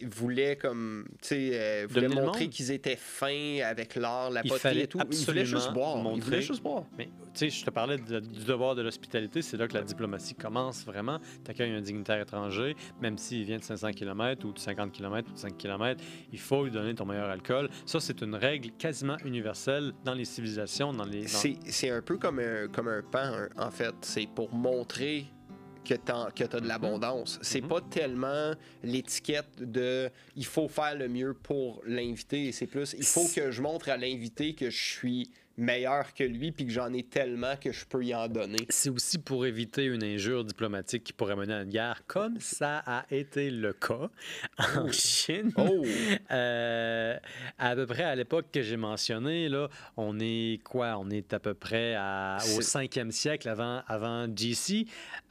voulaient 0.48 0.56
comme. 0.56 1.06
Tu 1.22 1.28
sais, 1.28 1.50
euh, 1.52 1.86
voulaient 1.88 2.08
montrer 2.08 2.48
qu'ils 2.48 2.70
étaient 2.70 2.96
fins 2.96 3.58
avec 3.64 3.94
l'art, 3.96 4.30
la 4.30 4.42
poterie 4.42 4.80
et 4.80 4.86
tout. 4.86 4.98
Ils 5.10 5.24
voulaient 5.24 5.44
juste 5.44 5.72
boire. 5.72 5.96
Ils 5.98 6.02
montrer- 6.02 6.20
voulaient 6.20 6.42
juste 6.42 6.62
boire. 6.62 6.84
Mais 6.96 7.06
tu 7.06 7.10
sais, 7.34 7.50
je 7.50 7.64
te 7.64 7.70
parlais 7.70 7.98
de- 7.98 8.20
du 8.20 8.44
devoir 8.44 8.74
de 8.74 8.82
l'hospitalité. 8.82 9.42
C'est 9.42 9.56
là 9.56 9.68
que 9.68 9.74
la 9.74 9.82
diplomatie 9.82 10.34
commence 10.34 10.84
vraiment. 10.84 11.18
Tu 11.44 11.50
accueilles 11.50 11.72
un 11.72 11.80
dignitaire 11.80 12.20
étranger, 12.20 12.74
même 13.00 13.18
s'il 13.18 13.44
vient 13.44 13.58
de 13.58 13.64
500 13.64 13.92
km 13.92 14.44
ou 14.46 14.52
de 14.52 14.58
50 14.58 14.92
km 14.92 15.28
ou 15.30 15.34
de 15.34 15.38
5 15.38 15.56
km, 15.56 16.02
il 16.32 16.38
faut 16.38 16.64
lui 16.64 16.70
donner 16.70 16.94
ton 16.94 17.04
meilleur 17.04 17.28
alcool. 17.28 17.68
Ça, 17.86 18.00
c'est 18.00 18.20
une 18.22 18.34
règle 18.34 18.70
quasiment 18.78 19.16
universelle 19.24 19.92
dans 20.04 20.14
les 20.14 20.24
civilisations, 20.24 20.92
dans 20.92 21.04
les. 21.04 21.22
dans- 21.22 21.58
C'est 21.66 21.90
un 21.90 22.02
peu 22.02 22.16
comme 22.18 22.38
un, 22.38 22.68
comme 22.68 22.88
un 22.88 23.02
pan, 23.02 23.18
un- 23.18 23.48
en 23.66 23.70
fait. 23.70 23.94
C'est 24.02 24.28
pour 24.34 24.52
montrer 24.54 25.26
que 25.88 26.44
tu 26.44 26.56
as 26.56 26.60
de 26.60 26.68
l'abondance. 26.68 27.38
C'est 27.42 27.60
Mhm. 27.62 27.68
pas 27.68 27.80
tellement 27.80 28.52
l'étiquette 28.82 29.60
de 29.60 30.10
il 30.36 30.44
faut 30.44 30.68
faire 30.68 30.94
le 30.96 31.08
mieux 31.08 31.34
pour 31.34 31.82
l'invité. 31.86 32.52
C'est 32.52 32.66
plus 32.66 32.94
il 32.98 33.04
faut 33.04 33.26
que 33.34 33.50
je 33.50 33.62
montre 33.62 33.88
à 33.88 33.96
l'invité 33.96 34.54
que 34.54 34.70
je 34.70 34.82
suis 34.82 35.30
meilleur 35.58 36.14
que 36.14 36.24
lui 36.24 36.52
puis 36.52 36.64
que 36.66 36.72
j'en 36.72 36.92
ai 36.92 37.02
tellement 37.02 37.56
que 37.60 37.72
je 37.72 37.84
peux 37.84 38.02
y 38.04 38.14
en 38.14 38.28
donner. 38.28 38.58
C'est 38.70 38.88
aussi 38.90 39.18
pour 39.18 39.44
éviter 39.44 39.84
une 39.84 40.02
injure 40.02 40.44
diplomatique 40.44 41.04
qui 41.04 41.12
pourrait 41.12 41.36
mener 41.36 41.52
à 41.54 41.62
une 41.62 41.68
guerre, 41.70 42.02
comme 42.06 42.40
ça 42.40 42.78
a 42.86 43.04
été 43.10 43.50
le 43.50 43.72
cas 43.74 44.08
en 44.76 44.90
Chine. 44.90 45.52
Oh! 45.56 45.84
Euh, 46.30 47.16
à 47.58 47.74
peu 47.74 47.86
près 47.86 48.02
à 48.04 48.14
l'époque 48.14 48.46
que 48.52 48.62
j'ai 48.62 48.76
mentionné, 48.76 49.48
là, 49.48 49.68
on 49.96 50.18
est 50.20 50.60
quoi? 50.62 50.96
On 50.98 51.08
est 51.10 51.32
à 51.32 51.40
peu 51.40 51.54
près 51.54 51.94
à- 51.96 52.36
au 52.56 52.60
C'est- 52.60 52.78
5e 52.86 53.10
siècle 53.10 53.48
avant, 53.48 53.82
avant 53.88 54.26
GC. 54.34 54.86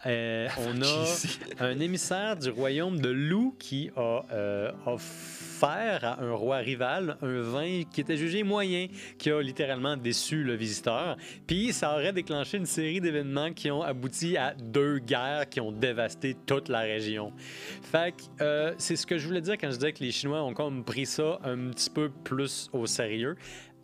Euh, 0.05 0.47
on 0.59 0.81
a 0.81 1.05
un 1.59 1.79
émissaire 1.79 2.35
du 2.35 2.49
royaume 2.49 2.99
de 2.99 3.09
Lou 3.09 3.55
qui 3.59 3.89
a 3.95 4.25
euh, 4.31 4.71
offert 4.85 6.03
à 6.03 6.21
un 6.21 6.33
roi 6.33 6.57
rival 6.57 7.17
un 7.21 7.41
vin 7.41 7.83
qui 7.91 8.01
était 8.01 8.17
jugé 8.17 8.43
moyen, 8.43 8.87
qui 9.17 9.29
a 9.31 9.41
littéralement 9.41 9.97
déçu 10.17 10.43
le 10.43 10.55
visiteur. 10.55 11.15
Puis 11.45 11.71
ça 11.73 11.93
aurait 11.93 12.11
déclenché 12.13 12.57
une 12.57 12.65
série 12.65 12.99
d'événements 12.99 13.53
qui 13.53 13.69
ont 13.69 13.83
abouti 13.83 14.35
à 14.35 14.53
deux 14.55 14.97
guerres 14.97 15.47
qui 15.47 15.61
ont 15.61 15.71
dévasté 15.71 16.35
toute 16.45 16.69
la 16.69 16.79
région. 16.79 17.31
Fait 17.83 18.13
que 18.15 18.23
euh, 18.43 18.73
c'est 18.79 18.95
ce 18.95 19.05
que 19.05 19.17
je 19.19 19.27
voulais 19.27 19.41
dire 19.41 19.53
quand 19.59 19.69
je 19.69 19.75
disais 19.75 19.93
que 19.93 20.03
les 20.03 20.11
Chinois 20.11 20.41
ont 20.43 20.53
comme 20.53 20.83
pris 20.83 21.05
ça 21.05 21.39
un 21.43 21.69
petit 21.69 21.89
peu 21.91 22.09
plus 22.09 22.67
au 22.73 22.87
sérieux. 22.87 23.35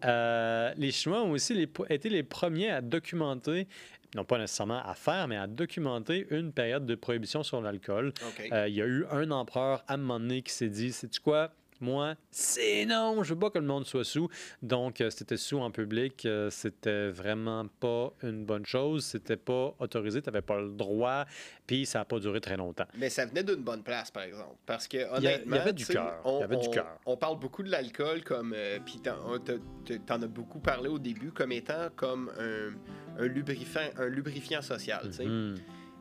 Euh, 0.06 0.74
les 0.76 0.91
Chinois 0.91 1.22
ont 1.24 1.32
aussi 1.32 1.54
les- 1.54 1.69
été 1.89 2.10
les 2.10 2.24
premiers 2.24 2.69
à 2.72 2.82
documenter, 2.82 3.67
non 4.15 4.26
pas 4.26 4.38
nécessairement 4.38 4.82
à 4.84 4.96
faire, 4.96 5.28
mais 5.28 5.38
à 5.38 5.48
documenter 5.48 6.26
une 6.32 6.52
période 6.52 6.86
de 6.86 6.96
prohibition 6.96 7.43
sur 7.43 7.62
l'alcool. 7.62 8.12
Euh, 8.52 8.67
Il 8.67 8.74
y 8.76 8.82
a 8.82 8.86
eu 8.86 9.06
un 9.12 9.30
empereur 9.32 9.84
à 9.88 9.93
un 9.93 9.98
moment 9.98 10.19
donné 10.19 10.41
qui 10.41 10.52
s'est 10.52 10.69
dit 10.69 10.91
Sais-tu 10.91 11.19
quoi? 11.22 11.52
Moi, 11.81 12.15
c'est 12.31 12.86
non, 12.86 13.23
je 13.23 13.33
veux 13.33 13.39
pas 13.39 13.49
que 13.49 13.59
le 13.59 13.65
monde 13.65 13.86
soit 13.86 14.03
sous. 14.03 14.29
Donc, 14.62 15.01
euh, 15.01 15.09
c'était 15.09 15.38
sous 15.38 15.59
en 15.59 15.71
public, 15.71 16.25
euh, 16.25 16.49
c'était 16.49 17.09
vraiment 17.09 17.65
pas 17.79 18.13
une 18.23 18.45
bonne 18.45 18.65
chose. 18.65 19.05
C'était 19.05 19.38
pas 19.38 19.73
autorisé, 19.79 20.21
tu 20.21 20.29
n'avais 20.29 20.41
pas 20.41 20.59
le 20.59 20.69
droit, 20.71 21.25
puis 21.67 21.86
ça 21.86 21.99
n'a 21.99 22.05
pas 22.05 22.19
duré 22.19 22.39
très 22.41 22.57
longtemps. 22.57 22.86
Mais 22.97 23.09
ça 23.09 23.25
venait 23.25 23.43
d'une 23.43 23.63
bonne 23.63 23.83
place, 23.83 24.12
par 24.12 24.23
exemple. 24.23 24.55
Parce 24.65 24.88
que, 24.88 24.97
il 24.97 25.01
y 25.23 25.27
honnêtement. 25.27 25.55
avait 25.57 25.73
du 25.73 25.83
tu 25.83 25.88
sais, 25.88 25.93
cœur. 25.93 26.21
on- 26.25 26.38
Il 26.38 26.41
y 26.41 26.43
avait 26.43 26.57
du 26.57 26.67
on- 26.67 26.71
cœur. 26.71 26.99
On 27.05 27.17
parle 27.17 27.39
beaucoup 27.39 27.63
de 27.63 27.69
l'alcool 27.69 28.23
comme. 28.23 28.53
euh, 28.55 28.79
Puis 28.86 28.99
t'en 29.01 30.21
as 30.21 30.27
beaucoup 30.27 30.59
parlé 30.59 30.89
au 30.89 30.99
début 30.99 31.31
comme 31.31 31.51
étant 31.51 31.89
comme 31.95 32.31
un, 32.39 33.21
un 33.21 33.27
lubrifiant, 33.27 33.81
un 33.97 34.07
lubrifiant 34.07 34.62
social. 34.62 35.09
Mhm. 35.19 35.55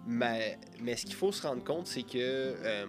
Mais, 0.06 0.58
mais 0.80 0.96
ce 0.96 1.06
qu'il 1.06 1.14
faut 1.14 1.30
se 1.32 1.46
rendre 1.46 1.62
compte, 1.62 1.86
c'est 1.86 2.02
que 2.02 2.16
euh, 2.18 2.86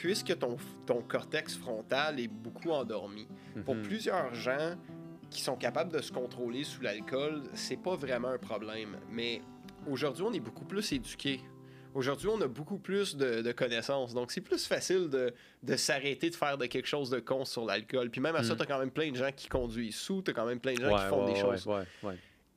puisque 0.00 0.38
ton, 0.38 0.56
ton 0.86 1.02
cortex 1.02 1.56
frontal 1.56 2.20
est 2.20 2.28
beaucoup 2.28 2.70
endormi, 2.70 3.26
pour 3.64 3.74
Mhm. 3.74 3.82
plusieurs 3.82 4.34
gens, 4.34 4.76
qui 5.30 5.42
sont 5.42 5.56
capables 5.56 5.92
de 5.92 6.00
se 6.00 6.12
contrôler 6.12 6.64
sous 6.64 6.80
l'alcool, 6.80 7.42
c'est 7.54 7.76
pas 7.76 7.96
vraiment 7.96 8.28
un 8.28 8.38
problème. 8.38 8.96
Mais 9.10 9.42
aujourd'hui, 9.86 10.24
on 10.26 10.32
est 10.32 10.40
beaucoup 10.40 10.64
plus 10.64 10.92
éduqués. 10.92 11.40
Aujourd'hui, 11.94 12.28
on 12.28 12.40
a 12.40 12.46
beaucoup 12.46 12.78
plus 12.78 13.16
de, 13.16 13.52
connaissances. 13.52 14.14
Donc, 14.14 14.30
c'est 14.30 14.40
plus 14.40 14.66
facile 14.66 15.08
de, 15.10 15.76
s'arrêter 15.76 16.30
de 16.30 16.34
faire 16.34 16.56
de 16.56 16.66
quelque 16.66 16.86
chose 16.86 17.10
de 17.10 17.18
con 17.18 17.44
sur 17.44 17.64
l'alcool. 17.64 18.10
Puis 18.10 18.20
même 18.20 18.36
à 18.36 18.42
ça, 18.42 18.54
mm. 18.54 18.56
tu 18.56 18.62
as 18.62 18.66
quand 18.66 18.78
même 18.78 18.90
plein 18.90 19.10
de 19.10 19.16
gens 19.16 19.32
qui 19.34 19.48
conduisent 19.48 19.96
sous, 19.96 20.22
tu 20.22 20.30
as 20.30 20.34
quand 20.34 20.46
même 20.46 20.60
plein 20.60 20.74
de 20.74 20.80
gens 20.80 20.96
qui 20.96 21.08
font 21.08 21.26
des 21.26 21.38
choses. 21.38 21.68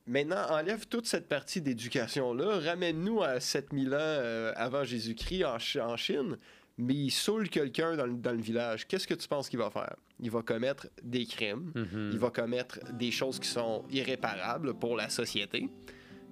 Maintenant, 0.06 0.44
enlève 0.50 0.86
toute 0.88 1.06
cette 1.06 1.28
partie 1.28 1.60
d'éducation-là, 1.60 2.58
ramène-nous 2.58 3.22
à 3.22 3.38
7000 3.38 3.88
ans 3.88 3.98
euh, 4.00 4.52
avant 4.56 4.82
Jésus-Christ 4.82 5.44
en, 5.44 5.96
Chine, 5.96 6.38
mais 6.82 6.94
il 6.94 7.10
saoule 7.10 7.48
quelqu'un 7.48 7.96
dans, 7.96 8.06
le 8.06 8.42
village. 8.42 8.86
Qu'est-ce 8.86 9.06
que 9.06 9.14
tu 9.14 9.28
penses 9.28 9.48
qu'il 9.48 9.58
va 9.58 9.70
faire? 9.70 9.96
Il 10.20 10.30
va 10.30 10.42
commettre 10.42 10.88
des 11.02 11.26
crimes, 11.26 11.72
mm-hmm. 11.74 12.12
il 12.12 12.18
va 12.18 12.30
commettre 12.30 12.80
des 12.92 13.10
choses 13.10 13.38
qui 13.38 13.48
sont 13.48 13.84
irréparables 13.90 14.74
pour 14.74 14.96
la 14.96 15.08
société. 15.08 15.68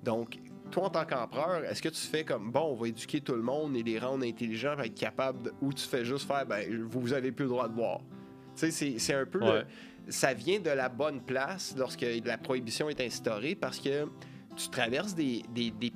Donc, 0.02 0.38
toi, 0.70 0.84
en 0.84 0.90
tant 0.90 1.04
qu'empereur, 1.04 1.64
est-ce 1.64 1.82
que 1.82 1.88
tu 1.88 2.00
fais 2.00 2.24
comme 2.24 2.50
bon, 2.50 2.72
on 2.72 2.74
va 2.74 2.88
éduquer 2.88 3.20
tout 3.20 3.34
le 3.34 3.42
monde 3.42 3.76
et 3.76 3.82
les 3.82 3.98
rendre 3.98 4.24
intelligents, 4.24 4.78
être 4.78 4.94
capables, 4.94 5.52
ou 5.60 5.72
tu 5.72 5.84
fais 5.84 6.04
juste 6.04 6.26
faire 6.26 6.46
ben, 6.46 6.64
vous 6.88 7.12
avez 7.12 7.32
plus 7.32 7.44
le 7.44 7.50
droit 7.50 7.68
de 7.68 7.74
boire? 7.74 8.00
Tu 8.56 8.70
sais, 8.70 8.98
c'est 8.98 9.14
un 9.14 9.26
peu. 9.26 9.40
ça 10.08 10.34
vient 10.34 10.60
de 10.60 10.70
la 10.70 10.88
bonne 10.88 11.20
place 11.20 11.74
lorsque 11.76 12.06
la 12.24 12.38
prohibition 12.38 12.88
est 12.88 13.00
instaurée 13.00 13.54
parce 13.54 13.78
que 13.78 14.06
tu 14.56 14.68
traverses 14.68 15.14
des, 15.14 15.42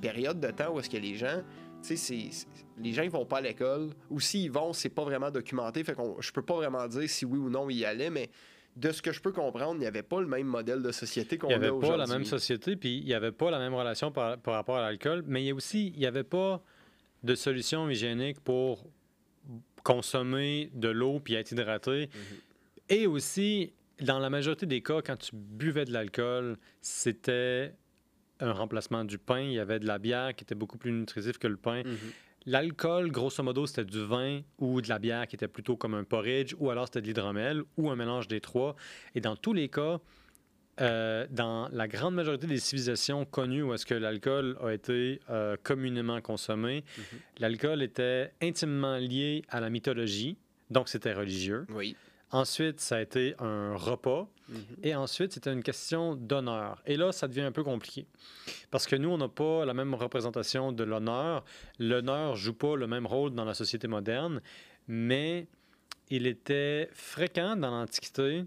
périodes 0.01 0.39
de 0.39 0.51
temps 0.51 0.73
où 0.73 0.79
est-ce 0.79 0.89
que 0.89 0.97
les 0.97 1.15
gens. 1.15 1.41
Les 2.77 2.93
gens 2.93 3.03
ils 3.03 3.09
vont 3.09 3.25
pas 3.25 3.37
à 3.37 3.41
l'école 3.41 3.91
ou 4.09 4.19
s'ils 4.19 4.51
vont, 4.51 4.73
c'est 4.73 4.89
pas 4.89 5.03
vraiment 5.03 5.31
documenté. 5.31 5.83
Fait 5.83 5.93
qu'on, 5.93 6.19
je 6.19 6.31
peux 6.31 6.41
pas 6.41 6.55
vraiment 6.55 6.87
dire 6.87 7.09
si 7.09 7.25
oui 7.25 7.37
ou 7.37 7.49
non 7.49 7.69
ils 7.69 7.77
y 7.77 7.85
allaient, 7.85 8.09
mais 8.09 8.29
de 8.75 8.91
ce 8.91 9.01
que 9.01 9.11
je 9.11 9.21
peux 9.21 9.31
comprendre, 9.31 9.75
il 9.75 9.79
n'y 9.79 9.85
avait 9.85 10.03
pas 10.03 10.19
le 10.19 10.27
même 10.27 10.47
modèle 10.47 10.81
de 10.81 10.91
société 10.91 11.37
qu'on 11.37 11.47
a 11.47 11.55
aujourd'hui. 11.55 11.69
Il 11.69 11.71
n'y 11.71 11.85
avait 11.85 11.97
pas 11.97 11.97
la 11.97 12.07
même 12.07 12.25
société, 12.25 12.75
puis 12.75 12.97
il 12.97 13.05
n'y 13.05 13.13
avait 13.13 13.31
pas 13.31 13.49
la 13.49 13.59
même 13.59 13.73
relation 13.73 14.11
par, 14.11 14.37
rapport 14.45 14.77
à 14.77 14.81
l'alcool, 14.81 15.23
mais 15.25 15.43
il 15.43 15.47
y 15.47 15.51
a 15.51 15.55
aussi, 15.55 15.93
il 15.93 15.99
n'y 15.99 16.05
avait 16.05 16.23
pas 16.23 16.61
de 17.23 17.35
solution 17.35 17.89
hygiénique 17.89 18.39
pour 18.41 18.85
consommer 19.83 20.69
de 20.73 20.89
l'eau 20.89 21.19
puis 21.19 21.35
être 21.35 21.51
hydraté. 21.51 22.09
Mhm. 22.13 22.37
Et 22.89 23.07
aussi, 23.07 23.73
dans 24.01 24.19
la 24.19 24.29
majorité 24.29 24.65
des 24.65 24.81
cas, 24.81 25.01
quand 25.01 25.15
tu 25.15 25.31
buvais 25.33 25.85
de 25.85 25.93
l'alcool, 25.93 26.57
c'était 26.81 27.73
un 28.39 28.51
remplacement 28.51 29.03
du 29.03 29.17
pain. 29.17 29.41
Il 29.41 29.53
y 29.53 29.59
avait 29.59 29.79
de 29.79 29.87
la 29.87 29.99
bière 29.99 30.35
qui 30.35 30.43
était 30.43 30.55
beaucoup 30.55 30.77
plus 30.77 30.91
nutritive 30.91 31.37
que 31.37 31.47
le 31.47 31.57
pain. 31.57 31.83
Mhm. 31.83 31.97
L'alcool, 32.47 33.11
grosso 33.11 33.41
modo, 33.41 33.65
c'était 33.65 33.85
du 33.85 34.03
vin 34.03 34.41
ou 34.59 34.81
de 34.81 34.87
la 34.87 34.99
bière 34.99 35.27
qui 35.27 35.35
était 35.35 35.47
plutôt 35.47 35.75
comme 35.75 35.95
un 35.95 36.03
porridge, 36.03 36.53
ou 36.59 36.69
alors 36.69 36.85
c'était 36.85 37.01
de 37.01 37.07
l'hydromel, 37.07 37.63
ou 37.77 37.89
un 37.89 37.95
mélange 37.95 38.27
des 38.27 38.39
trois. 38.39 38.75
Et 39.15 39.21
dans 39.21 39.35
tous 39.35 39.53
les 39.53 39.67
cas, 39.67 39.99
euh, 40.79 41.25
dans 41.31 41.69
la 41.71 41.87
grande 41.87 42.13
majorité 42.13 42.45
des 42.45 42.59
civilisations 42.59 43.25
connues 43.25 43.63
où 43.63 43.73
est-ce 43.73 43.85
que 43.85 43.95
l'alcool 43.95 44.57
a 44.61 44.73
été 44.73 45.21
euh, 45.29 45.55
communément 45.63 46.21
consommé, 46.21 46.83
mhm. 46.97 47.03
l'alcool 47.39 47.81
était 47.81 48.31
intimement 48.43 48.97
lié 48.97 49.43
à 49.49 49.59
la 49.59 49.71
mythologie, 49.71 50.37
donc 50.69 50.89
c'était 50.89 51.13
religieux. 51.13 51.65
Oui. 51.69 51.95
Ensuite, 52.31 52.79
ça 52.79 52.97
a 52.97 53.01
été 53.01 53.35
un 53.39 53.75
repas. 53.75 54.29
Et 54.83 54.93
ensuite, 54.95 55.33
c'était 55.33 55.51
une 55.51 55.63
question 55.63 56.15
d'honneur. 56.15 56.81
Et 56.85 56.97
là, 56.97 57.11
ça 57.11 57.27
devient 57.27 57.41
un 57.41 57.51
peu 57.51 57.63
compliqué. 57.63 58.05
Parce 58.71 58.85
que 58.85 58.95
nous, 58.95 59.09
on 59.09 59.17
n'a 59.17 59.27
pas 59.27 59.65
la 59.65 59.73
même 59.73 59.93
représentation 59.93 60.71
de 60.71 60.83
l'honneur. 60.83 61.43
L'honneur 61.79 62.35
joue 62.35 62.53
pas 62.53 62.75
le 62.75 62.87
même 62.87 63.05
rôle 63.05 63.33
dans 63.33 63.45
la 63.45 63.53
société 63.53 63.87
moderne, 63.87 64.41
mais 64.87 65.47
il 66.09 66.27
était 66.27 66.89
fréquent 66.93 67.55
dans 67.55 67.71
l'Antiquité 67.71 68.45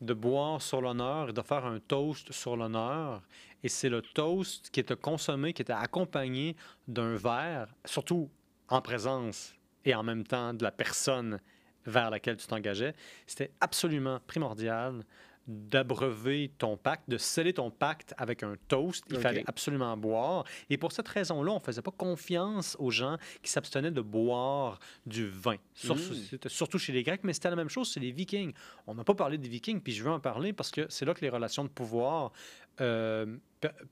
de 0.00 0.12
boire 0.12 0.60
sur 0.60 0.82
l'honneur 0.82 1.30
et 1.30 1.32
de 1.32 1.40
faire 1.40 1.64
un 1.64 1.80
toast 1.80 2.32
sur 2.32 2.56
l'honneur. 2.56 3.22
Et 3.62 3.68
c'est 3.68 3.88
le 3.88 4.02
toast 4.02 4.70
qui 4.70 4.80
était 4.80 4.96
consommé, 4.96 5.52
qui 5.54 5.62
était 5.62 5.72
accompagné 5.72 6.56
d'un 6.86 7.14
verre, 7.14 7.68
surtout 7.86 8.28
en 8.68 8.82
présence 8.82 9.54
et 9.84 9.94
en 9.94 10.02
même 10.02 10.24
temps 10.24 10.52
de 10.52 10.62
la 10.62 10.70
personne 10.70 11.40
vers 11.86 12.10
laquelle 12.10 12.36
tu 12.36 12.46
t'engageais, 12.46 12.94
c'était 13.26 13.50
absolument 13.60 14.20
primordial 14.26 15.04
d'abreuver 15.46 16.50
ton 16.58 16.76
pacte, 16.76 17.08
de 17.08 17.18
sceller 17.18 17.52
ton 17.52 17.70
pacte 17.70 18.14
avec 18.18 18.42
un 18.42 18.54
toast. 18.68 19.04
Il 19.10 19.18
fallait 19.18 19.44
absolument 19.46 19.96
boire. 19.96 20.44
Et 20.70 20.76
pour 20.76 20.92
cette 20.92 21.06
raison-là, 21.06 21.52
on 21.52 21.56
ne 21.56 21.60
faisait 21.60 21.82
pas 21.82 21.92
confiance 21.92 22.76
aux 22.80 22.90
gens 22.90 23.16
qui 23.42 23.50
s'abstenaient 23.50 23.92
de 23.92 24.00
boire 24.00 24.80
du 25.04 25.28
vin. 25.28 25.56
Surtout, 25.74 26.14
mm. 26.14 26.48
surtout 26.48 26.78
chez 26.78 26.92
les 26.92 27.02
Grecs, 27.02 27.22
mais 27.22 27.32
c'était 27.32 27.50
la 27.50 27.56
même 27.56 27.68
chose 27.68 27.92
chez 27.92 28.00
les 28.00 28.10
Vikings. 28.10 28.52
On 28.86 28.94
n'a 28.94 29.04
pas 29.04 29.14
parlé 29.14 29.38
des 29.38 29.48
Vikings, 29.48 29.80
puis 29.80 29.92
je 29.92 30.02
veux 30.02 30.10
en 30.10 30.20
parler 30.20 30.52
parce 30.52 30.70
que 30.70 30.86
c'est 30.88 31.04
là 31.04 31.14
que 31.14 31.20
les 31.20 31.30
relations 31.30 31.62
de 31.62 31.68
pouvoir 31.68 32.32
euh, 32.80 33.36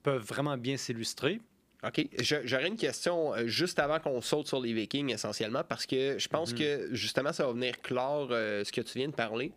peuvent 0.03 0.25
vraiment 0.25 0.57
bien 0.57 0.75
s'illustrer. 0.75 1.39
OK. 1.85 2.07
J'aurais 2.19 2.67
une 2.67 2.77
question 2.77 3.33
euh, 3.33 3.47
juste 3.47 3.79
avant 3.79 3.99
qu'on 3.99 4.21
saute 4.21 4.47
sur 4.47 4.59
les 4.59 4.73
Vikings, 4.73 5.11
essentiellement, 5.11 5.63
parce 5.63 5.85
que 5.85 6.17
je 6.17 6.27
pense 6.27 6.53
mhm. 6.53 6.57
que 6.57 6.89
justement, 6.91 7.31
ça 7.31 7.45
va 7.45 7.53
venir 7.53 7.81
clore 7.81 8.29
euh, 8.31 8.63
ce 8.63 8.71
que 8.71 8.81
tu 8.81 8.97
viens 8.97 9.09
de 9.09 9.13
parler. 9.13 9.51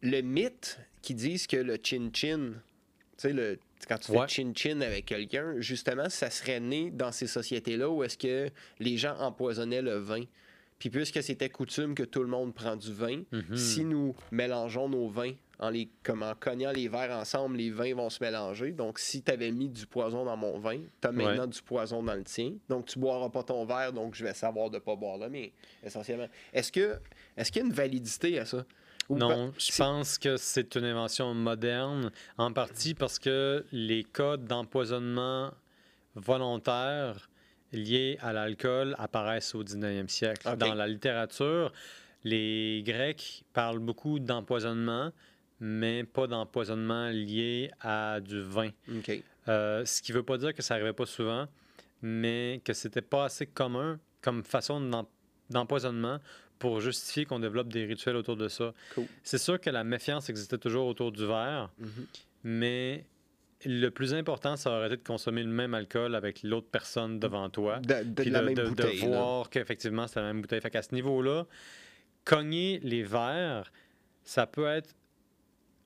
Le 0.00 0.20
mythe 0.20 0.78
qui 1.02 1.14
disent 1.14 1.46
que 1.46 1.56
le 1.56 1.76
chin-chin, 1.82 2.54
tu 3.18 3.28
sais, 3.28 3.58
quand 3.88 3.98
tu 3.98 4.12
fais 4.12 4.28
chin-chin 4.28 4.80
avec 4.80 5.06
quelqu'un, 5.06 5.54
justement, 5.58 6.08
ça 6.08 6.30
serait 6.30 6.60
né 6.60 6.90
dans 6.90 7.12
ces 7.12 7.26
sociétés-là 7.26 7.88
où 7.90 8.02
est-ce 8.02 8.16
que 8.16 8.50
les 8.78 8.96
gens 8.96 9.16
empoisonnaient 9.18 9.82
le 9.82 9.98
vin? 9.98 10.24
Puis 10.78 10.90
puisque 10.90 11.22
c'était 11.22 11.48
coutume 11.48 11.94
que 11.94 12.02
tout 12.02 12.22
le 12.22 12.28
monde 12.28 12.54
prend 12.54 12.74
du 12.74 12.92
vin, 12.92 13.22
mhm. 13.30 13.56
si 13.56 13.84
nous 13.84 14.16
mélangeons 14.32 14.88
nos 14.88 15.08
vins 15.08 15.34
en 15.62 15.70
les 15.70 15.88
cognant 16.02 16.72
les 16.72 16.88
verres 16.88 17.16
ensemble, 17.16 17.56
les 17.56 17.70
vins 17.70 17.94
vont 17.94 18.10
se 18.10 18.22
mélanger. 18.22 18.72
Donc, 18.72 18.98
si 18.98 19.22
tu 19.22 19.30
avais 19.30 19.52
mis 19.52 19.68
du 19.68 19.86
poison 19.86 20.24
dans 20.24 20.36
mon 20.36 20.58
vin, 20.58 20.80
tu 21.00 21.08
as 21.08 21.12
maintenant 21.12 21.46
du 21.46 21.62
poison 21.62 22.02
dans 22.02 22.14
le 22.14 22.24
tien. 22.24 22.54
Donc, 22.68 22.86
tu 22.86 22.98
boiras 22.98 23.28
pas 23.28 23.44
ton 23.44 23.64
verre, 23.64 23.92
donc 23.92 24.16
je 24.16 24.24
vais 24.24 24.34
savoir 24.34 24.70
de 24.70 24.80
pas 24.80 24.96
boire 24.96 25.18
là, 25.18 25.28
mais 25.28 25.52
essentiellement. 25.84 26.26
Est-ce 26.52 26.72
que 26.72 26.98
est-ce 27.36 27.52
qu'il 27.52 27.62
y 27.62 27.64
a 27.64 27.68
une 27.68 27.72
validité 27.72 28.38
à 28.40 28.44
ça? 28.44 28.64
non, 29.08 29.52
je 29.56 29.76
pense 29.76 30.18
que 30.18 30.36
c'est 30.36 30.74
une 30.74 30.84
invention 30.84 31.32
moderne, 31.32 32.10
en 32.38 32.52
partie 32.52 32.94
parce 32.94 33.18
que 33.18 33.64
les 33.70 34.04
cas 34.04 34.36
d'empoisonnement 34.36 35.52
volontaire 36.14 37.28
liés 37.72 38.18
à 38.20 38.32
l'alcool 38.32 38.96
apparaissent 38.98 39.54
au 39.54 39.62
19e 39.62 40.08
siècle. 40.08 40.56
Dans 40.56 40.74
la 40.74 40.86
littérature, 40.86 41.72
les 42.24 42.82
Grecs 42.84 43.44
parlent 43.52 43.78
beaucoup 43.78 44.18
d'empoisonnement, 44.18 45.10
mais 45.64 46.02
pas 46.02 46.26
d'empoisonnement 46.26 47.08
lié 47.08 47.70
à 47.80 48.18
du 48.18 48.42
vin. 48.42 48.70
Euh, 49.48 49.84
ce 49.84 50.02
qui 50.02 50.10
ne 50.10 50.16
veut 50.16 50.24
pas 50.24 50.36
dire 50.36 50.52
que 50.52 50.60
ça 50.60 50.74
n'arrivait 50.74 50.92
pas 50.92 51.06
souvent, 51.06 51.46
mais 52.02 52.60
que 52.64 52.72
c'était 52.72 53.00
pas 53.00 53.26
assez 53.26 53.46
commun 53.46 54.00
comme 54.22 54.42
façon 54.42 54.80
d'empoisonnement 55.50 56.18
pour 56.58 56.80
justifier 56.80 57.26
qu'on 57.26 57.38
développe 57.38 57.68
des 57.68 57.84
rituels 57.84 58.16
autour 58.16 58.36
de 58.36 58.48
ça. 58.48 58.74
C'est 59.22 59.38
sûr 59.38 59.60
que 59.60 59.70
la 59.70 59.84
méfiance 59.84 60.28
existait 60.28 60.58
toujours 60.58 60.88
autour 60.88 61.12
du 61.12 61.24
verre, 61.24 61.70
mhm. 61.78 62.06
mais 62.42 63.04
le 63.64 63.88
plus 63.90 64.14
important, 64.14 64.56
ça 64.56 64.76
aurait 64.76 64.88
été 64.88 64.96
de 64.96 65.06
consommer 65.06 65.44
le 65.44 65.48
même 65.50 65.74
alcool 65.74 66.16
avec 66.16 66.42
l'autre 66.42 66.66
personne 66.72 67.20
devant 67.20 67.48
toi. 67.50 67.78
De, 67.78 68.02
de, 68.02 68.30
la 68.30 68.42
même 68.42 68.54
bouteille, 68.54 69.00
de 69.00 69.06
voir 69.06 69.48
qu'effectivement, 69.48 70.08
c'est 70.08 70.18
la 70.18 70.26
même 70.26 70.40
bouteille. 70.40 70.60
Fait 70.60 70.70
qu'à 70.70 70.82
ce 70.82 70.92
niveau-là, 70.92 71.46
cogner 72.24 72.80
les 72.82 73.04
verres, 73.04 73.70
ça 74.24 74.48
peut 74.48 74.66
être 74.66 74.92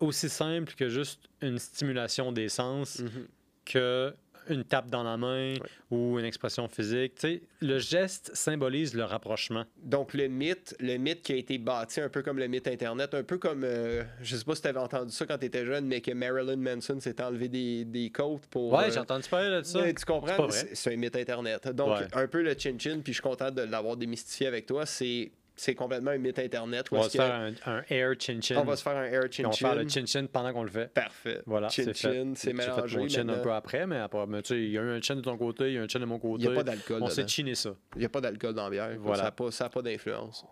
aussi 0.00 0.28
simple 0.28 0.74
que 0.74 0.88
juste 0.88 1.20
une 1.40 1.58
stimulation 1.58 2.32
des 2.32 2.48
sens 2.48 3.00
mhm. 3.00 3.28
que 3.64 4.14
une 4.48 4.64
tape 4.64 4.88
dans 4.90 5.02
la 5.02 5.16
main 5.16 5.54
ou 5.90 6.18
une 6.18 6.24
expression 6.24 6.68
physique. 6.68 7.26
le 7.60 7.78
geste 7.78 8.30
symbolise 8.34 8.94
le 8.94 9.04
rapprochement. 9.04 9.64
Donc, 9.82 10.14
le 10.14 10.28
mythe, 10.28 10.74
le 10.80 10.96
mythe 10.96 11.22
qui 11.22 11.32
a 11.32 11.36
été 11.36 11.58
bâti 11.58 12.00
un 12.00 12.08
peu 12.08 12.22
comme 12.22 12.38
le 12.38 12.46
mythe 12.46 12.68
Internet, 12.68 13.14
un 13.14 13.22
peu 13.22 13.38
comme, 13.38 13.64
euh, 13.64 14.04
je 14.20 14.36
sais 14.36 14.44
pas 14.44 14.54
si 14.54 14.62
tu 14.62 14.68
avais 14.68 14.78
entendu 14.78 15.12
ça 15.12 15.26
quand 15.26 15.38
tu 15.38 15.46
étais 15.46 15.64
jeune, 15.64 15.86
mais 15.86 16.00
que 16.00 16.12
Marilyn 16.12 16.56
Manson 16.56 17.00
s'est 17.00 17.20
enlevé 17.22 17.48
des, 17.48 17.84
des 17.84 18.10
côtes 18.10 18.46
pour... 18.46 18.72
Ouais, 18.72 18.84
euh, 18.84 18.90
j'ai 18.92 19.00
entendu 19.00 19.28
parler 19.28 19.48
de 19.50 19.62
ça. 19.62 19.82
tu 19.82 20.04
comprends? 20.04 20.48
C'est 20.50 20.92
un 20.92 20.96
mythe 20.96 21.16
Internet. 21.16 21.68
Donc, 21.68 21.98
un 22.12 22.26
peu 22.28 22.42
le 22.42 22.54
chin-chin, 22.56 23.00
puis 23.02 23.12
je 23.12 23.20
suis 23.20 23.22
content 23.22 23.50
de 23.50 23.62
l'avoir 23.62 23.96
démystifié 23.96 24.46
avec 24.46 24.66
toi, 24.66 24.86
c'est 24.86 25.30
c'est 25.56 25.74
complètement 25.74 26.10
un 26.10 26.18
mythe 26.18 26.38
Internet. 26.38 26.86
On 26.92 27.00
va 27.00 27.08
se 27.08 27.16
faire 27.16 27.34
un, 27.66 27.82
air 27.88 28.14
chin-chin. 28.18 28.56
On 28.58 28.64
va 28.64 28.76
se 28.76 28.82
faire 28.82 28.96
un 28.96 29.04
air 29.04 29.22
chin-chin. 29.30 29.44
On 29.46 29.50
va 29.50 29.56
faire 29.56 29.74
le 29.74 29.88
chin-chin 29.88 30.26
pendant 30.30 30.52
qu'on 30.52 30.62
le 30.62 30.70
fait. 30.70 30.92
Parfait. 30.92 31.40
Voilà, 31.46 31.68
chin-chin, 31.68 32.32
c'est 32.34 32.52
mélangé. 32.52 32.96
Fait 32.96 33.02
mon 33.02 33.08
chin 33.08 33.28
un 33.28 33.38
peu 33.38 33.52
après, 33.52 33.86
mais, 33.86 33.98
après, 33.98 34.26
mais 34.26 34.42
tu 34.42 34.48
sais, 34.48 34.62
il 34.62 34.70
y 34.70 34.78
a 34.78 34.82
un 34.82 35.00
chin 35.00 35.16
de 35.16 35.22
ton 35.22 35.36
côté, 35.36 35.68
il 35.68 35.74
y 35.74 35.78
a 35.78 35.82
un 35.82 35.88
chin 35.88 35.98
de 35.98 36.04
mon 36.04 36.18
côté. 36.18 36.44
Il 36.44 36.48
n'y 36.48 36.52
a 36.52 36.56
pas 36.56 36.64
d'alcool. 36.64 37.02
On 37.02 37.08
s'est 37.08 37.26
chiné 37.26 37.54
ça. 37.54 37.74
Il 37.94 38.00
n'y 38.00 38.04
a 38.04 38.10
pas 38.10 38.20
d'alcool 38.20 38.54
dans 38.54 38.64
la 38.64 38.70
bière. 38.70 38.90
Voilà. 38.98 39.18
Ça 39.18 39.24
n'a 39.24 39.70
pas, 39.70 39.70
pas 39.70 39.82
d'influence. 39.82 40.44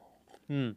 Hmm. 0.48 0.70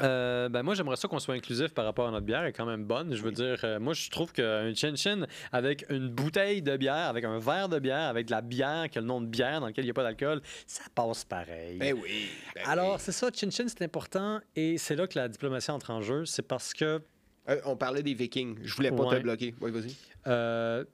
Euh, 0.00 0.48
ben 0.48 0.62
moi, 0.62 0.74
j'aimerais 0.74 0.94
ça 0.96 1.08
qu'on 1.08 1.18
soit 1.18 1.34
inclusif 1.34 1.74
par 1.74 1.84
rapport 1.84 2.06
à 2.06 2.10
notre 2.12 2.24
bière. 2.24 2.42
Elle 2.42 2.50
est 2.50 2.52
quand 2.52 2.64
même 2.66 2.84
bonne. 2.84 3.12
Je 3.14 3.22
veux 3.22 3.32
dire, 3.32 3.58
euh, 3.64 3.80
moi, 3.80 3.92
je 3.92 4.08
trouve 4.08 4.32
qu'un 4.32 4.72
chin-chin 4.72 5.26
avec 5.50 5.84
une 5.90 6.08
bouteille 6.08 6.62
de 6.62 6.76
bière, 6.76 7.08
avec 7.08 7.24
un 7.24 7.38
verre 7.40 7.68
de 7.68 7.78
bière, 7.80 8.06
avec 8.08 8.26
de 8.26 8.30
la 8.30 8.40
bière 8.40 8.88
qui 8.88 8.98
a 8.98 9.00
le 9.00 9.06
nom 9.08 9.20
de 9.20 9.26
bière 9.26 9.60
dans 9.60 9.66
lequel 9.66 9.84
il 9.84 9.88
n'y 9.88 9.90
a 9.90 9.94
pas 9.94 10.04
d'alcool, 10.04 10.40
ça 10.66 10.84
passe 10.94 11.24
pareil. 11.24 11.76
Ben 11.78 11.94
oui. 12.00 12.28
Ben 12.54 12.62
Alors, 12.66 13.00
c'est 13.00 13.12
ça, 13.12 13.30
chin-chin, 13.34 13.66
c'est 13.66 13.82
important 13.82 14.40
et 14.54 14.78
c'est 14.78 14.94
là 14.94 15.08
que 15.08 15.18
la 15.18 15.28
diplomatie 15.28 15.72
entre 15.72 15.90
en 15.90 16.02
jeu. 16.02 16.24
C'est 16.24 16.46
parce 16.46 16.72
que 16.72 17.00
Euh, 17.48 17.58
on 17.64 17.74
parlait 17.74 18.02
des 18.04 18.14
Vikings. 18.14 18.58
Je 18.62 18.74
voulais 18.76 18.90
pas 18.92 19.02
Ouais. 19.04 19.16
te 19.16 19.22
bloquer. 19.22 19.54
Oui, 19.60 19.70
vas-y. 19.72 20.86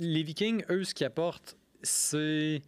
Les 0.00 0.22
Vikings, 0.24 0.64
eux, 0.70 0.82
ce 0.82 0.92
qu'ils 0.94 1.06
apportent, 1.06 1.56
c'est 1.82 2.62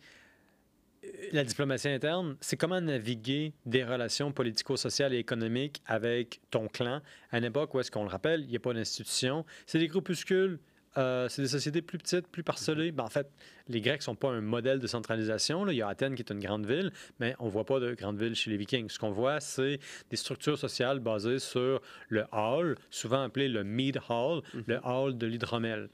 la 1.33 1.45
diplomatie 1.45 1.89
interne. 1.89 2.37
C'est 2.41 2.57
comment 2.57 2.81
naviguer 2.81 3.53
des 3.67 3.85
relations 3.85 4.33
politico-sociales 4.33 5.15
et 5.15 5.19
économiques 5.19 5.83
avec 5.87 6.41
ton 6.51 6.69
clan 6.69 7.01
à 7.31 7.39
une 7.39 7.45
époque 7.45 7.75
où, 7.75 7.81
est-ce 7.81 7.91
qu'on 7.91 8.05
le 8.05 8.09
rappelle, 8.09 8.43
il 8.43 8.49
n'y 8.49 8.57
a 8.57 8.61
pas 8.61 8.73
d'institution. 8.75 9.45
C'est 9.67 9.79
des 9.79 9.89
groupuscules. 9.89 10.59
euh, 10.99 11.27
c'est 11.31 11.41
des 11.41 11.49
sociétés 11.49 11.81
plus 11.81 11.97
petites, 11.97 12.29
plus 12.29 12.43
parcelées. 12.43 12.93
Ben, 12.93 13.05
en 13.05 13.09
fait, 13.09 13.27
les 13.69 13.81
Grecs 13.81 14.01
ne 14.01 14.05
sont 14.05 14.15
pas 14.15 14.29
un 14.29 14.43
modèle 14.43 14.79
de 14.79 14.87
centralisation. 14.87 15.65
là. 15.65 15.73
Il 15.73 15.77
y 15.77 15.83
a 15.83 15.89
Athènes 15.89 16.15
qui 16.15 16.23
est 16.23 16.31
une 16.31 16.41
grande 16.41 16.67
ville, 16.67 16.93
mais 17.19 17.35
on 17.39 17.47
ne 17.47 17.51
voit 17.51 17.65
pas 17.65 17.81
de 17.81 17.95
grande 17.95 18.19
ville 18.19 18.35
chez 18.35 18.51
les 18.51 18.59
Vikings. 18.59 18.91
Ce 18.91 18.99
qu'on 18.99 19.11
voit, 19.11 19.41
c'est 19.41 19.79
des 20.11 20.17
structures 20.17 20.59
sociales 20.59 21.01
basées 21.01 21.39
sur 21.39 21.81
le 22.11 22.27
hall, 22.31 22.77
souvent 22.91 23.23
appelé 23.23 23.49
le 23.49 23.65
mead 23.65 23.99
hall, 24.11 24.43
le 24.67 24.81
hall 24.85 25.17
de 25.17 25.27
l'hydromel. 25.27 25.89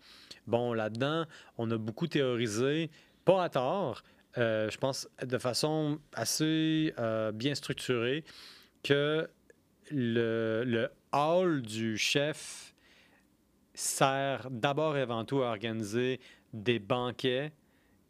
Bon, 0.48 0.72
là-dedans, 0.72 1.26
on 1.58 1.70
a 1.70 1.78
beaucoup 1.78 2.08
théorisé, 2.08 2.90
pas 3.24 3.44
à 3.44 3.48
tort, 3.50 4.02
euh, 4.38 4.70
je 4.70 4.78
pense 4.78 5.08
de 5.22 5.38
façon 5.38 5.98
assez 6.14 6.94
euh, 6.98 7.32
bien 7.32 7.54
structurée, 7.54 8.24
que 8.82 9.28
le, 9.90 10.62
le 10.64 10.90
hall 11.12 11.62
du 11.62 11.98
chef 11.98 12.74
sert 13.74 14.48
d'abord 14.50 14.96
et 14.96 15.02
avant 15.02 15.24
tout 15.24 15.42
à 15.42 15.48
organiser 15.48 16.20
des 16.52 16.78
banquets 16.78 17.52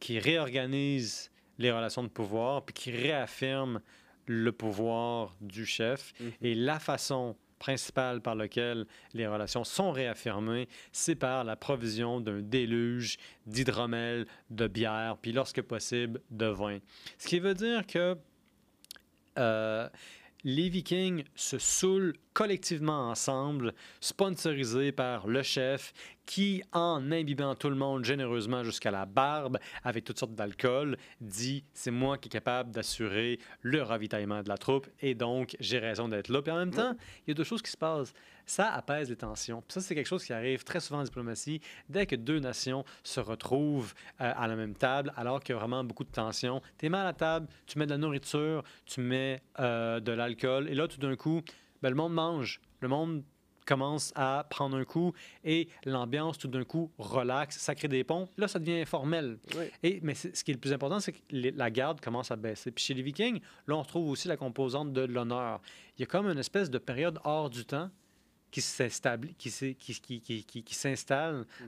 qui 0.00 0.18
réorganisent 0.18 1.30
les 1.58 1.72
relations 1.72 2.02
de 2.02 2.08
pouvoir, 2.08 2.64
puis 2.64 2.74
qui 2.74 2.90
réaffirment 2.90 3.80
le 4.26 4.52
pouvoir 4.52 5.34
du 5.40 5.66
chef. 5.66 6.12
Mhm. 6.20 6.32
Et 6.42 6.54
la 6.54 6.78
façon 6.78 7.36
principale 7.58 8.20
par 8.20 8.34
laquelle 8.34 8.86
les 9.14 9.26
relations 9.26 9.64
sont 9.64 9.90
réaffirmées, 9.90 10.68
c'est 10.92 11.14
par 11.14 11.44
la 11.44 11.56
provision 11.56 12.20
d'un 12.20 12.40
déluge 12.40 13.18
d'hydromel, 13.46 14.26
de 14.50 14.66
bière, 14.66 15.16
puis 15.20 15.32
lorsque 15.32 15.62
possible, 15.62 16.20
de 16.30 16.46
vin. 16.46 16.78
Ce 17.18 17.26
qui 17.26 17.38
veut 17.38 17.54
dire 17.54 17.86
que 17.86 18.16
euh, 19.38 19.88
les 20.44 20.68
Vikings 20.68 21.24
se 21.34 21.58
saoulent 21.58 22.14
collectivement 22.38 23.10
ensemble, 23.10 23.74
sponsorisés 24.00 24.92
par 24.92 25.26
le 25.26 25.42
chef, 25.42 25.92
qui, 26.24 26.62
en 26.72 27.10
imbibant 27.10 27.56
tout 27.56 27.68
le 27.68 27.74
monde 27.74 28.04
généreusement 28.04 28.62
jusqu'à 28.62 28.92
la 28.92 29.06
barbe, 29.06 29.58
avec 29.82 30.04
toutes 30.04 30.20
sortes 30.20 30.36
d'alcool, 30.36 30.96
dit 31.20 31.64
c'est 31.74 31.90
moi 31.90 32.16
qui 32.16 32.28
est 32.28 32.30
capable 32.30 32.70
d'assurer 32.70 33.40
le 33.62 33.82
ravitaillement 33.82 34.44
de 34.44 34.48
la 34.48 34.56
troupe 34.56 34.86
et 35.00 35.16
donc 35.16 35.56
j'ai 35.58 35.80
raison 35.80 36.06
d'être 36.06 36.28
là. 36.28 36.40
Puis 36.40 36.52
en 36.52 36.58
même 36.58 36.70
temps, 36.70 36.94
il 37.26 37.30
y 37.30 37.32
a 37.32 37.34
deux 37.34 37.42
choses 37.42 37.60
qui 37.60 37.72
se 37.72 37.76
passent. 37.76 38.12
Ça 38.46 38.72
apaise 38.72 39.10
les 39.10 39.16
tensions. 39.16 39.60
Puis 39.62 39.72
ça, 39.72 39.80
c'est 39.80 39.96
quelque 39.96 40.06
chose 40.06 40.24
qui 40.24 40.32
arrive 40.32 40.62
très 40.62 40.78
souvent 40.78 41.00
en 41.00 41.04
diplomatie. 41.04 41.60
Dès 41.88 42.06
que 42.06 42.14
deux 42.14 42.38
nations 42.38 42.84
se 43.02 43.18
retrouvent 43.18 43.94
euh, 44.20 44.32
à 44.36 44.46
la 44.46 44.54
même 44.54 44.76
table, 44.76 45.12
alors 45.16 45.40
qu'il 45.40 45.54
y 45.54 45.56
a 45.56 45.58
vraiment 45.58 45.82
beaucoup 45.82 46.04
de 46.04 46.12
tensions, 46.12 46.62
tu 46.78 46.86
es 46.86 46.88
mal 46.88 47.00
à 47.00 47.04
la 47.04 47.12
table, 47.14 47.48
tu 47.66 47.80
mets 47.80 47.86
de 47.86 47.90
la 47.90 47.98
nourriture, 47.98 48.62
tu 48.86 49.00
mets 49.00 49.42
euh, 49.58 49.98
de 49.98 50.12
l'alcool, 50.12 50.68
et 50.68 50.74
là, 50.74 50.86
tout 50.86 51.00
d'un 51.00 51.16
coup, 51.16 51.42
ben, 51.82 51.90
le 51.90 51.94
monde 51.96 52.14
mange. 52.14 52.60
Le 52.80 52.88
monde 52.88 53.22
commence 53.66 54.12
à 54.16 54.46
prendre 54.48 54.78
un 54.78 54.84
coup 54.84 55.12
et 55.44 55.68
l'ambiance 55.84 56.38
tout 56.38 56.48
d'un 56.48 56.64
coup 56.64 56.90
relaxe, 56.96 57.58
ça 57.58 57.74
crée 57.74 57.88
des 57.88 58.02
ponts. 58.02 58.26
Là, 58.38 58.48
ça 58.48 58.58
devient 58.58 58.80
informel. 58.80 59.38
Oui. 59.54 59.64
Et, 59.82 60.00
mais 60.02 60.14
ce 60.14 60.42
qui 60.42 60.52
est 60.52 60.54
le 60.54 60.60
plus 60.60 60.72
important, 60.72 61.00
c'est 61.00 61.12
que 61.12 61.18
les- 61.30 61.50
la 61.50 61.70
garde 61.70 62.00
commence 62.00 62.30
à 62.30 62.36
baisser. 62.36 62.70
Puis 62.70 62.82
chez 62.84 62.94
les 62.94 63.02
Vikings, 63.02 63.40
là, 63.66 63.76
on 63.76 63.82
retrouve 63.82 64.08
aussi 64.10 64.26
la 64.26 64.38
composante 64.38 64.94
de 64.94 65.02
l'honneur. 65.02 65.60
Il 65.96 66.00
y 66.00 66.04
a 66.04 66.06
comme 66.06 66.28
une 66.28 66.38
espèce 66.38 66.70
de 66.70 66.78
période 66.78 67.18
hors 67.24 67.50
du 67.50 67.66
temps 67.66 67.90
qui 68.50 68.60
s'installe 68.60 69.20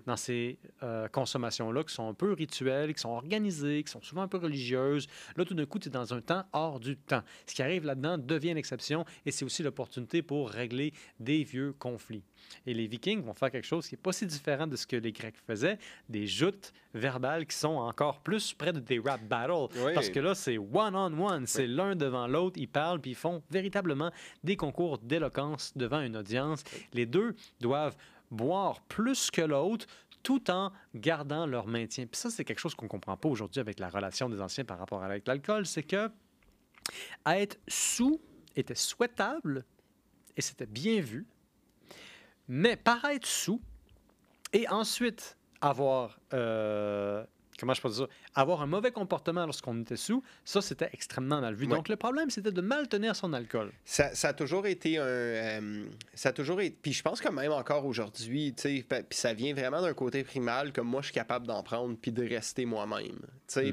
dans 0.06 0.16
ces 0.16 0.58
euh, 0.82 1.08
consommations-là, 1.08 1.84
qui 1.84 1.94
sont 1.94 2.08
un 2.08 2.14
peu 2.14 2.32
rituelles, 2.32 2.94
qui 2.94 3.00
sont 3.00 3.10
organisées, 3.10 3.82
qui 3.82 3.90
sont 3.90 4.02
souvent 4.02 4.22
un 4.22 4.28
peu 4.28 4.38
religieuses. 4.38 5.06
Là, 5.36 5.44
tout 5.44 5.54
d'un 5.54 5.66
coup, 5.66 5.78
tu 5.78 5.88
es 5.88 5.90
dans 5.90 6.14
un 6.14 6.20
temps 6.20 6.44
hors 6.52 6.80
du 6.80 6.96
temps. 6.96 7.22
Ce 7.46 7.54
qui 7.54 7.62
arrive 7.62 7.84
là-dedans 7.84 8.18
devient 8.18 8.54
l'exception 8.54 9.04
et 9.26 9.30
c'est 9.30 9.44
aussi 9.44 9.62
l'opportunité 9.62 10.22
pour 10.22 10.50
régler 10.50 10.92
des 11.18 11.44
vieux 11.44 11.74
conflits. 11.78 12.22
Et 12.66 12.74
les 12.74 12.86
Vikings 12.86 13.22
vont 13.22 13.34
faire 13.34 13.50
quelque 13.50 13.66
chose 13.66 13.88
qui 13.88 13.94
n'est 13.94 14.00
pas 14.00 14.12
si 14.12 14.26
différent 14.26 14.66
de 14.66 14.76
ce 14.76 14.86
que 14.86 14.96
les 14.96 15.12
Grecs 15.12 15.36
faisaient, 15.46 15.78
des 16.08 16.26
joutes 16.26 16.72
verbales 16.94 17.46
qui 17.46 17.56
sont 17.56 17.76
encore 17.76 18.20
plus 18.20 18.52
près 18.52 18.72
de 18.72 18.80
des 18.80 18.98
rap 18.98 19.22
battles. 19.22 19.74
Oui. 19.84 19.94
Parce 19.94 20.10
que 20.10 20.20
là, 20.20 20.34
c'est 20.34 20.58
one-on-one, 20.58 21.46
c'est 21.46 21.66
l'un 21.66 21.94
devant 21.96 22.26
l'autre, 22.26 22.58
ils 22.58 22.68
parlent, 22.68 23.00
puis 23.00 23.12
ils 23.12 23.16
font 23.16 23.42
véritablement 23.50 24.10
des 24.42 24.56
concours 24.56 24.98
d'éloquence 24.98 25.72
devant 25.76 26.00
une 26.00 26.16
audience. 26.16 26.64
Les 26.92 27.06
deux 27.06 27.34
doivent 27.60 27.96
boire 28.30 28.80
plus 28.82 29.30
que 29.30 29.42
l'autre 29.42 29.86
tout 30.22 30.50
en 30.50 30.70
gardant 30.94 31.46
leur 31.46 31.66
maintien. 31.66 32.06
Puis 32.06 32.20
ça, 32.20 32.30
c'est 32.30 32.44
quelque 32.44 32.58
chose 32.58 32.74
qu'on 32.74 32.86
ne 32.86 32.90
comprend 32.90 33.16
pas 33.16 33.28
aujourd'hui 33.28 33.60
avec 33.60 33.78
la 33.78 33.88
relation 33.88 34.28
des 34.28 34.40
anciens 34.40 34.64
par 34.64 34.78
rapport 34.78 35.02
avec 35.02 35.26
l'alcool, 35.26 35.66
c'est 35.66 35.82
que 35.82 36.10
être 37.26 37.58
sous 37.68 38.20
était 38.56 38.74
souhaitable 38.74 39.64
et 40.36 40.42
c'était 40.42 40.66
bien 40.66 41.00
vu, 41.00 41.26
mais 42.50 42.74
paraître 42.74 43.28
sous 43.28 43.60
et 44.52 44.68
ensuite 44.68 45.36
avoir, 45.60 46.18
euh, 46.34 47.24
comment 47.60 47.74
je 47.74 47.80
peux 47.80 47.88
dire 47.90 47.98
ça, 47.98 48.06
avoir 48.34 48.60
un 48.62 48.66
mauvais 48.66 48.90
comportement 48.90 49.46
lorsqu'on 49.46 49.80
était 49.80 49.96
sous, 49.96 50.24
ça 50.44 50.60
c'était 50.60 50.90
extrêmement 50.92 51.40
mal 51.40 51.54
vu. 51.54 51.66
Ouais. 51.66 51.76
Donc 51.76 51.88
le 51.88 51.94
problème 51.94 52.28
c'était 52.28 52.50
de 52.50 52.60
mal 52.60 52.88
tenir 52.88 53.14
son 53.14 53.32
alcool. 53.34 53.70
Ça, 53.84 54.16
ça 54.16 54.30
a 54.30 54.32
toujours 54.32 54.66
été 54.66 54.98
un. 54.98 55.02
euh, 55.02 55.84
ça 56.14 56.30
a 56.30 56.32
toujours 56.32 56.60
été. 56.60 56.76
Puis 56.82 56.92
je 56.92 57.02
pense 57.04 57.20
que 57.20 57.28
même 57.28 57.52
encore 57.52 57.86
aujourd'hui, 57.86 58.52
tu 58.52 58.62
sais, 58.62 58.84
puis 58.88 59.04
ça 59.16 59.32
vient 59.32 59.54
vraiment 59.54 59.80
d'un 59.80 59.94
côté 59.94 60.24
primal, 60.24 60.72
comme 60.72 60.88
moi 60.88 61.02
je 61.02 61.06
suis 61.06 61.14
capable 61.14 61.46
d'en 61.46 61.62
prendre 61.62 61.96
puis 62.02 62.10
de 62.10 62.28
rester 62.28 62.66
moi-même. 62.66 63.20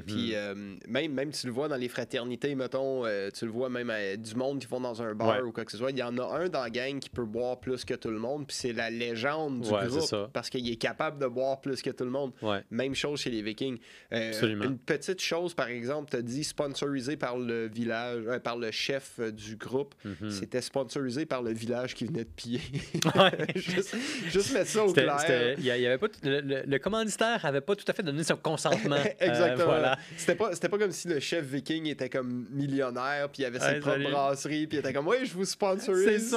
Puis 0.06 0.30
euh, 0.34 0.54
même, 0.86 1.12
même 1.12 1.30
tu 1.30 1.46
le 1.46 1.52
vois 1.52 1.68
dans 1.68 1.76
les 1.76 1.88
fraternités, 1.88 2.54
mettons, 2.54 3.04
euh, 3.06 3.30
tu 3.30 3.44
le 3.44 3.50
vois 3.50 3.68
même 3.68 3.90
euh, 3.90 4.16
du 4.16 4.34
monde 4.34 4.58
qui 4.60 4.66
vont 4.66 4.80
dans 4.80 5.02
un 5.02 5.14
bar 5.14 5.28
Ouais. 5.28 5.42
ou 5.42 5.52
quoi 5.52 5.64
que 5.64 5.70
ce 5.72 5.78
soit. 5.78 5.90
Il 5.90 5.98
y 5.98 6.02
en 6.02 6.16
a 6.18 6.22
un 6.40 6.48
dans 6.48 6.62
la 6.62 6.70
gang 6.70 6.98
qui 6.98 7.10
peut 7.10 7.24
boire 7.24 7.60
plus 7.60 7.84
que 7.84 7.94
tout 7.94 8.10
le 8.10 8.18
monde, 8.18 8.46
puis 8.46 8.56
c'est 8.56 8.72
la 8.72 8.90
légende 8.90 9.60
du 9.60 9.70
Ouais, 9.70 9.86
groupe 9.86 10.30
parce 10.32 10.48
qu'il 10.50 10.68
est 10.70 10.76
capable 10.76 11.18
de 11.20 11.26
boire 11.26 11.60
plus 11.60 11.82
que 11.82 11.90
tout 11.90 12.04
le 12.04 12.10
monde. 12.10 12.32
Ouais. 12.42 12.62
Même 12.70 12.94
chose 12.94 13.20
chez 13.20 13.30
les 13.30 13.42
Vikings. 13.42 13.78
Euh. 14.12 14.32
Une 14.42 14.78
petite 14.78 15.20
chose, 15.20 15.54
par 15.54 15.68
exemple, 15.68 16.10
tu 16.10 16.16
as 16.16 16.22
dit 16.22 16.44
sponsorisé 16.44 17.16
par 17.16 17.38
le 17.38 17.68
village, 17.68 18.24
par 18.42 18.56
le 18.56 18.70
chef 18.70 19.20
du 19.20 19.56
groupe. 19.56 19.94
Mhm. 20.04 20.30
C'était 20.30 20.60
sponsorisé 20.62 21.26
par 21.26 21.42
le 21.42 21.52
village 21.52 21.94
qui 21.94 22.04
venait 22.06 22.24
de 22.24 22.30
piller. 22.34 22.60
Juste, 23.54 23.96
juste 24.28 24.52
mettre 24.52 24.68
ça 24.70 24.84
au 24.84 24.92
clair. 24.92 25.18
c'était- 25.20 25.54
il 25.58 25.64
y 25.64 25.70
a- 25.70 25.76
il 25.76 25.82
y 25.82 25.86
avait 25.86 25.98
pas 25.98 26.08
tout- 26.08 26.18
le, 26.22 26.40
le- 26.40 26.62
le 26.66 26.78
commanditaire 26.78 27.44
avait 27.44 27.60
pas 27.60 27.76
tout 27.76 27.84
à 27.88 27.92
fait 27.92 28.02
donné 28.02 28.22
son 28.24 28.36
consentement. 28.36 28.96
Exactement. 29.20 29.67
Voilà. 29.68 29.98
C'était 30.16 30.34
pas, 30.34 30.54
c'était 30.54 30.68
pas 30.68 30.78
comme 30.78 30.92
si 30.92 31.08
le 31.08 31.20
chef 31.20 31.44
viking 31.44 31.86
était 31.86 32.08
comme 32.08 32.46
millionnaire, 32.50 33.28
puis 33.32 33.42
il 33.42 33.46
avait 33.46 33.58
ses 33.60 33.66
Ouais, 33.66 33.78
propres 33.80 33.96
salut. 33.98 34.10
brasseries, 34.10 34.66
puis 34.66 34.76
il 34.78 34.80
était 34.80 34.92
comme, 34.92 35.06
oui, 35.08 35.16
je 35.24 35.32
vous 35.34 35.44
sponsorise. 35.44 36.30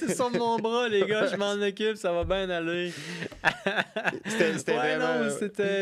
C'est 0.00 0.14
sur, 0.14 0.30
mon 0.30 0.58
bras, 0.60 0.88
les 0.88 1.04
gars, 1.06 1.26
je 1.26 1.36
m'en 1.36 1.52
occupe, 1.52 1.96
ça 1.96 2.12
va 2.12 2.24
bien 2.24 2.48
aller. 2.50 2.92
C'était, 4.26 4.58
c'était 4.58 4.72
ouais, 4.78 4.96
vraiment. 4.96 5.30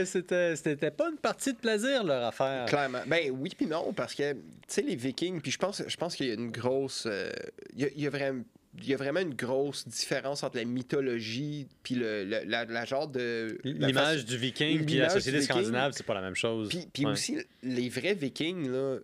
c'était, 0.05 0.91
pas 0.91 1.09
une 1.11 1.17
partie 1.19 1.53
de 1.53 1.59
plaisir, 1.59 2.05
leur 2.05 2.25
affaire. 2.27 2.67
Clairement. 2.67 3.01
Ben 3.07 3.31
oui, 3.39 3.51
puis 3.57 3.67
non, 3.67 3.93
parce 3.93 4.15
que, 4.15 4.33
tu 4.33 4.39
sais, 4.69 4.83
les 4.83 4.97
Vikings, 4.97 5.41
puis 5.41 5.51
je 5.51 5.59
pense, 5.59 5.83
je 5.87 5.97
pense 5.97 6.15
qu'il 6.17 6.27
y 6.27 6.31
a 6.31 6.35
une 6.35 6.51
grosse. 6.51 7.07
euh, 7.07 7.31
il, 7.75 7.83
y 7.83 7.85
a, 7.85 7.89
il 7.97 8.03
y 8.03 8.07
a 8.07 8.11
vraiment. 8.11 8.43
Il 8.79 8.89
y 8.89 8.95
a 8.95 8.97
vraiment 8.97 9.21
une 9.21 9.35
grosse 9.35 9.87
différence 9.89 10.45
entre 10.45 10.57
la 10.57 10.65
mythologie 10.65 11.67
puis 11.83 11.97
le, 11.97 12.25
le- 12.25 12.45
la, 12.47 12.65
la 12.65 12.85
genre 12.85 13.09
de. 13.09 13.59
L'image 13.65 14.25
du 14.25 14.37
viking 14.37 14.85
puis 14.85 14.97
la 14.99 15.09
société 15.11 15.43
scandinave, 15.43 15.93
c'est 15.93 16.07
pas 16.07 16.15
la 16.15 16.21
même 16.21 16.37
chose. 16.37 16.69
Puis, 16.69 16.87
puis 16.93 17.05
Ouais. 17.05 17.13
aussi, 17.13 17.39
les 17.63 17.89
vrais 17.89 18.15
Vikings, 18.15 18.69
là, 18.71 18.99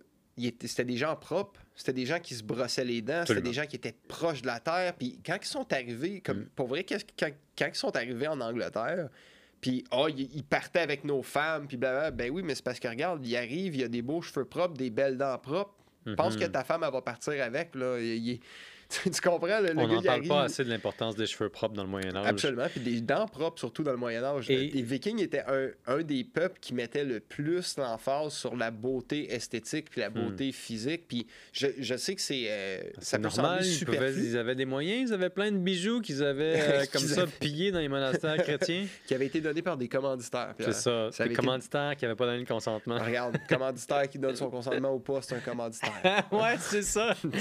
c'était 0.61 0.85
des 0.85 0.97
gens 0.97 1.15
propres. 1.15 1.59
C'était 1.75 1.93
des 1.93 2.05
gens 2.05 2.19
qui 2.19 2.33
se 2.33 2.43
brossaient 2.43 2.85
les 2.85 3.01
dents. 3.01 3.23
C'était 3.27 3.41
des 3.41 3.53
gens 3.53 3.65
qui 3.65 3.75
étaient 3.75 3.95
proches 4.07 4.41
de 4.41 4.47
la 4.47 4.59
terre. 4.59 4.93
Puis 4.97 5.19
quand 5.25 5.37
ils 5.41 5.45
sont 5.45 5.71
arrivés, 5.73 6.21
comme 6.21 6.39
Mm. 6.43 6.49
pour 6.55 6.67
vrai, 6.67 6.83
quand, 6.85 6.97
quand 7.57 7.67
ils 7.67 7.75
sont 7.75 7.95
arrivés 7.95 8.27
en 8.27 8.39
Angleterre, 8.39 9.09
puis 9.59 9.83
oh, 9.91 10.07
ils, 10.07 10.43
partaient 10.43 10.79
avec 10.79 11.03
nos 11.03 11.21
femmes, 11.23 11.67
puis 11.67 11.75
blablabla. 11.77 12.11
Ben 12.11 12.31
oui, 12.31 12.41
mais 12.41 12.55
c'est 12.55 12.63
parce 12.63 12.79
que 12.79 12.87
regarde, 12.87 13.25
ils 13.25 13.35
arrivent, 13.35 13.75
il 13.75 13.81
y 13.81 13.83
a 13.83 13.87
des 13.89 14.01
beaux 14.01 14.21
cheveux 14.21 14.45
propres, 14.45 14.75
des 14.77 14.89
belles 14.91 15.17
dents 15.17 15.37
propres. 15.37 15.73
Pense 16.15 16.35
Mhm. 16.35 16.39
que 16.39 16.45
ta 16.45 16.63
femme, 16.63 16.83
elle 16.85 16.93
va 16.93 17.01
partir 17.01 17.33
avec. 17.43 17.75
Là. 17.75 17.99
Il- 17.99 18.27
il- 18.27 18.39
tu, 19.03 19.21
comprends? 19.21 19.59
Le, 19.59 19.73
le 19.73 19.77
On 19.79 19.87
n'en 19.87 20.01
parle 20.01 20.07
arrive- 20.19 20.27
pas 20.29 20.43
assez 20.43 20.63
de 20.63 20.69
l'importance 20.69 21.15
des 21.15 21.25
cheveux 21.25 21.49
propres 21.49 21.75
dans 21.75 21.83
le 21.83 21.89
Moyen-Âge. 21.89 22.25
Absolument. 22.25 22.67
Puis 22.71 22.79
des 22.81 23.01
dents 23.01 23.27
propres, 23.27 23.59
surtout 23.59 23.83
dans 23.83 23.91
le 23.91 23.97
Moyen-Âge. 23.97 24.49
Et- 24.49 24.67
Les 24.69 24.81
Vikings 24.81 25.21
étaient 25.21 25.43
un, 25.47 25.69
un 25.87 26.01
des 26.03 26.23
peuples 26.23 26.57
qui 26.61 26.73
mettait 26.73 27.03
le 27.03 27.19
plus 27.19 27.75
l'emphase 27.77 28.33
sur 28.33 28.55
la 28.55 28.71
beauté 28.71 29.33
esthétique 29.33 29.89
puis 29.89 30.01
la 30.01 30.09
beauté 30.09 30.51
physique. 30.51 31.07
Puis 31.07 31.27
je, 31.51 31.67
je 31.79 31.95
sais 31.97 32.15
que 32.15 32.21
c'est. 32.21 32.45
euh, 32.47 32.81
ça 32.99 33.01
C'est 33.01 33.17
peut 33.17 33.23
normal, 33.23 33.59
ils, 33.65 33.85
pouvaient- 33.85 33.97
superflu, 33.97 34.25
ils 34.29 34.37
avaient 34.37 34.55
des 34.55 34.65
moyens, 34.65 35.09
ils 35.09 35.13
avaient 35.13 35.29
plein 35.29 35.51
de 35.51 35.57
bijoux 35.57 35.99
qu'ils 36.01 36.23
avaient 36.23 36.55
euh, 36.61 36.85
comme 36.91 37.01
ça 37.01 37.23
avaient. 37.23 37.31
pillés 37.39 37.71
dans 37.71 37.79
les 37.79 37.89
monastères 37.89 38.37
chrétiens. 38.37 38.85
qui 39.07 39.13
avait 39.13 39.25
été 39.25 39.41
donné 39.41 39.61
par 39.61 39.75
des 39.77 39.87
commanditaires. 39.87 40.53
C'est 40.59 40.73
ça, 40.73 41.09
ça 41.11 41.23
des 41.25 41.31
été- 41.31 41.39
commanditaires 41.41 41.95
qui 41.97 42.05
n'avaient 42.05 42.15
pas 42.15 42.25
donné 42.25 42.39
le 42.39 42.45
consentement. 42.45 42.97
Regarde, 43.03 43.37
commanditaire 43.49 44.09
qui 44.09 44.17
donne 44.19 44.35
son 44.35 44.49
consentement 44.49 44.93
ou 44.93 44.99
pas, 44.99 45.21
c'est 45.21 45.35
un 45.35 45.39
commanditaire. 45.39 46.27
ouais, 46.31 46.55
c'est 46.59 46.81
ça. 46.83 47.15
tu 47.21 47.39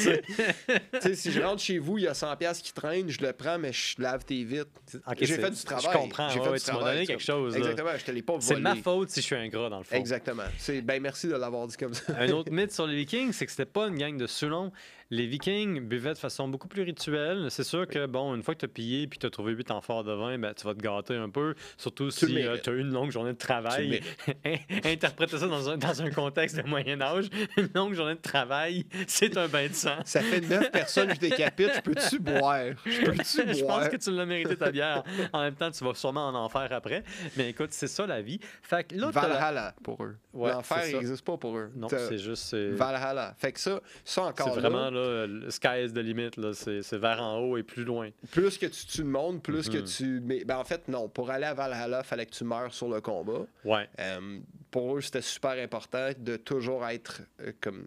sais, 1.01 1.15
si 1.15 1.31
je 1.37 1.43
rentre 1.43 1.63
chez 1.63 1.79
vous, 1.79 1.99
il 1.99 2.05
y 2.05 2.09
a 2.09 2.15
100 2.15 2.37
pièces 2.37 2.61
qui 2.63 2.73
traînent, 2.73 3.09
je 3.09 3.21
le 3.23 3.33
prends, 3.33 3.59
mais 3.59 3.73
je 3.73 4.01
lave 4.01 4.25
tes 4.25 4.43
vitres. 4.45 4.71
Ok, 5.07 5.17
J'ai 5.21 5.37
fait 5.37 5.51
du 5.51 5.63
travail. 5.63 5.85
Je 5.93 5.99
comprends. 5.99 6.29
J'ai 6.31 6.39
ouais, 6.41 6.45
fait 6.45 6.51
ouais, 6.51 6.59
du 6.59 6.65
tu 6.65 6.73
m'as 6.73 6.93
donné 6.93 7.07
quelque 7.07 7.23
chose. 7.23 7.53
là. 7.55 7.59
Exactement, 7.59 7.91
je 7.99 8.05
te 8.05 8.11
l'ai 8.11 8.23
pas 8.23 8.33
volé. 8.35 8.45
C'est 8.47 8.61
ma 8.61 8.75
faute 8.77 9.11
si 9.11 9.21
je 9.21 9.27
suis 9.27 9.35
un 9.37 9.49
gras, 9.49 9.69
dans 9.69 9.79
le 9.79 9.85
fond. 9.85 9.97
Exactement. 9.97 10.45
Ben 10.85 11.01
merci 11.03 11.29
de 11.29 11.35
l'avoir 11.35 11.67
dit 11.67 11.77
comme 11.77 11.95
ça. 11.95 12.15
Un 12.19 12.31
autre 12.31 12.51
mythe 12.53 12.73
sur 12.73 12.87
les 12.87 12.97
Vikings, 12.97 13.33
c'est 13.33 13.47
que 13.47 13.51
c'était 13.53 13.65
pas 13.67 13.87
une 13.89 13.97
gang 13.97 14.17
de 14.17 14.27
Sulons. 14.27 14.73
Les 15.11 15.29
Vikings 15.29 15.81
buvaient 15.87 16.15
de 16.15 16.19
façon 16.19 16.49
beaucoup 16.49 16.67
plus 16.67 16.83
rituelle. 16.83 17.47
C'est 17.51 17.63
sûr 17.63 17.87
que, 17.87 18.07
bon, 18.07 18.35
une 18.35 18.43
fois 18.43 18.55
que 18.57 18.61
tu 18.61 18.65
as 18.65 18.69
pillé 18.69 19.07
puis 19.07 19.19
que 19.19 19.21
tu 19.21 19.27
as 19.29 19.31
trouvé 19.31 19.53
8 19.53 19.71
amphores 19.71 20.03
de 20.03 20.13
vin, 20.13 20.37
ben, 20.37 20.53
tu 20.53 20.65
vas 20.67 20.75
te 20.75 20.81
gâter 20.81 21.15
un 21.15 21.31
peu. 21.31 21.55
Surtout 21.77 22.11
Tu 22.11 22.27
si 22.27 22.35
mérites. 22.35 22.63
tu 22.63 22.71
as 22.71 22.73
eu 22.73 22.81
une 22.81 22.91
longue 22.93 23.13
journée 23.13 23.33
de 23.33 23.39
travail. 23.39 24.01
Interpréter 24.85 25.39
ça 25.39 25.47
dans 25.47 25.71
un, 25.71 25.77
dans 25.77 26.03
un 26.03 26.11
contexte 26.11 26.57
de 26.57 26.63
Moyen-Âge. 26.69 27.27
Une 27.57 27.69
longue 27.75 27.95
journée 27.95 28.17
de 28.17 28.21
travail, 28.21 28.85
c'est 29.07 29.37
un 29.37 29.47
bain 29.47 29.69
de 29.69 29.75
sang. 29.75 29.97
Ça 30.05 30.23
fait 30.23 30.41
neuf 30.41 30.73
personnes 30.73 31.09
que 31.09 31.15
je 31.15 31.21
décapite, 31.31 31.71
je 31.77 31.81
peux-tu 31.81 32.19
boire? 32.19 32.65
Je 32.85 33.05
peux-tu 33.05 33.55
Je 33.55 33.63
boire? 33.65 33.81
pense 33.81 33.89
que 33.89 33.97
tu 33.97 34.11
l'as 34.11 34.27
mérité 34.27 34.57
ta 34.57 34.71
bière. 34.71 35.03
En 35.33 35.41
même 35.43 35.55
temps, 35.55 35.71
tu 35.71 35.85
vas 35.85 35.95
sûrement 35.95 36.29
en 36.29 36.35
enfer 36.35 36.69
après. 36.73 37.03
Mais 37.37 37.51
écoute, 37.51 37.73
c'est 37.73 37.89
ça 37.89 38.07
la 38.07 38.23
vie. 38.23 38.39
Fait 38.63 38.85
que 38.85 38.95
là, 38.97 39.11
Valhalla 39.11 39.75
pour 39.83 40.03
eux. 40.05 40.17
Ouais, 40.33 40.51
L'enfer, 40.51 40.79
c'est 40.83 40.91
il 40.91 40.97
n'existe 40.97 41.25
pas 41.25 41.37
pour 41.37 41.57
eux. 41.57 41.71
Non, 41.75 41.89
c'est 41.89 42.19
juste. 42.19 42.45
c'est- 42.45 42.71
Valhalla. 42.71 43.35
Fait 43.39 43.53
que 43.53 43.61
ça, 43.61 43.73
ça 43.73 43.81
C'est 44.05 44.21
encore 44.43 44.55
vraiment 44.55 44.91
là, 44.91 45.27
le 45.27 45.51
sky 45.51 45.85
is 45.87 45.93
the 45.93 45.99
limit. 45.99 46.31
C'est 46.53 46.83
c'est 46.83 46.99
vers 46.99 47.23
en 47.23 47.39
haut 47.39 47.57
et 47.57 47.63
plus 47.63 47.85
loin. 47.85 48.11
plus 48.31 48.59
que 48.59 48.67
tu 48.67 48.87
tues 48.87 49.03
le 49.03 49.09
monde, 49.09 49.43
plus 49.43 49.69
que 49.69 49.79
Mhm. 49.79 49.85
tu... 49.85 50.21
Mais, 50.25 50.45
ben, 50.45 50.57
en 50.59 50.65
fait, 50.65 50.89
non. 50.89 51.09
Pour 51.09 51.31
aller 51.31 51.47
à 51.47 51.55
Valhalla, 51.55 52.01
il 52.05 52.07
fallait 52.07 52.27
que 52.27 52.33
tu 52.33 52.45
meurs 52.45 52.73
sur 52.75 52.89
le 52.89 53.01
combat. 53.01 53.47
Ouais. 53.65 53.89
Euh, 54.01 54.39
pour 54.71 54.97
eux, 54.97 55.01
c'était 55.01 55.23
super 55.23 55.53
important 55.53 56.11
de 56.19 56.37
toujours 56.37 56.87
être 56.87 57.23
euh, 57.41 57.53
comme 57.61 57.87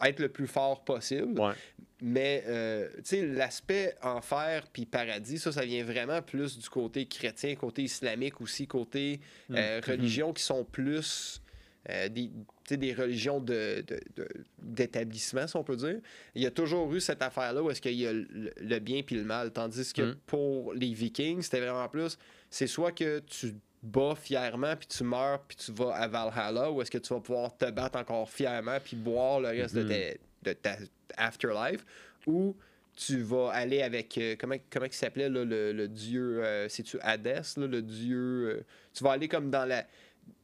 être 0.00 0.20
le 0.20 0.28
plus 0.28 0.46
fort 0.46 0.84
possible. 0.84 1.38
Ouais. 1.40 1.52
Mais 2.00 2.44
euh, 2.46 2.88
tu 2.98 3.02
sais, 3.04 3.26
l'aspect 3.26 3.94
enfer 4.02 4.66
puis 4.72 4.86
paradis, 4.86 5.38
ça, 5.38 5.50
ça 5.50 5.64
vient 5.64 5.82
vraiment 5.84 6.22
plus 6.22 6.56
du 6.58 6.68
côté 6.68 7.06
chrétien, 7.06 7.56
côté 7.56 7.82
islamique 7.82 8.40
aussi, 8.40 8.66
côté 8.68 9.20
euh, 9.50 9.80
Mhm. 9.80 9.84
religions 9.84 10.32
qui 10.32 10.42
sont 10.44 10.64
plus 10.64 11.42
euh, 11.90 12.08
des, 12.08 12.30
des 12.70 12.92
religions 12.94 13.40
de, 13.40 13.82
de- 13.86 14.00
de- 14.16 14.28
d'établissement, 14.62 15.46
si 15.46 15.56
on 15.56 15.64
peut 15.64 15.76
dire. 15.76 16.00
Il 16.34 16.42
y 16.42 16.46
a 16.46 16.50
toujours 16.50 16.92
eu 16.94 17.00
cette 17.00 17.22
affaire-là 17.22 17.62
où 17.62 17.70
est-ce 17.70 17.80
qu'il 17.80 17.94
y 17.94 18.06
a 18.06 18.12
le, 18.12 18.52
le 18.60 18.78
bien 18.78 19.02
puis 19.02 19.16
le 19.16 19.24
mal. 19.24 19.52
Tandis 19.52 19.92
que 19.92 20.02
Mhm. 20.02 20.14
pour 20.26 20.74
les 20.74 20.92
Vikings, 20.92 21.42
c'était 21.42 21.60
vraiment 21.60 21.88
plus, 21.88 22.18
c'est 22.50 22.66
soit 22.66 22.92
que 22.92 23.20
tu 23.20 23.54
bats 23.82 24.14
fièrement 24.16 24.74
puis 24.76 24.86
tu 24.88 25.02
meurs 25.04 25.40
puis 25.44 25.56
tu 25.56 25.72
vas 25.72 25.94
à 25.94 26.08
Valhalla 26.08 26.70
ou 26.70 26.82
est-ce 26.82 26.90
que 26.90 26.98
tu 26.98 27.14
vas 27.14 27.20
pouvoir 27.20 27.56
te 27.56 27.70
battre 27.70 27.98
encore 27.98 28.28
fièrement 28.28 28.78
puis 28.84 28.96
boire 28.96 29.40
le 29.40 29.48
reste 29.48 29.74
de, 29.76 29.82
ta, 29.84 30.50
de 30.50 30.52
ta 30.52 30.76
afterlife 31.16 31.84
ou 32.26 32.56
tu 32.96 33.20
vas 33.20 33.50
aller 33.50 33.82
avec 33.82 34.18
euh, 34.18 34.34
comment 34.38 34.56
comment 34.70 34.86
il 34.86 34.92
s'appelait 34.92 35.28
là, 35.28 35.44
le, 35.44 35.72
le 35.72 35.88
dieu 35.88 36.44
euh, 36.44 36.68
c'est-tu 36.68 36.98
Hadès 37.00 37.42
là, 37.56 37.66
le 37.66 37.80
dieu 37.82 38.18
euh, 38.58 38.60
tu 38.92 39.04
vas 39.04 39.12
aller 39.12 39.28
comme 39.28 39.50
dans 39.50 39.64
la 39.64 39.84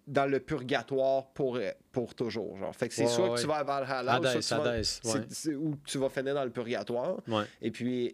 dans 0.07 0.27
le 0.27 0.39
purgatoire 0.39 1.27
pour 1.33 1.57
euh, 1.57 1.71
pour 1.91 2.15
toujours 2.15 2.57
genre 2.59 2.75
fait 2.77 2.89
que 2.89 2.95
c'est 2.95 3.03
Ouais, 3.05 3.09
soit 3.09 3.29
ouais. 3.31 3.35
que 3.37 3.41
tu 3.41 3.47
vas 3.49 3.57
à 3.57 3.65
Valhalla 3.65 4.21
ou 4.21 4.41
soit 4.41 4.57
Hadès, 4.67 4.83
que 4.83 5.01
tu 5.03 5.09
vas- 5.09 5.25
c'est- 5.29 5.35
c'est- 5.35 5.55
ou 5.55 5.77
tu 5.85 5.99
vas 5.99 6.09
finir 6.11 6.35
dans 6.35 6.45
le 6.45 6.51
purgatoire 6.51 7.17
et 7.61 7.71
puis 7.71 8.13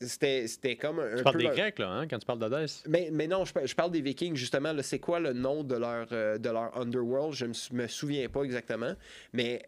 c'était 0.00 0.46
c'était 0.46 0.76
comme 0.76 1.00
un, 1.00 1.14
Tu 1.16 1.20
un 1.20 1.22
parles 1.24 1.36
peu 1.36 1.42
des 1.42 1.48
Grecs, 1.48 1.78
là, 1.78 1.88
hein, 1.90 2.06
quand 2.08 2.18
tu 2.18 2.24
parles 2.26 2.38
d'Hadès? 2.38 2.84
mais, 2.88 3.10
mais 3.12 3.26
non, 3.26 3.44
je, 3.44 3.52
par- 3.52 3.66
je 3.66 3.74
parle 3.74 3.90
des 3.90 4.00
Vikings, 4.00 4.34
justement. 4.34 4.72
là, 4.72 4.82
C'est 4.82 4.98
quoi 4.98 5.20
le 5.20 5.34
nom 5.34 5.62
de 5.62 5.74
leur, 5.76 6.06
de 6.08 6.48
leur 6.48 6.74
underworld? 6.78 7.34
Je 7.34 7.44
ne 7.44 7.48
me, 7.50 7.52
sou- 7.54 7.74
me 7.74 7.86
souviens 7.86 8.26
pas 8.30 8.44
exactement. 8.44 8.94
Mais 9.34 9.62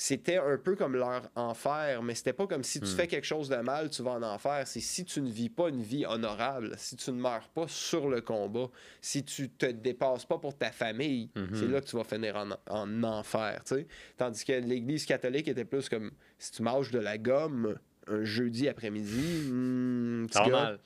c'était 0.00 0.36
un 0.36 0.56
peu 0.56 0.76
comme 0.76 0.94
leur 0.94 1.28
enfer. 1.34 2.04
Mais 2.04 2.14
c'était 2.14 2.32
pas 2.32 2.46
comme 2.46 2.62
si 2.62 2.78
tu 2.80 2.86
Hmm. 2.86 2.96
fais 2.96 3.06
quelque 3.08 3.24
chose 3.26 3.48
de 3.48 3.56
mal, 3.56 3.90
tu 3.90 4.02
vas 4.04 4.12
en 4.12 4.22
enfer. 4.22 4.62
C'est 4.64 4.78
si 4.78 5.04
tu 5.04 5.20
ne 5.20 5.28
vis 5.28 5.48
pas 5.48 5.70
une 5.70 5.82
vie 5.82 6.06
honorable, 6.06 6.74
si 6.78 6.94
tu 6.94 7.10
ne 7.10 7.20
meurs 7.20 7.48
pas 7.48 7.66
sur 7.66 8.08
le 8.08 8.20
combat, 8.20 8.68
si 9.00 9.24
tu 9.24 9.50
te 9.50 9.66
dépasses 9.66 10.24
pas 10.24 10.38
pour 10.38 10.56
ta 10.56 10.70
famille, 10.70 11.30
Mhm. 11.34 11.48
c'est 11.52 11.66
là 11.66 11.80
que 11.80 11.86
tu 11.86 11.96
vas 11.96 12.04
finir 12.04 12.36
en, 12.36 12.50
en 12.70 13.02
enfer. 13.02 13.60
tu 13.66 13.74
sais. 13.74 13.86
Tandis 14.16 14.44
que 14.44 14.52
l'Église 14.52 15.04
catholique 15.04 15.48
était 15.48 15.64
plus 15.64 15.88
comme 15.88 16.12
si 16.38 16.52
tu 16.52 16.62
manges 16.62 16.92
de 16.92 17.00
la 17.00 17.18
gomme 17.18 17.76
un 18.06 18.22
jeudi 18.22 18.68
après-midi, 18.68 19.50
hmm, 19.50 20.26
Ça 20.30 20.42
va 20.44 20.48
mal. 20.48 20.78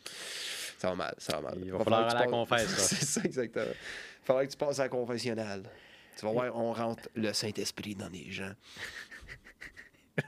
ça 0.79 0.89
va 0.89 0.95
mal, 0.97 1.15
ça 1.19 1.37
va 1.37 1.41
mal. 1.51 1.59
Il 1.63 1.71
va 1.71 1.79
falloir 1.85 2.07
que 2.07 2.11
tu 2.13 2.17
aller 2.17 2.25
à 2.25 2.31
la 2.31 2.31
passes- 2.47 2.65
confesse. 2.67 2.69
C'est 2.99 3.05
ça, 3.05 3.21
exactement. 3.25 3.67
Il 3.67 4.25
faudrait 4.25 4.47
que 4.47 4.53
tu 4.53 4.57
passes 4.59 4.79
à 4.81 4.85
la 4.85 4.89
confessionnal. 4.89 5.63
Tu 6.19 6.27
vas 6.27 6.33
voir, 6.33 6.57
on 6.57 6.73
rentre 6.73 7.09
le 7.15 7.33
Saint-Esprit 7.33 7.95
dans 7.95 8.09
les 8.09 8.31
gens. 8.31 8.53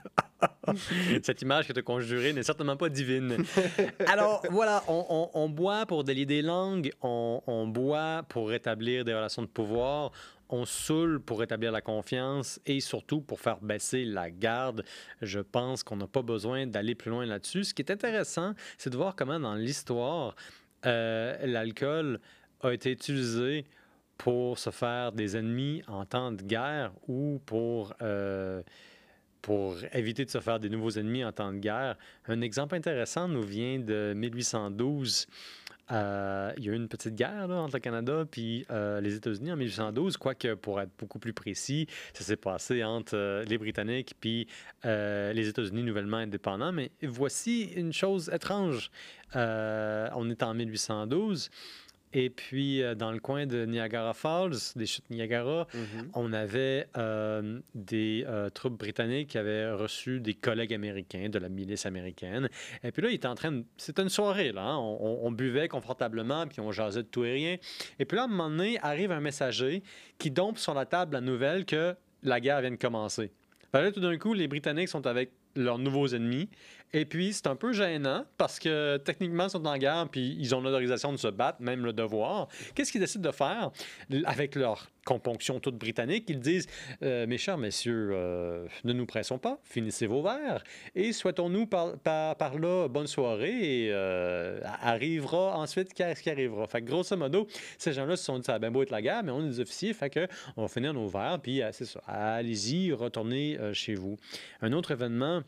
Cette 1.23 1.41
image 1.41 1.67
que 1.67 1.73
tu 1.73 1.79
as 1.79 1.83
conjurée 1.83 2.33
n'est 2.33 2.43
certainement 2.43 2.75
pas 2.77 2.89
divine. 2.89 3.37
Alors, 4.07 4.43
voilà, 4.49 4.83
on, 4.87 5.05
on- 5.09 5.29
on 5.33 5.49
boit 5.49 5.85
pour 5.85 6.03
délier 6.03 6.25
des 6.25 6.41
langues, 6.41 6.91
on, 7.01 7.41
on 7.47 7.67
boit 7.67 8.23
pour 8.29 8.49
rétablir 8.49 9.05
des 9.05 9.13
relations 9.13 9.43
de 9.43 9.47
pouvoir, 9.47 10.11
on 10.49 10.65
saoule 10.65 11.19
pour 11.19 11.39
rétablir 11.39 11.71
la 11.71 11.81
confiance 11.81 12.59
et 12.65 12.79
surtout 12.79 13.21
pour 13.21 13.39
faire 13.39 13.59
baisser 13.61 14.05
la 14.05 14.29
garde. 14.31 14.83
Je 15.21 15.39
pense 15.39 15.83
qu'on 15.83 15.97
n'a 15.97 16.07
pas 16.07 16.21
besoin 16.23 16.65
d'aller 16.67 16.95
plus 16.95 17.11
loin 17.11 17.25
là-dessus. 17.25 17.63
Ce 17.65 17.73
qui 17.73 17.81
est 17.83 17.91
intéressant, 17.91 18.53
c'est 18.77 18.89
de 18.89 18.97
voir 18.97 19.15
comment 19.15 19.39
dans 19.39 19.55
l'histoire, 19.55 20.35
euh, 20.85 21.37
l'alcool 21.45 22.19
a 22.61 22.71
été 22.71 22.91
utilisé 22.91 23.65
pour 24.17 24.57
se 24.57 24.69
faire 24.69 25.11
des 25.11 25.37
ennemis 25.37 25.83
en 25.87 26.05
temps 26.05 26.31
de 26.31 26.41
guerre 26.41 26.91
ou 27.07 27.39
pour... 27.45 27.93
euh, 28.01 28.61
pour 29.41 29.75
éviter 29.93 30.25
de 30.25 30.31
se 30.31 30.39
faire 30.39 30.59
des 30.59 30.69
nouveaux 30.69 30.89
ennemis 30.89 31.23
en 31.23 31.31
temps 31.31 31.53
de 31.53 31.59
guerre. 31.59 31.97
Un 32.27 32.41
exemple 32.41 32.73
intéressant 32.73 33.27
nous 33.27 33.43
vient 33.43 33.77
de 33.77 34.15
1812. 34.15 35.27
Euh, 35.91 36.51
il 36.57 36.65
y 36.65 36.69
a 36.69 36.73
eu 36.73 36.75
une 36.75 36.87
petite 36.87 37.13
guerre 37.13 37.47
entre 37.51 37.75
le 37.75 37.79
Canada 37.79 38.25
puis 38.29 38.65
euh, 38.71 38.99
les 39.01 39.15
États-Unis 39.15 39.51
en 39.51 39.55
1812, 39.55 40.17
quoique 40.17 40.55
pour 40.55 40.81
être 40.81 40.89
beaucoup 40.97 41.19
plus 41.19 41.33
précis, 41.33 41.85
ça 42.13 42.23
s'est 42.23 42.37
passé 42.37 42.83
entre 42.83 43.15
euh, 43.15 43.43
les 43.43 43.59
Britanniques 43.59 44.15
puis 44.19 44.47
les 44.83 45.47
États-Unis 45.47 45.83
nouvellement 45.83 46.17
indépendants. 46.17 46.71
Mais 46.71 46.89
voici 47.03 47.65
une 47.75 47.93
chose 47.93 48.31
étrange. 48.33 48.89
On 49.35 50.29
est 50.29 50.41
en 50.41 50.53
1812 50.53 51.51
et 52.17 52.29
puis 52.29 52.81
euh, 52.81 52.95
dans 52.95 53.11
le 53.11 53.19
coin 53.19 53.45
de 53.45 53.65
Niagara 53.65 54.13
Falls, 54.13 54.55
des 54.77 54.85
chutes 54.85 55.09
Niagara, 55.09 55.67
on 56.13 56.31
avait 56.33 56.87
euh, 56.97 57.59
des 57.75 58.23
euh, 58.25 58.49
troupes 58.49 58.79
britanniques 58.79 59.27
qui 59.31 59.37
avaient 59.37 59.69
reçu 59.71 60.21
des 60.21 60.33
collègues 60.33 60.73
américains 60.73 61.27
de 61.29 61.37
la 61.37 61.49
milice 61.49 61.85
américaine. 61.85 62.47
Et 62.83 62.91
puis 62.91 63.01
là, 63.01 63.09
il 63.09 63.15
était 63.15 63.27
en 63.27 63.35
train 63.35 63.51
de... 63.51 63.63
C'était 63.77 64.01
une 64.01 64.09
soirée, 64.09 64.53
là. 64.53 64.63
hein. 64.63 64.77
On, 64.77 64.97
on- 65.01 65.27
on 65.27 65.31
buvait 65.31 65.67
confortablement, 65.67 66.47
puis 66.47 66.61
on 66.61 66.71
jasait 66.71 67.03
de 67.03 67.07
tout 67.07 67.25
et 67.25 67.33
rien. 67.33 67.57
Et 67.99 68.05
puis 68.05 68.15
là, 68.15 68.21
à 68.23 68.25
un 68.25 68.29
moment 68.29 68.49
donné, 68.49 68.79
arrive 68.81 69.11
un 69.11 69.19
messager 69.19 69.83
qui 70.17 70.31
dompe 70.31 70.57
sur 70.57 70.73
la 70.73 70.85
table 70.85 71.13
la 71.13 71.21
nouvelle 71.21 71.65
que 71.65 71.95
la 72.23 72.39
guerre 72.39 72.61
vient 72.61 72.71
de 72.71 72.75
commencer. 72.77 73.31
Fait 73.73 73.81
là, 73.81 73.91
tout 73.91 73.99
d'un 73.99 74.17
coup, 74.17 74.33
les 74.33 74.47
Britanniques 74.47 74.87
sont 74.89 75.05
avec 75.05 75.31
leurs 75.57 75.79
nouveaux 75.79 76.07
ennemis. 76.07 76.49
Et 76.95 77.03
puis, 77.03 77.33
c'est 77.33 77.47
un 77.47 77.57
peu 77.57 77.73
gênant 77.73 78.23
parce 78.37 78.57
que 78.57 78.95
techniquement, 78.95 79.47
ils 79.47 79.49
sont 79.49 79.65
en 79.65 79.77
guerre 79.77 80.07
puis 80.09 80.37
ils 80.39 80.55
ont 80.55 80.61
l'autorisation 80.61 81.11
de 81.11 81.17
se 81.17 81.27
battre, 81.27 81.61
même 81.61 81.83
le 81.83 81.91
devoir. 81.91 82.47
Qu'est-ce 82.73 82.89
qu'ils 82.89 83.01
décident 83.01 83.29
de 83.29 83.35
faire? 83.35 83.71
Avec 84.23 84.55
leur 84.55 84.87
componction 85.03 85.59
toute 85.59 85.75
britannique? 85.75 86.23
Ils 86.29 86.39
disent 86.39 86.67
euh, 87.03 87.27
Mes 87.27 87.37
chers 87.37 87.57
messieurs, 87.57 88.11
euh, 88.13 88.65
ne 88.85 88.93
nous 88.93 89.05
pressons 89.05 89.37
pas, 89.37 89.59
finissez 89.63 90.07
vos 90.07 90.23
verres 90.23 90.63
et 90.95 91.11
souhaitons-nous 91.11 91.67
par, 91.67 91.97
là 92.57 92.87
bonne 92.87 93.07
soirée 93.07 93.87
et 93.87 93.89
euh, 93.91 94.61
arrivera 94.81 95.57
ensuite 95.59 95.93
qu'est-ce 95.93 96.23
qui 96.23 96.29
arrivera. 96.29 96.65
Fait 96.65 96.81
que 96.81 96.87
grosso 96.87 97.17
modo, 97.17 97.45
ces 97.77 97.91
gens-là 97.91 98.15
se 98.15 98.23
sont 98.23 98.39
dit 98.39 98.45
Ça 98.45 98.53
a 98.53 98.59
bien 98.59 98.71
beau 98.71 98.83
être 98.83 98.91
la 98.91 99.01
guerre, 99.01 99.21
mais 99.21 99.33
on 99.33 99.43
est 99.43 99.49
des 99.49 99.59
officiers, 99.59 99.91
fait 99.91 100.09
que 100.09 100.29
on 100.55 100.61
va 100.61 100.67
finir 100.69 100.93
nos 100.93 101.09
verres 101.09 101.41
puis 101.43 101.61
euh, 101.61 101.71
c'est 101.73 101.83
ça. 101.83 101.99
Allez-y, 102.07 102.93
retournez 102.93 103.59
chez 103.73 103.95
vous. 103.95 104.15
Un 104.61 104.71
autre 104.71 104.91
événement 104.91 105.43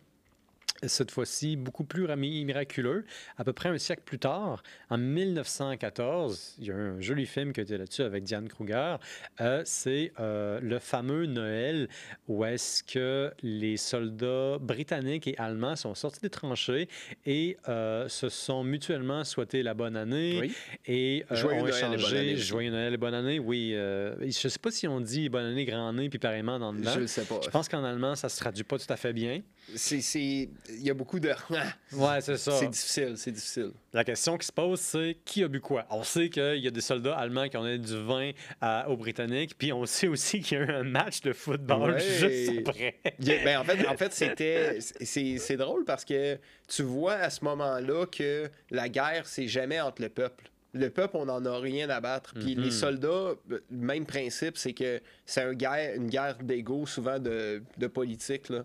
cette 0.85 1.11
fois-ci 1.11 1.55
beaucoup 1.55 1.83
plus 1.83 2.07
miraculeux. 2.15 3.05
À 3.37 3.43
peu 3.43 3.53
près 3.53 3.69
un 3.69 3.77
siècle 3.77 4.03
plus 4.05 4.19
tard, 4.19 4.63
en 4.89 4.97
1914, 4.97 6.55
il 6.59 6.65
y 6.67 6.71
a 6.71 6.75
un 6.75 6.99
joli 7.01 7.25
film 7.25 7.53
qui 7.53 7.61
été 7.61 7.77
là-dessus 7.77 8.03
avec 8.03 8.23
Diane 8.23 8.47
Kruger. 8.47 8.97
Euh, 9.41 9.61
c'est 9.65 10.11
euh, 10.19 10.59
le 10.61 10.79
fameux 10.79 11.25
Noël 11.25 11.89
où 12.27 12.45
est-ce 12.45 12.83
que 12.83 13.31
les 13.41 13.77
soldats 13.77 14.57
britanniques 14.59 15.27
et 15.27 15.37
allemands 15.37 15.75
sont 15.75 15.95
sortis 15.95 16.21
des 16.21 16.29
tranchées 16.29 16.87
et 17.25 17.57
euh, 17.67 18.07
se 18.07 18.29
sont 18.29 18.63
mutuellement 18.63 19.23
souhaité 19.23 19.63
la 19.63 19.73
bonne 19.73 19.95
année 19.95 20.39
Oui. 20.39 20.53
et 20.85 21.25
Joyeux 21.31 21.61
ont 21.61 21.65
Noël 21.65 21.77
et 21.77 21.81
bonne 21.81 21.99
échangé 21.99 22.17
année 22.17 22.33
aussi. 22.33 22.43
Joyeux 22.43 22.71
Noël 22.71 22.93
et 22.93 22.97
bonne 22.97 23.13
année. 23.13 23.39
Oui, 23.39 23.71
je 23.71 24.25
ne 24.25 24.31
sais 24.31 24.59
pas 24.59 24.71
si 24.71 24.87
on 24.87 25.01
dit 25.01 25.29
bonne 25.29 25.45
année, 25.45 25.65
grand 25.65 25.89
année, 25.89 26.09
puis 26.09 26.19
pareillement 26.19 26.59
dans 26.59 26.71
le 26.71 26.83
Je 26.83 26.99
le 26.99 27.07
sais 27.07 27.25
pas. 27.25 27.39
Je 27.43 27.49
pense 27.49 27.67
qu'en 27.67 27.83
allemand, 27.83 28.15
ça 28.15 28.29
se 28.29 28.39
traduit 28.39 28.63
pas 28.63 28.77
tout 28.77 28.91
à 28.91 28.97
fait 28.97 29.13
bien. 29.13 29.41
Il 29.69 30.49
y 30.81 30.89
a 30.89 30.93
beaucoup 30.93 31.19
de. 31.19 31.31
Ouais, 31.93 32.21
c'est 32.21 32.37
ça. 32.37 32.51
c'est 32.59 32.67
difficile, 32.67 33.13
c'est 33.17 33.31
difficile. 33.31 33.71
La 33.93 34.03
question 34.03 34.37
qui 34.37 34.45
se 34.47 34.51
pose, 34.51 34.79
c'est 34.79 35.17
qui 35.25 35.43
a 35.43 35.47
bu 35.47 35.59
quoi? 35.61 35.85
On 35.89 36.03
sait 36.03 36.29
qu'il 36.29 36.57
y 36.59 36.67
a 36.67 36.71
des 36.71 36.81
soldats 36.81 37.17
allemands 37.17 37.47
qui 37.49 37.57
ont 37.57 37.61
donné 37.63 37.77
du 37.77 37.97
vin 38.03 38.31
à- 38.61 38.89
aux 38.89 38.97
Britanniques, 38.97 39.57
puis 39.57 39.71
on 39.73 39.85
sait 39.85 40.07
aussi 40.07 40.41
qu'il 40.41 40.57
y 40.57 40.61
a 40.61 40.65
eu 40.65 40.69
un 40.71 40.83
match 40.83 41.21
de 41.21 41.33
football 41.33 41.91
Ouais. 41.93 41.99
juste 41.99 42.51
après. 42.67 42.95
Ben, 43.19 43.57
en 43.59 43.63
fait, 43.63 43.87
en 43.87 43.97
fait 43.97 44.13
c'était. 44.13 44.79
C'est 44.81 45.57
drôle 45.57 45.85
parce 45.85 46.05
que 46.05 46.37
tu 46.67 46.83
vois 46.83 47.15
à 47.15 47.29
ce 47.29 47.43
moment-là 47.45 48.05
que 48.05 48.49
la 48.71 48.89
guerre, 48.89 49.25
c'est 49.25 49.47
jamais 49.47 49.79
entre 49.81 50.01
le 50.01 50.09
peuple. 50.09 50.49
Le 50.73 50.89
peuple, 50.89 51.15
on 51.17 51.25
n'en 51.25 51.43
a 51.45 51.57
rien 51.59 51.89
à 51.89 51.99
battre. 52.01 52.33
Puis 52.35 52.55
Mhm. 52.55 52.63
les 52.63 52.71
soldats, 52.71 53.31
le 53.49 53.63
même 53.71 54.05
principe, 54.05 54.57
c'est 54.57 54.73
que 54.73 55.01
c'est 55.25 55.41
un 55.41 55.53
guerre, 55.53 55.95
une 55.95 56.07
guerre 56.09 56.37
d'ego, 56.43 56.85
souvent 56.85 57.17
de, 57.19 57.63
de 57.77 57.87
politique. 57.87 58.49
Là. 58.49 58.63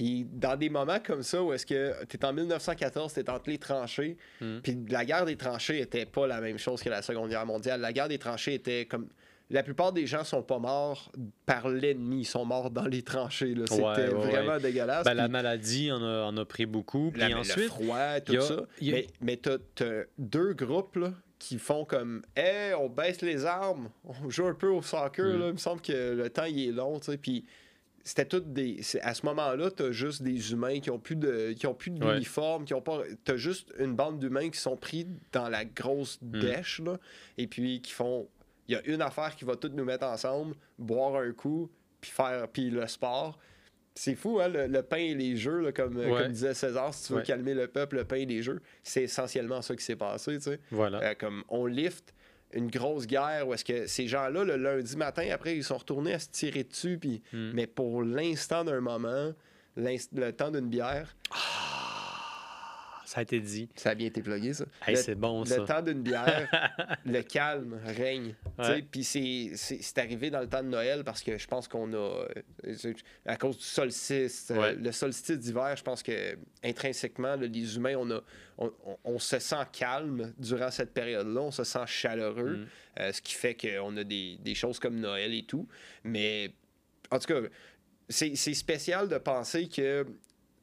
Puis 0.00 0.26
dans 0.32 0.56
des 0.56 0.70
moments 0.70 0.98
comme 1.04 1.22
ça, 1.22 1.42
où 1.42 1.52
est-ce 1.52 1.66
que 1.66 1.92
tu 2.06 2.16
es 2.16 2.24
en 2.24 2.32
1914, 2.32 3.12
tu 3.12 3.20
es 3.20 3.28
entre 3.28 3.50
les 3.50 3.58
tranchées, 3.58 4.16
Mhm. 4.40 4.60
puis 4.62 4.78
la 4.88 5.04
guerre 5.04 5.26
des 5.26 5.36
tranchées 5.36 5.78
était 5.82 6.06
pas 6.06 6.26
la 6.26 6.40
même 6.40 6.56
chose 6.56 6.82
que 6.82 6.88
la 6.88 7.02
Seconde 7.02 7.28
Guerre 7.28 7.44
mondiale. 7.44 7.82
La 7.82 7.92
guerre 7.92 8.08
des 8.08 8.16
tranchées 8.18 8.54
était 8.54 8.86
comme. 8.86 9.08
La 9.50 9.62
plupart 9.62 9.92
des 9.92 10.06
gens 10.06 10.24
sont 10.24 10.42
pas 10.42 10.58
morts 10.58 11.12
par 11.44 11.68
l'ennemi, 11.68 12.20
ils 12.20 12.24
sont 12.24 12.46
morts 12.46 12.70
dans 12.70 12.86
les 12.86 13.02
tranchées. 13.02 13.54
là. 13.54 13.64
C'était 13.68 13.82
Ouais, 13.82 13.96
ouais, 13.98 14.30
vraiment 14.30 14.52
ouais. 14.54 14.60
dégueulasse. 14.60 15.04
Ben, 15.04 15.12
la 15.12 15.28
maladie 15.28 15.92
en 15.92 16.02
a, 16.02 16.22
en 16.24 16.36
a 16.38 16.44
pris 16.46 16.64
beaucoup. 16.66 17.10
Puis 17.10 17.20
la- 17.20 17.28
le 17.28 17.34
ensuite, 17.36 17.66
froid, 17.66 18.20
tout 18.24 18.36
a- 18.36 18.40
ça. 18.40 18.54
a- 18.54 18.66
Mais, 18.80 19.06
mais 19.20 19.36
t'as, 19.36 19.58
t'as 19.74 20.04
deux 20.16 20.54
groupes 20.54 20.96
là, 20.96 21.12
qui 21.38 21.58
font 21.58 21.84
comme 21.84 22.22
Hey, 22.36 22.72
on 22.74 22.88
baisse 22.88 23.20
les 23.20 23.44
armes, 23.44 23.90
on 24.04 24.30
joue 24.30 24.46
un 24.46 24.54
peu 24.54 24.68
au 24.68 24.80
soccer. 24.80 25.26
Mm. 25.26 25.38
Là. 25.40 25.46
Il 25.48 25.52
me 25.52 25.58
semble 25.58 25.82
que 25.82 26.14
le 26.14 26.30
temps 26.30 26.44
il 26.44 26.68
est 26.68 26.72
long. 26.72 26.98
tu 27.00 27.10
sais, 27.10 27.18
Puis 27.18 27.44
c'était 28.04 28.24
toutes 28.24 28.52
des. 28.52 28.80
À 29.02 29.14
ce 29.14 29.24
moment-là, 29.26 29.70
t'as 29.70 29.90
juste 29.92 30.22
des 30.22 30.52
humains 30.52 30.80
qui 30.80 30.90
ont 30.90 30.98
plus 30.98 31.16
de, 31.16 31.52
qui 31.52 31.66
ont 31.66 31.74
plus 31.74 31.90
Ouais. 31.92 31.98
d'uniforme, 32.14 32.64
qui 32.64 32.74
ont 32.74 32.80
pas. 32.82 33.02
T'as 33.24 33.36
juste 33.36 33.72
une 33.78 33.94
bande 33.94 34.18
d'humains 34.18 34.50
qui 34.50 34.58
sont 34.58 34.76
pris 34.76 35.06
dans 35.32 35.48
la 35.48 35.64
grosse 35.64 36.18
Mm. 36.22 36.38
dèche, 36.40 36.80
là, 36.80 36.98
et 37.38 37.46
puis 37.46 37.80
qui 37.82 37.92
font. 37.92 38.28
Il 38.68 38.74
y 38.74 38.76
a 38.76 38.82
une 38.86 39.02
affaire 39.02 39.34
qui 39.36 39.44
va 39.44 39.56
toutes 39.56 39.74
nous 39.74 39.84
mettre 39.84 40.06
ensemble, 40.06 40.54
boire 40.78 41.16
un 41.16 41.32
coup, 41.32 41.70
puis 42.00 42.10
faire. 42.10 42.46
Puis 42.48 42.70
le 42.70 42.86
sport. 42.86 43.38
C'est 43.96 44.14
fou, 44.14 44.38
hein, 44.40 44.48
le, 44.48 44.68
le 44.68 44.82
pain 44.84 44.96
et 44.98 45.14
les 45.14 45.36
jeux, 45.36 45.58
là, 45.60 45.72
comme, 45.72 45.96
Ouais. 45.96 46.08
comme 46.22 46.32
disait 46.32 46.54
César, 46.54 46.94
si 46.94 47.08
tu 47.08 47.12
veux 47.12 47.18
Ouais. 47.18 47.24
calmer 47.24 47.54
le 47.54 47.66
peuple, 47.66 47.96
le 47.96 48.04
pain 48.04 48.16
et 48.16 48.24
les 48.24 48.40
jeux. 48.40 48.60
C'est 48.84 49.02
essentiellement 49.02 49.60
ça 49.62 49.74
qui 49.74 49.84
s'est 49.84 49.96
passé, 49.96 50.36
tu 50.36 50.42
sais. 50.42 50.60
voilà. 50.70 51.00
Euh, 51.02 51.14
comme 51.18 51.42
on 51.48 51.66
lift 51.66 52.14
une 52.52 52.70
grosse 52.70 53.06
guerre 53.06 53.46
où 53.46 53.54
est-ce 53.54 53.64
que 53.64 53.86
ces 53.86 54.08
gens-là, 54.08 54.44
le 54.44 54.56
lundi 54.56 54.96
matin, 54.96 55.28
après, 55.32 55.56
ils 55.56 55.64
sont 55.64 55.78
retournés 55.78 56.14
à 56.14 56.18
se 56.18 56.28
tirer 56.28 56.64
dessus, 56.64 56.98
puis... 56.98 57.22
Mm. 57.32 57.50
mais 57.54 57.66
pour 57.66 58.02
l'instant 58.02 58.64
d'un 58.64 58.80
moment, 58.80 59.32
le 59.76 60.30
temps 60.30 60.50
d'une 60.50 60.68
bière, 60.68 61.14
Ça 63.10 63.18
a 63.18 63.22
été 63.24 63.40
dit. 63.40 63.68
ça 63.74 63.90
a 63.90 63.94
bien 63.96 64.06
été 64.06 64.22
plugué, 64.22 64.52
ça. 64.54 64.66
Hey, 64.86 64.94
le, 64.94 65.02
c'est 65.02 65.16
bon, 65.16 65.40
le 65.40 65.46
ça. 65.46 65.60
temps 65.64 65.82
d'une 65.82 66.00
bière, 66.00 66.48
le 67.04 67.22
calme 67.22 67.80
règne. 67.84 68.36
Puis 68.92 69.02
c'est- 69.02 69.98
arrivé 69.98 70.30
dans 70.30 70.38
le 70.38 70.46
temps 70.48 70.62
de 70.62 70.68
Noël 70.68 71.02
parce 71.02 71.20
que 71.24 71.36
je 71.36 71.46
pense 71.48 71.66
qu'on 71.66 71.92
a, 71.92 71.96
euh, 71.96 72.94
à 73.26 73.36
cause 73.36 73.58
du 73.58 73.64
solstice, 73.64 74.52
euh, 74.52 74.60
Ouais. 74.60 74.74
le 74.76 74.92
solstice 74.92 75.38
d'hiver, 75.40 75.74
je 75.76 75.82
pense 75.82 76.04
que 76.04 76.38
intrinsèquement, 76.62 77.34
les 77.34 77.74
humains, 77.76 77.96
on, 77.98 78.08
a, 78.12 78.20
on, 78.58 78.72
on- 79.02 79.18
se 79.18 79.40
sent 79.40 79.56
calme 79.72 80.32
durant 80.38 80.70
cette 80.70 80.94
période-là, 80.94 81.40
on 81.40 81.50
se 81.50 81.64
sent 81.64 81.86
chaleureux, 81.86 82.58
Mm. 82.58 82.66
euh, 83.00 83.12
ce 83.12 83.20
qui 83.20 83.34
fait 83.34 83.56
qu'on 83.56 83.96
a 83.96 84.04
des, 84.04 84.38
des 84.38 84.54
choses 84.54 84.78
comme 84.78 85.00
Noël 85.00 85.34
et 85.34 85.42
tout. 85.42 85.66
Mais 86.04 86.52
en 87.10 87.18
tout 87.18 87.26
cas, 87.26 87.40
c'est 88.08 88.36
spécial 88.36 89.08
de 89.08 89.18
penser 89.18 89.68
que 89.68 90.06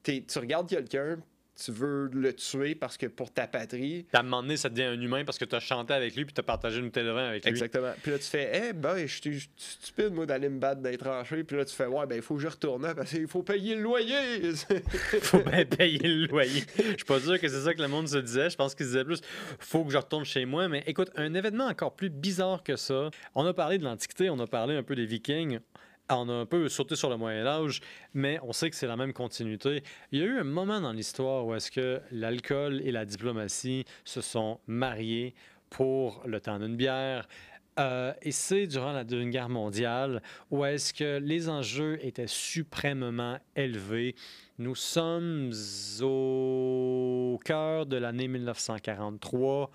tu 0.04 0.40
regardes 0.40 0.70
quelqu'un, 0.70 1.20
tu 1.64 1.72
veux 1.72 2.10
le 2.14 2.34
tuer 2.34 2.76
parce 2.76 2.98
que 2.98 3.08
pour 3.08 3.32
ta 3.32 3.48
patrie, 3.48 4.06
À 4.14 4.20
un 4.20 4.24
moment 4.24 4.42
donné, 4.42 4.58
ça 4.58 4.70
devient 4.70 4.84
un 4.84 5.02
humain 5.02 5.24
parce 5.26 5.38
que 5.38 5.46
tu 5.46 5.56
as 5.56 5.60
chanté 5.60 5.94
avec 5.94 6.16
lui 6.16 6.24
puis 6.26 6.34
tu 6.34 6.40
as 6.40 6.44
partagé 6.44 6.80
une 6.80 6.92
télévin 6.92 7.30
avec 7.30 7.44
lui. 7.44 7.50
Exactement. 7.50 7.94
Puis 8.02 8.12
là, 8.12 8.20
tu 8.20 8.26
fais, 8.26 8.70
eh 8.70 8.74
ben, 8.74 8.98
je 9.06 9.22
suis 9.22 9.50
stupide, 9.56 10.14
moi, 10.14 10.26
d'aller 10.26 10.50
me 10.50 10.60
battre 10.60 10.82
d'être 10.82 11.04
tranché. 11.04 11.44
Puis 11.44 11.58
là, 11.58 11.66
tu 11.66 11.76
fais, 11.76 11.88
ouais, 11.88 12.06
ben, 12.06 12.16
il 12.16 12.22
faut 12.22 12.36
que 12.36 12.42
je 12.42 12.48
retourne 12.48 12.84
là, 12.84 12.94
parce 12.94 13.10
qu'il 13.10 13.28
faut 13.28 13.44
payer 13.44 13.76
le 13.76 13.82
loyer. 13.82 14.54
faut 15.22 15.40
bien 15.40 15.66
payer 15.66 16.08
le 16.08 16.28
loyer. 16.28 16.64
Je 16.78 16.84
suis 16.84 17.06
pas 17.06 17.20
sûr 17.20 17.40
que 17.40 17.48
c'est 17.48 17.62
ça 17.62 17.74
que 17.74 17.82
le 17.82 17.88
monde 17.88 18.08
se 18.08 18.18
disait. 18.18 18.50
Je 18.50 18.56
pense 18.56 18.76
qu'il 18.76 18.86
se 18.86 18.92
disait 18.92 19.06
plus 19.06 19.22
faut 19.60 19.84
que 19.84 19.92
je 19.92 19.98
retourne 19.98 20.26
chez 20.26 20.46
moi. 20.46 20.68
Mais 20.68 20.84
écoute, 20.86 21.10
un 21.16 21.34
événement 21.34 21.66
encore 21.66 21.96
plus 21.96 22.10
bizarre 22.10 22.64
que 22.64 22.76
ça. 22.76 23.10
On 23.34 23.46
a 23.46 23.54
parlé 23.54 23.78
de 23.80 23.84
l'Antiquité, 23.84 24.30
on 24.30 24.40
a 24.40 24.48
parlé 24.48 24.76
un 24.76 24.84
peu 24.84 24.96
des 24.96 25.06
Vikings. 25.06 25.60
On 26.10 26.30
a 26.30 26.34
un 26.34 26.46
peu 26.46 26.70
sauté 26.70 26.96
sur 26.96 27.10
le 27.10 27.18
Moyen 27.18 27.46
Âge, 27.46 27.82
mais 28.14 28.40
on 28.42 28.54
sait 28.54 28.70
que 28.70 28.78
c'est 28.78 28.88
la 28.88 28.96
même 28.96 29.12
continuité. 29.12 29.84
Il 30.14 30.20
y 30.20 30.22
a 30.22 30.26
eu 30.26 30.40
un 30.40 30.46
moment 30.46 30.80
dans 30.80 30.94
l'histoire 30.94 31.46
où 31.46 31.54
est-ce 31.54 31.70
que 31.70 32.02
l'alcool 32.12 32.82
et 32.86 32.92
la 32.92 33.04
diplomatie 33.04 33.84
se 34.06 34.22
sont 34.22 34.60
mariés 34.68 35.36
pour 35.70 36.22
le 36.26 36.40
temps 36.40 36.60
d'une 36.60 36.78
bière. 36.78 37.28
Euh, 37.80 38.14
et 38.22 38.32
c'est 38.32 38.68
durant 38.68 38.94
la 38.94 39.04
Deuxième 39.04 39.32
Guerre 39.32 39.50
mondiale 39.50 40.24
où 40.50 40.64
est-ce 40.64 40.94
que 40.94 41.20
les 41.20 41.50
enjeux 41.50 42.04
étaient 42.04 42.26
suprêmement 42.26 43.38
élevés. 43.58 44.16
Nous 44.60 44.76
sommes 44.76 45.52
au 46.02 47.38
cœur 47.44 47.86
de 47.86 47.98
l'année 47.98 48.30
1943. 48.30 49.72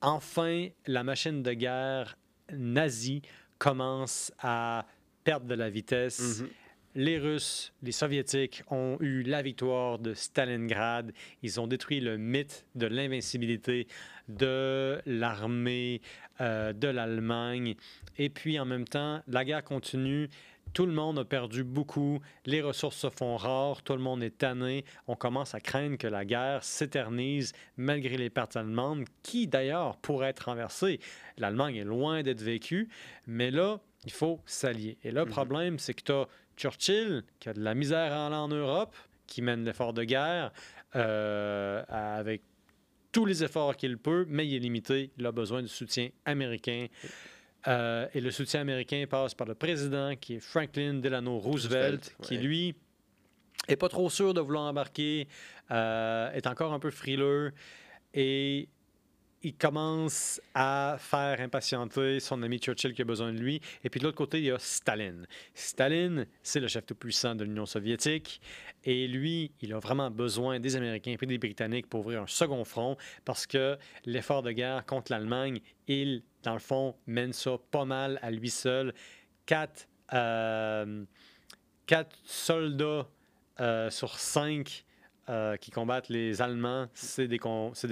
Enfin, 0.00 0.68
la 0.86 1.04
machine 1.04 1.42
de 1.42 1.52
guerre 1.52 2.16
nazie 2.50 3.20
commence 3.58 4.32
à 4.38 4.86
perdre 5.24 5.46
de 5.46 5.54
la 5.54 5.70
vitesse. 5.70 6.40
Mhm. 6.40 6.48
Les 6.96 7.18
Russes, 7.18 7.72
les 7.82 7.92
Soviétiques 7.92 8.64
ont 8.68 8.96
eu 9.00 9.22
la 9.22 9.42
victoire 9.42 10.00
de 10.00 10.12
Stalingrad. 10.12 11.12
Ils 11.42 11.60
ont 11.60 11.68
détruit 11.68 12.00
le 12.00 12.18
mythe 12.18 12.66
de 12.74 12.86
l'invincibilité 12.86 13.86
de 14.28 15.00
l'armée 15.06 16.00
euh, 16.40 16.72
de 16.72 16.88
l'Allemagne. 16.88 17.76
Et 18.18 18.28
puis 18.28 18.58
en 18.58 18.64
même 18.64 18.88
temps, 18.88 19.22
la 19.28 19.44
guerre 19.44 19.62
continue. 19.62 20.28
Tout 20.72 20.86
le 20.86 20.92
monde 20.92 21.18
a 21.18 21.24
perdu 21.24 21.64
beaucoup. 21.64 22.20
Les 22.46 22.60
ressources 22.62 22.96
se 22.96 23.10
font 23.10 23.36
rares. 23.36 23.82
Tout 23.82 23.94
le 23.94 23.98
monde 24.00 24.22
est 24.22 24.38
tanné. 24.38 24.84
On 25.08 25.16
commence 25.16 25.54
à 25.54 25.60
craindre 25.60 25.96
que 25.98 26.06
la 26.06 26.24
guerre 26.24 26.62
s'éternise 26.62 27.52
malgré 27.76 28.16
les 28.16 28.30
pertes 28.30 28.56
allemandes, 28.56 29.04
qui 29.22 29.46
d'ailleurs 29.46 29.96
pourraient 29.96 30.28
être 30.30 30.46
renversées. 30.46 31.00
L'Allemagne 31.38 31.76
est 31.76 31.84
loin 31.84 32.22
d'être 32.22 32.42
vécue. 32.42 32.88
Mais 33.26 33.50
là, 33.50 33.80
il 34.04 34.12
faut 34.12 34.40
s'allier. 34.46 34.96
Et 35.02 35.10
le 35.10 35.24
Mhm. 35.24 35.30
problème, 35.30 35.78
c'est 35.78 35.94
que 35.94 36.02
tu 36.04 36.12
as 36.12 36.26
Churchill, 36.56 37.24
qui 37.40 37.48
a 37.48 37.52
de 37.52 37.60
la 37.62 37.74
misère 37.74 38.12
à 38.12 38.26
aller 38.26 38.36
en 38.36 38.48
Europe, 38.48 38.94
qui 39.26 39.42
mène 39.42 39.64
l'effort 39.64 39.92
de 39.92 40.04
guerre 40.04 40.52
euh, 40.96 41.82
avec 41.88 42.42
tous 43.12 43.24
les 43.26 43.42
efforts 43.42 43.76
qu'il 43.76 43.96
peut, 43.98 44.24
mais 44.28 44.46
il 44.46 44.54
est 44.54 44.58
limité. 44.60 45.10
Il 45.18 45.26
a 45.26 45.32
besoin 45.32 45.62
du 45.62 45.68
soutien 45.68 46.10
américain. 46.24 46.86
Euh, 47.66 48.06
et 48.14 48.20
le 48.20 48.30
soutien 48.30 48.60
américain 48.60 49.04
passe 49.08 49.34
par 49.34 49.46
le 49.46 49.54
président, 49.54 50.14
qui 50.16 50.36
est 50.36 50.40
Franklin 50.40 50.94
Delano 50.94 51.38
Roosevelt, 51.38 52.04
Roosevelt, 52.04 52.16
qui 52.22 52.36
ouais. 52.36 52.42
lui 52.42 52.74
est 53.68 53.76
pas 53.76 53.88
trop 53.88 54.08
sûr 54.08 54.34
de 54.34 54.40
vouloir 54.40 54.64
embarquer, 54.64 55.28
euh, 55.70 56.32
est 56.32 56.46
encore 56.46 56.72
un 56.72 56.78
peu 56.78 56.90
frileux 56.90 57.52
et 58.14 58.68
il 59.42 59.54
commence 59.54 60.40
à 60.54 60.96
faire 60.98 61.40
impatienter 61.40 62.20
son 62.20 62.42
ami 62.42 62.58
Churchill 62.58 62.92
qui 62.92 63.02
a 63.02 63.04
besoin 63.04 63.32
de 63.32 63.38
lui. 63.38 63.60
Et 63.84 63.88
puis 63.88 63.98
de 63.98 64.04
l'autre 64.04 64.18
côté, 64.18 64.38
il 64.38 64.44
y 64.44 64.50
a 64.50 64.58
Staline. 64.58 65.26
Staline, 65.54 66.26
c'est 66.42 66.60
le 66.60 66.68
chef 66.68 66.84
tout 66.84 66.94
puissant 66.94 67.34
de 67.34 67.44
l'Union 67.44 67.64
soviétique. 67.64 68.40
Et 68.84 69.08
lui, 69.08 69.52
il 69.62 69.72
a 69.72 69.78
vraiment 69.78 70.10
besoin 70.10 70.60
des 70.60 70.76
Américains 70.76 71.16
et 71.20 71.26
des 71.26 71.38
Britanniques 71.38 71.88
pour 71.88 72.00
ouvrir 72.00 72.22
un 72.22 72.26
second 72.26 72.64
front 72.64 72.96
parce 73.24 73.46
que 73.46 73.78
l'effort 74.04 74.42
de 74.42 74.52
guerre 74.52 74.84
contre 74.84 75.10
l'Allemagne, 75.12 75.60
il, 75.88 76.22
dans 76.42 76.54
le 76.54 76.60
fond, 76.60 76.94
mène 77.06 77.32
ça 77.32 77.56
pas 77.70 77.84
mal 77.84 78.18
à 78.22 78.30
lui 78.30 78.50
seul. 78.50 78.94
Quatre, 79.46 79.88
euh, 80.12 81.04
quatre 81.86 82.16
soldats 82.24 83.06
euh, 83.60 83.90
sur 83.90 84.18
cinq 84.18 84.84
euh, 85.28 85.56
qui 85.56 85.70
combattent 85.70 86.08
les 86.08 86.42
Allemands, 86.42 86.88
c'est 86.92 87.28
des, 87.28 87.38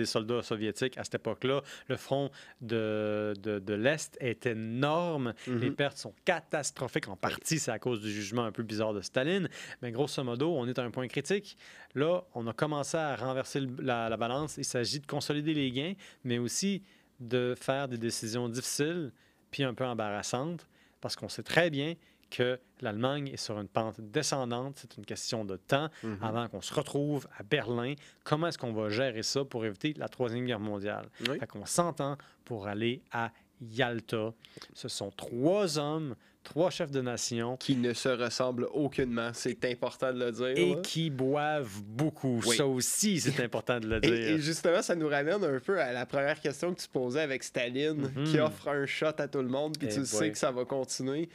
soldats 0.07 0.42
soviétiques 0.42 0.99
à 0.99 1.05
cette 1.05 1.16
époque-là. 1.16 1.62
Le 1.86 1.96
front 1.96 2.30
de, 2.61 3.32
de, 3.40 3.61
de 3.61 3.74
l'Est 3.74 4.16
est 4.18 4.46
énorme. 4.46 5.34
Mhm. 5.46 5.59
Les 5.59 5.70
pertes 5.70 5.99
sont 5.99 6.14
catastrophiques. 6.24 7.07
En 7.07 7.16
partie, 7.16 7.61
c'est 7.61 7.70
à 7.70 7.78
cause 7.78 8.01
du 8.01 8.11
jugement 8.11 8.44
un 8.44 8.51
peu 8.51 8.64
bizarre 8.64 8.92
de 8.92 9.03
Staline. 9.03 9.49
Mais 9.82 9.92
grosso 9.92 10.24
modo, 10.24 10.53
on 10.53 10.66
est 10.66 10.80
à 10.80 10.82
un 10.82 10.90
point 10.90 11.07
critique. 11.07 11.57
Là, 11.94 12.24
on 12.34 12.46
a 12.49 12.53
commencé 12.53 12.96
à 12.96 13.14
renverser 13.14 13.61
la 13.78 14.16
balance. 14.16 14.57
Il 14.57 14.64
s'agit 14.64 14.99
de 14.99 15.07
consolider 15.07 15.55
les 15.55 15.70
gains, 15.70 15.94
mais 16.24 16.38
aussi 16.38 16.82
de 17.21 17.55
faire 17.59 17.89
des 17.89 17.99
décisions 17.99 18.49
difficiles 18.49 19.12
puis 19.51 19.64
un 19.64 19.75
peu 19.75 19.85
embarrassantes, 19.87 20.66
parce 21.01 21.16
qu'on 21.16 21.29
sait 21.29 21.43
très 21.43 21.71
bien 21.71 21.95
que 22.31 22.61
l'Allemagne 22.83 23.29
est 23.29 23.39
sur 23.39 23.59
une 23.59 23.69
pente 23.69 23.99
descendante. 24.01 24.77
C'est 24.79 24.99
une 24.99 25.07
question 25.07 25.47
de 25.47 25.57
temps 25.57 25.89
Mhm. 26.03 26.19
avant 26.21 26.49
qu'on 26.49 26.61
se 26.61 26.75
retrouve 26.75 27.27
à 27.39 27.43
Berlin. 27.43 27.95
Comment 28.25 28.49
est-ce 28.49 28.59
qu'on 28.59 28.75
va 28.75 28.91
gérer 28.91 29.23
ça 29.23 29.45
pour 29.47 29.64
éviter 29.64 29.95
la 29.97 30.09
Troisième 30.09 30.45
Guerre 30.45 30.61
mondiale? 30.61 31.09
Oui. 31.29 31.39
Fait 31.39 31.47
qu'on 31.47 31.64
s'entend 31.64 32.19
pour 32.45 32.66
aller 32.66 33.01
à 33.12 33.31
Yalta. 33.62 34.35
Ce 34.75 34.89
sont 34.89 35.11
trois 35.11 35.79
hommes, 35.79 36.14
trois 36.49 36.70
chefs 36.70 36.90
de 36.90 37.01
nation 37.01 37.57
Qui 37.57 37.76
ne 37.76 37.92
se 37.92 38.09
ressemblent 38.09 38.66
aucunement, 38.72 39.30
c'est 39.34 39.64
important 39.64 40.12
de 40.12 40.18
le 40.24 40.32
dire. 40.32 40.46
et 40.49 40.74
là. 40.74 40.80
qui 40.82 41.11
boivent 41.11 41.82
beaucoup. 41.84 42.40
Oui. 42.46 42.57
Ça 42.57 42.66
aussi, 42.66 43.20
c'est 43.20 43.40
important 43.44 43.78
de 43.80 43.86
le 43.88 44.01
dire. 44.01 44.12
et 44.12 44.38
justement, 44.38 44.82
ça 44.82 44.94
nous 44.94 45.09
ramène 45.09 45.44
un 45.44 45.61
peu 45.61 45.80
à 45.80 45.92
la 45.92 46.07
première 46.07 46.40
question 46.40 46.74
que 46.74 46.80
tu 46.80 46.88
posais 46.88 47.20
avec 47.20 47.42
Staline, 47.44 48.11
Mhm. 48.14 48.24
qui 48.24 48.38
offre 48.40 48.68
un 48.68 48.86
shot 48.86 49.07
à 49.18 49.28
tout 49.28 49.42
le 49.42 49.49
monde, 49.49 49.76
puis 49.78 49.88
Eh 49.90 49.92
tu 49.94 49.99
boy. 50.01 50.07
sais 50.07 50.30
que 50.32 50.38
ça 50.38 50.51
va 50.51 50.64
continuer. 50.64 51.28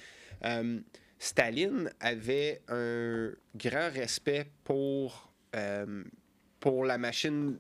Euh, 0.45 0.79
Staline 1.19 1.89
avait 1.99 2.61
un 2.67 3.31
grand 3.55 3.89
respect 3.93 4.47
pour, 4.63 5.31
euh, 5.55 6.03
pour 6.59 6.83
la 6.85 6.97
machine, 6.97 7.57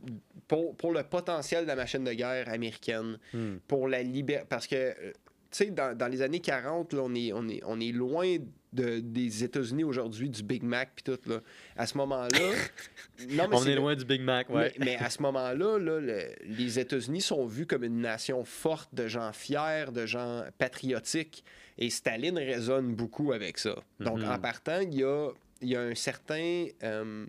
pour, 0.47 0.75
pour 0.75 0.91
le 0.91 1.03
potentiel 1.03 1.63
de 1.63 1.67
la 1.69 1.75
machine 1.75 2.03
de 2.03 2.11
guerre 2.13 2.49
américaine, 2.49 3.17
Hmm. 3.33 3.57
pour 3.67 3.87
la 3.87 4.01
liberté. 4.03 4.45
Parce 4.49 4.67
que, 4.67 4.75
euh, 4.75 5.13
sais, 5.57 5.65
dans, 5.67 5.97
dans 5.97 6.07
les 6.07 6.21
années 6.21 6.39
40, 6.39 6.93
là, 6.93 7.01
on, 7.03 7.13
est, 7.15 7.31
on, 7.33 7.47
est, 7.47 7.61
on 7.65 7.79
est 7.79 7.91
loin 7.91 8.37
de, 8.73 8.99
des 8.99 9.43
États-Unis 9.43 9.83
aujourd'hui, 9.83 10.29
du 10.29 10.41
Big 10.43 10.63
Mac, 10.63 10.91
puis 10.95 11.03
tout. 11.03 11.19
Là. 11.29 11.41
À 11.77 11.85
ce 11.85 11.97
moment-là. 11.97 12.39
non, 13.29 13.47
mais 13.49 13.55
On 13.55 13.63
est 13.65 13.69
le- 13.69 13.75
loin 13.75 13.95
du 13.95 14.03
Big 14.05 14.21
Mac, 14.21 14.49
ouais. 14.49 14.73
mais, 14.79 14.85
mais 14.85 14.95
à 14.97 15.09
ce 15.09 15.21
moment-là, 15.21 15.77
là, 15.77 15.99
le- 15.99 16.29
les 16.45 16.79
États-Unis 16.79 17.21
sont 17.21 17.45
vus 17.45 17.65
comme 17.67 17.83
une 17.83 18.01
nation 18.01 18.43
forte, 18.45 18.89
de 18.93 19.07
gens 19.07 19.31
fiers, 19.33 19.85
de 19.93 20.05
gens 20.05 20.43
patriotiques. 20.57 21.43
Et 21.77 21.89
Staline 21.89 22.37
résonne 22.37 22.93
beaucoup 22.95 23.31
avec 23.31 23.57
ça. 23.57 23.75
Donc, 23.99 24.19
Mhm. 24.19 24.29
en 24.31 24.39
partant, 24.39 24.79
il 24.79 24.95
y 24.95 25.03
a, 25.03 25.29
y 25.61 25.75
a 25.75 25.81
un 25.81 25.95
certain. 25.95 26.65
euh, 26.83 27.25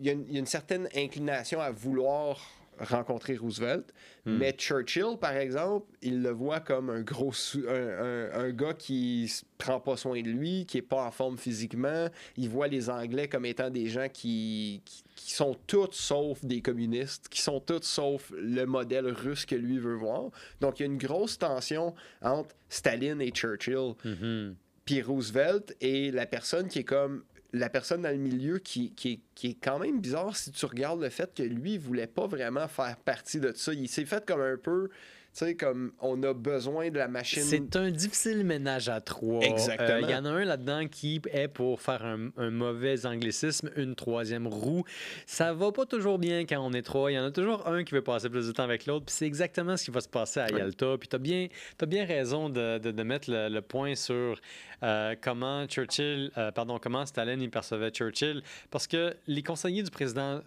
il, 0.00 0.06
y 0.06 0.36
a 0.36 0.38
une 0.40 0.46
certaine 0.46 0.88
inclination 0.96 1.60
à 1.60 1.70
vouloir 1.70 2.40
rencontrer 2.78 3.36
Roosevelt. 3.36 3.92
Hmm. 4.24 4.36
Mais 4.38 4.52
Churchill, 4.52 5.16
par 5.20 5.36
exemple, 5.36 5.86
il 6.02 6.22
le 6.22 6.30
voit 6.30 6.60
comme 6.60 6.90
un 6.90 7.02
gros 7.02 7.32
un, 7.68 7.70
un- 7.70 8.30
un 8.46 8.50
gars 8.50 8.74
qui 8.74 9.32
prend 9.58 9.80
pas 9.80 9.96
soin 9.96 10.20
de 10.22 10.28
lui, 10.30 10.66
qui 10.66 10.78
est 10.78 10.82
pas 10.82 11.04
en 11.06 11.10
forme 11.10 11.36
physiquement. 11.38 12.08
Il 12.36 12.48
voit 12.48 12.68
les 12.68 12.88
Anglais 12.90 13.28
comme 13.28 13.44
étant 13.44 13.70
des 13.70 13.86
gens 13.86 14.08
qui, 14.12 14.82
qui, 14.84 15.02
qui 15.16 15.32
sont 15.34 15.56
tous 15.66 15.92
sauf 15.92 16.44
des 16.44 16.60
communistes, 16.60 17.28
qui 17.28 17.40
sont 17.42 17.60
tous 17.60 17.82
sauf 17.82 18.32
le 18.36 18.64
modèle 18.64 19.06
russe 19.08 19.46
que 19.46 19.54
lui 19.56 19.78
veut 19.78 19.94
voir. 19.96 20.30
Donc 20.60 20.80
il 20.80 20.82
y 20.82 20.84
a 20.84 20.86
une 20.86 20.98
grosse 20.98 21.38
tension 21.38 21.94
entre 22.22 22.54
Staline 22.68 23.20
et 23.20 23.30
Churchill. 23.30 23.94
Mhm. 24.04 24.56
Puis 24.84 25.00
Roosevelt 25.00 25.74
est 25.80 26.14
la 26.14 26.26
personne 26.26 26.68
qui 26.68 26.80
est 26.80 26.84
comme 26.84 27.24
la 27.54 27.68
personne 27.70 28.02
dans 28.02 28.10
le 28.10 28.16
milieu 28.16 28.58
qui, 28.58 28.92
est, 29.04 29.54
quand 29.62 29.78
même 29.78 30.00
bizarre 30.00 30.36
si 30.36 30.50
tu 30.50 30.66
regardes 30.66 31.00
le 31.00 31.08
fait 31.08 31.32
que 31.32 31.42
lui, 31.44 31.74
il 31.74 31.78
voulait 31.78 32.08
pas 32.08 32.26
vraiment 32.26 32.66
faire 32.66 32.96
partie 32.96 33.38
de 33.38 33.52
ça. 33.54 33.72
Il 33.72 33.88
s'est 33.88 34.04
fait 34.04 34.26
comme 34.26 34.40
un 34.40 34.56
peu, 34.56 34.90
sais, 35.38 35.54
comme 35.54 35.92
on 36.00 36.22
a 36.22 36.32
besoin 36.32 36.90
de 36.90 36.98
la 36.98 37.08
machine. 37.08 37.42
C'est 37.42 37.76
un 37.76 37.90
difficile 37.90 38.44
ménage 38.44 38.88
à 38.88 39.00
trois. 39.00 39.42
Exactement. 39.42 39.88
Euh, 39.88 40.00
Il 40.02 40.10
y 40.10 40.14
en 40.14 40.24
a 40.24 40.30
un 40.30 40.44
là-dedans 40.44 40.86
qui 40.88 41.20
est 41.32 41.48
pour 41.48 41.80
faire 41.80 42.04
un, 42.04 42.30
un 42.36 42.50
mauvais 42.50 43.06
anglicisme, 43.06 43.70
une 43.76 43.94
troisième 43.94 44.46
roue. 44.46 44.84
Ça 45.26 45.52
va 45.52 45.72
pas 45.72 45.86
toujours 45.86 46.18
bien 46.18 46.44
quand 46.46 46.60
on 46.60 46.72
est 46.72 46.82
trois. 46.82 47.10
Il 47.10 47.14
y 47.14 47.18
en 47.18 47.24
a 47.24 47.30
toujours 47.30 47.66
un 47.66 47.84
qui 47.84 47.94
veut 47.94 48.02
passer 48.02 48.28
plus 48.30 48.46
de 48.46 48.52
temps 48.52 48.62
avec 48.64 48.86
l'autre. 48.86 49.06
Puis 49.06 49.14
c'est 49.16 49.26
exactement 49.26 49.76
ce 49.76 49.84
qui 49.84 49.90
va 49.90 50.00
se 50.00 50.08
passer 50.08 50.40
à. 50.40 50.48
Yalta. 50.50 50.96
Puis 50.98 51.08
tu 51.08 51.16
as 51.16 51.18
bien, 51.18 51.48
t'as 51.78 51.86
bien 51.86 52.04
raison 52.04 52.48
de, 52.48 52.78
de- 52.78 52.90
de 52.92 53.02
mettre 53.02 53.30
le, 53.30 53.48
le 53.48 53.60
point 53.62 53.94
sur 53.94 54.38
euh, 54.82 55.14
comment 55.20 55.66
Churchill, 55.66 56.30
euh, 56.36 56.52
pardon, 56.52 56.78
comment 56.78 57.04
Staline 57.06 57.40
il 57.42 57.50
percevait 57.50 57.90
Churchill. 57.90 58.42
Parce 58.70 58.86
que 58.86 59.14
les 59.26 59.42
conseillers 59.42 59.82
du 59.82 59.90
président, 59.90 60.42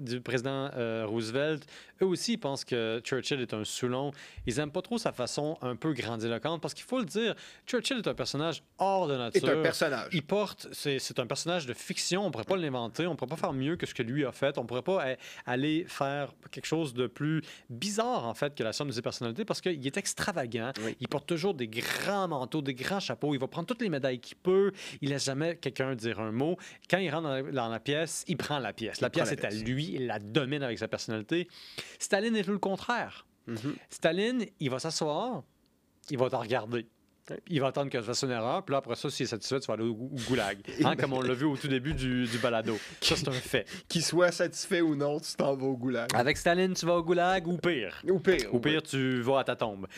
du 0.00 0.20
président 0.20 0.70
euh, 0.76 1.04
Roosevelt, 1.06 1.64
eux 2.02 2.06
aussi 2.06 2.36
pensent 2.36 2.64
que 2.64 3.00
Churchill 3.04 3.40
est 3.40 3.54
un 3.54 3.64
Ils 4.46 4.58
aiment 4.60 4.70
pas 4.72 4.82
trop 4.82 4.98
sa 4.98 5.12
façon 5.12 5.58
un 5.62 5.76
peu 5.76 5.92
grandiloquente 5.92 6.60
parce 6.60 6.74
qu'il 6.74 6.84
faut 6.84 6.98
le 6.98 7.04
dire, 7.04 7.34
Churchill 7.66 7.98
est 7.98 8.08
un 8.08 8.14
personnage 8.14 8.62
hors 8.78 9.06
de 9.08 9.16
nature. 9.16 9.48
un 9.48 9.62
personnage. 9.62 10.08
Il 10.12 10.22
porte, 10.22 10.68
c'est 10.72 10.98
c'est 10.98 11.18
un 11.18 11.26
personnage 11.26 11.66
de 11.66 11.74
fiction, 11.74 12.26
on 12.26 12.30
pourrait 12.30 12.44
pas 12.44 12.56
l'inventer, 12.56 13.06
on 13.06 13.16
pourrait 13.16 13.30
pas 13.30 13.36
faire 13.36 13.52
mieux 13.52 13.76
que 13.76 13.86
ce 13.86 13.94
que 13.94 14.02
lui 14.02 14.24
a 14.24 14.32
fait, 14.32 14.58
on 14.58 14.66
pourrait 14.66 14.82
pas 14.82 15.10
eh, 15.12 15.16
aller 15.46 15.84
faire 15.88 16.32
quelque 16.50 16.66
chose 16.66 16.94
de 16.94 17.06
plus 17.06 17.42
bizarre 17.70 18.24
en 18.26 18.34
fait 18.34 18.54
que 18.54 18.62
la 18.62 18.72
somme 18.72 18.88
de 18.88 18.92
ses 18.92 19.02
personnalités 19.02 19.44
parce 19.44 19.60
qu'il 19.60 19.86
est 19.86 19.96
extravagant, 19.96 20.72
Oui. 20.84 20.96
il 21.00 21.08
porte 21.08 21.26
toujours 21.26 21.54
des 21.54 21.68
grands 21.68 22.28
manteaux, 22.28 22.62
des 22.62 22.74
grands 22.74 23.00
chapeaux, 23.00 23.34
il 23.34 23.40
va 23.40 23.46
prendre 23.48 23.66
toutes 23.66 23.82
les 23.82 23.88
médailles 23.88 24.20
qu'il 24.20 24.36
peut, 24.36 24.72
il 25.00 25.10
laisse 25.10 25.24
jamais 25.24 25.56
quelqu'un 25.56 25.94
dire 25.94 26.20
un 26.20 26.32
mot. 26.32 26.56
Quand 26.88 26.98
il 26.98 27.10
rentre 27.10 27.24
dans 27.24 27.30
la, 27.34 27.42
dans 27.42 27.68
la 27.68 27.80
pièce, 27.80 28.24
il 28.28 28.36
prend 28.36 28.58
la 28.58 28.72
pièce. 28.72 29.00
La 29.00 29.08
Il 29.08 29.10
pièce 29.10 29.26
la 29.28 29.32
est 29.34 29.44
à 29.44 29.50
lui, 29.50 29.92
il 29.94 30.06
la 30.06 30.18
domine 30.18 30.62
avec 30.62 30.78
sa 30.78 30.88
personnalité. 30.88 31.48
Staline 31.98 32.36
est 32.36 32.44
tout 32.44 32.52
le 32.52 32.58
contraire. 32.58 33.25
Mhm. 33.46 33.76
Staline, 33.90 34.46
il 34.60 34.70
va 34.70 34.78
s'asseoir, 34.78 35.42
il 36.10 36.18
va 36.18 36.30
te 36.30 36.36
regarder. 36.36 36.86
Il 37.48 37.60
va 37.60 37.68
attendre 37.68 37.90
que 37.90 37.98
tu 37.98 38.04
fasses 38.04 38.22
une 38.22 38.30
erreur, 38.30 38.64
puis 38.64 38.70
là, 38.72 38.78
après 38.78 38.94
ça, 38.94 39.10
s'il 39.10 39.24
est 39.24 39.28
satisfait, 39.28 39.58
tu 39.58 39.66
vas 39.66 39.74
aller 39.74 39.82
au, 39.82 39.90
au 39.90 40.16
goulag. 40.28 40.58
Hein, 40.84 40.94
comme 40.94 41.12
on 41.12 41.20
l'a 41.20 41.34
vu 41.34 41.44
au 41.44 41.56
tout 41.56 41.66
début 41.66 41.92
du, 41.92 42.24
du 42.24 42.38
balado. 42.38 42.78
Ça, 43.00 43.16
c'est 43.16 43.26
un 43.26 43.32
fait. 43.32 43.66
Qu'il 43.88 44.04
soit 44.04 44.30
satisfait 44.30 44.80
ou 44.80 44.94
non, 44.94 45.18
tu 45.18 45.34
t'en 45.34 45.56
vas 45.56 45.66
au 45.66 45.76
goulag. 45.76 46.08
Avec 46.14 46.36
Staline, 46.36 46.74
tu 46.74 46.86
vas 46.86 46.94
au 46.94 47.02
goulag 47.02 47.48
ou 47.48 47.56
pire? 47.56 48.00
Ou 48.08 48.20
pire. 48.20 48.54
Au 48.54 48.60
pire, 48.60 48.80
tu 48.80 49.22
vas 49.22 49.40
à 49.40 49.44
ta 49.44 49.56
tombe. 49.56 49.88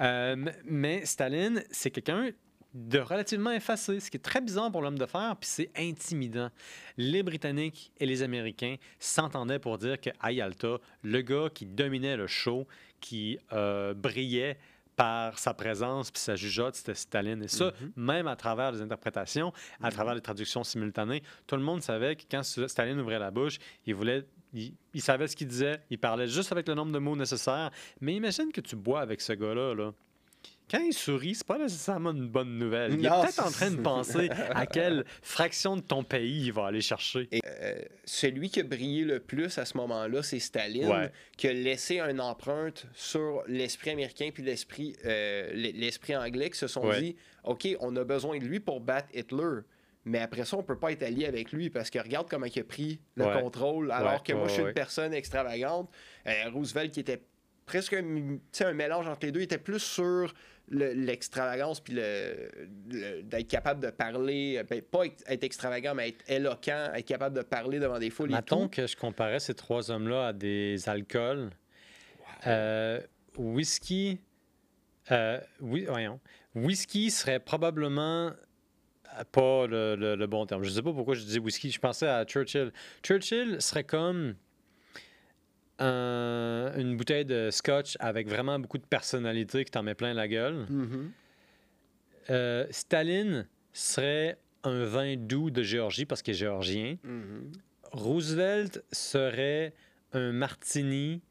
Euh, 0.00 0.36
mais 0.64 1.04
Staline, 1.04 1.62
c'est 1.70 1.90
quelqu'un 1.90 2.30
de 2.74 2.98
relativement 2.98 3.50
effacé, 3.50 3.98
ce 4.00 4.10
qui 4.10 4.18
est 4.18 4.20
très 4.20 4.40
bizarre 4.40 4.70
pour 4.70 4.82
l'homme 4.82 4.98
de 4.98 5.06
fer, 5.06 5.34
puis 5.40 5.48
c'est 5.48 5.70
intimidant. 5.76 6.50
Les 6.96 7.22
Britanniques 7.22 7.92
et 7.98 8.06
les 8.06 8.22
Américains 8.22 8.76
s'entendaient 8.98 9.58
pour 9.58 9.78
dire 9.78 10.00
que 10.00 10.10
à 10.20 10.32
Yalta, 10.32 10.78
le 11.02 11.22
gars 11.22 11.48
qui 11.52 11.66
dominait 11.66 12.16
le 12.16 12.26
show, 12.26 12.66
qui 13.00 13.38
euh, 13.52 13.94
brillait 13.94 14.58
par 14.96 15.38
sa 15.38 15.54
présence 15.54 16.10
puis 16.10 16.20
sa 16.20 16.34
jugeote, 16.34 16.74
c'était 16.74 16.94
Staline. 16.94 17.44
Et 17.44 17.48
ça, 17.48 17.72
même 17.94 18.26
à 18.26 18.34
travers 18.34 18.72
les 18.72 18.82
interprétations, 18.82 19.52
à 19.80 19.92
travers 19.92 20.14
les 20.14 20.20
traductions 20.20 20.64
simultanées, 20.64 21.22
tout 21.46 21.54
le 21.54 21.62
monde 21.62 21.82
savait 21.82 22.16
que 22.16 22.24
quand 22.28 22.42
Staline 22.42 22.98
ouvrait 22.98 23.20
la 23.20 23.30
bouche, 23.30 23.58
il 23.86 23.94
voulait 23.94 24.24
il, 24.52 24.74
il 24.94 25.02
savait 25.02 25.28
ce 25.28 25.36
qu'il 25.36 25.46
disait, 25.46 25.80
il 25.90 25.98
parlait 25.98 26.26
juste 26.26 26.50
avec 26.52 26.66
le 26.68 26.74
nombre 26.74 26.92
de 26.92 26.98
mots 26.98 27.16
nécessaires. 27.16 27.70
Mais 28.00 28.14
imagine 28.14 28.50
que 28.50 28.60
tu 28.60 28.76
bois 28.76 29.00
avec 29.00 29.20
ce 29.20 29.32
gars-là. 29.34 29.74
Là. 29.74 29.92
Quand 30.70 30.80
il 30.80 30.92
sourit, 30.92 31.34
c'est 31.34 31.46
pas 31.46 31.58
nécessairement 31.58 32.10
une 32.10 32.28
bonne 32.28 32.58
nouvelle. 32.58 32.94
Il 32.94 33.06
est 33.06 33.08
peut-être 33.08 33.46
en 33.46 33.50
train 33.50 33.70
de 33.70 33.80
penser 33.80 34.28
à 34.50 34.66
quelle 34.66 35.04
fraction 35.22 35.76
de 35.76 35.80
ton 35.80 36.04
pays 36.04 36.46
il 36.46 36.52
va 36.52 36.66
aller 36.66 36.80
chercher. 36.82 37.28
Et, 37.32 37.40
euh, 37.46 37.80
celui 38.04 38.50
qui 38.50 38.60
a 38.60 38.64
brillé 38.64 39.04
le 39.04 39.20
plus 39.20 39.56
à 39.58 39.64
ce 39.64 39.76
moment-là, 39.78 40.22
c'est 40.22 40.38
Staline, 40.38 40.88
Ouais. 40.88 41.10
qui 41.36 41.48
a 41.48 41.52
laissé 41.52 42.00
une 42.00 42.20
empreinte 42.20 42.86
sur 42.94 43.42
l'esprit 43.46 43.90
américain 43.90 44.30
puis 44.32 44.42
l'esprit 44.42 44.96
euh, 45.04 45.50
l'esprit 45.54 46.16
anglais 46.16 46.50
qui 46.50 46.58
se 46.58 46.66
sont 46.66 46.86
Ouais. 46.86 47.00
dit 47.00 47.16
OK, 47.44 47.66
on 47.80 47.96
a 47.96 48.04
besoin 48.04 48.38
de 48.38 48.44
lui 48.44 48.60
pour 48.60 48.80
battre 48.80 49.08
Hitler. 49.14 49.60
Mais 50.04 50.20
après 50.20 50.44
ça, 50.44 50.56
on 50.56 50.62
peut 50.62 50.78
pas 50.78 50.92
être 50.92 51.02
allié 51.02 51.26
avec 51.26 51.52
lui 51.52 51.70
parce 51.70 51.90
que 51.90 51.98
regarde 51.98 52.28
comment 52.30 52.46
il 52.46 52.58
a 52.58 52.64
pris 52.64 53.00
le 53.14 53.26
Ouais. 53.26 53.42
contrôle. 53.42 53.90
Alors 53.90 54.22
que 54.22 54.32
moi, 54.32 54.48
je 54.48 54.54
suis 54.54 54.62
une 54.62 54.72
personne 54.72 55.12
extravagante. 55.12 55.90
Euh, 56.26 56.50
Roosevelt, 56.52 56.92
qui 56.92 57.00
était 57.00 57.22
presque 57.66 57.92
un, 57.94 58.72
mélange 58.72 59.06
entre 59.06 59.26
les 59.26 59.32
deux, 59.32 59.40
il 59.40 59.44
était 59.44 59.58
plus 59.58 59.80
sur 59.80 60.32
le- 60.70 60.92
l'extravagance 60.92 61.80
puis 61.80 61.94
le, 61.94 62.50
le- 62.90 63.22
d'être 63.22 63.48
capable 63.48 63.80
de 63.82 63.90
parler, 63.90 64.62
ben, 64.68 64.82
pas 64.82 65.06
être, 65.06 65.44
extravagant, 65.44 65.94
mais 65.94 66.08
être 66.10 66.30
éloquent, 66.30 66.90
être 66.94 67.06
capable 67.06 67.36
de 67.36 67.42
parler 67.42 67.78
devant 67.78 67.98
des 67.98 68.10
foules. 68.10 68.30
et 68.30 68.34
Mettons 68.34 68.68
que 68.68 68.86
je 68.86 68.96
comparais 68.96 69.40
ces 69.40 69.54
trois 69.54 69.90
hommes-là 69.90 70.28
à 70.28 70.32
des 70.32 70.88
alcools. 70.88 71.50
Euh, 72.46 73.00
whisky. 73.36 74.18
euh, 75.10 75.40
oui, 75.60 75.86
voyons. 75.88 76.20
Whisky 76.54 77.10
serait 77.10 77.40
probablement 77.40 78.28
euh, 78.28 79.24
pas 79.32 79.66
le, 79.66 79.96
le- 79.96 80.16
le 80.16 80.26
bon 80.26 80.44
terme. 80.46 80.62
Je 80.64 80.68
ne 80.70 80.74
sais 80.74 80.82
pas 80.82 80.92
pourquoi 80.92 81.14
je 81.14 81.22
dis 81.24 81.38
whisky. 81.38 81.70
Je 81.70 81.80
pensais 81.80 82.06
à 82.08 82.24
Churchill. 82.24 82.72
Churchill 83.02 83.60
serait 83.60 83.84
comme 83.84 84.34
un- 85.78 86.72
une 86.76 86.96
bouteille 86.96 87.24
de 87.24 87.50
scotch 87.50 87.96
avec 88.00 88.28
vraiment 88.28 88.58
beaucoup 88.58 88.78
de 88.78 88.86
personnalité 88.86 89.64
qui 89.64 89.70
t'en 89.70 89.82
met 89.82 89.94
plein 89.94 90.12
la 90.14 90.26
gueule. 90.28 90.66
Mhm. 90.68 91.10
Euh, 92.30 92.66
Staline 92.70 93.46
serait 93.72 94.38
un 94.64 94.84
vin 94.84 95.16
doux 95.16 95.50
de 95.50 95.62
Géorgie 95.62 96.04
parce 96.04 96.20
qu'il 96.22 96.34
est 96.34 96.36
géorgien. 96.38 96.96
Mhm. 97.04 97.52
Roosevelt 97.92 98.84
serait 98.92 99.72
un 100.12 100.32
martini 100.32 101.22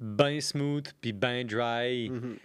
ben 0.00 0.40
smooth 0.40 0.88
puis 1.00 1.12
ben 1.12 1.46
dry. 1.46 2.08
Mhm. 2.10 2.36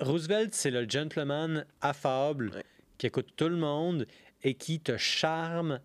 Roosevelt, 0.00 0.54
c'est 0.54 0.70
le 0.70 0.88
gentleman 0.88 1.66
affable 1.82 2.50
Ouais. 2.54 2.64
qui 2.98 3.06
écoute 3.06 3.28
tout 3.36 3.48
le 3.48 3.56
monde 3.56 4.06
et 4.42 4.54
qui 4.54 4.80
te 4.80 4.96
charme 4.96 5.80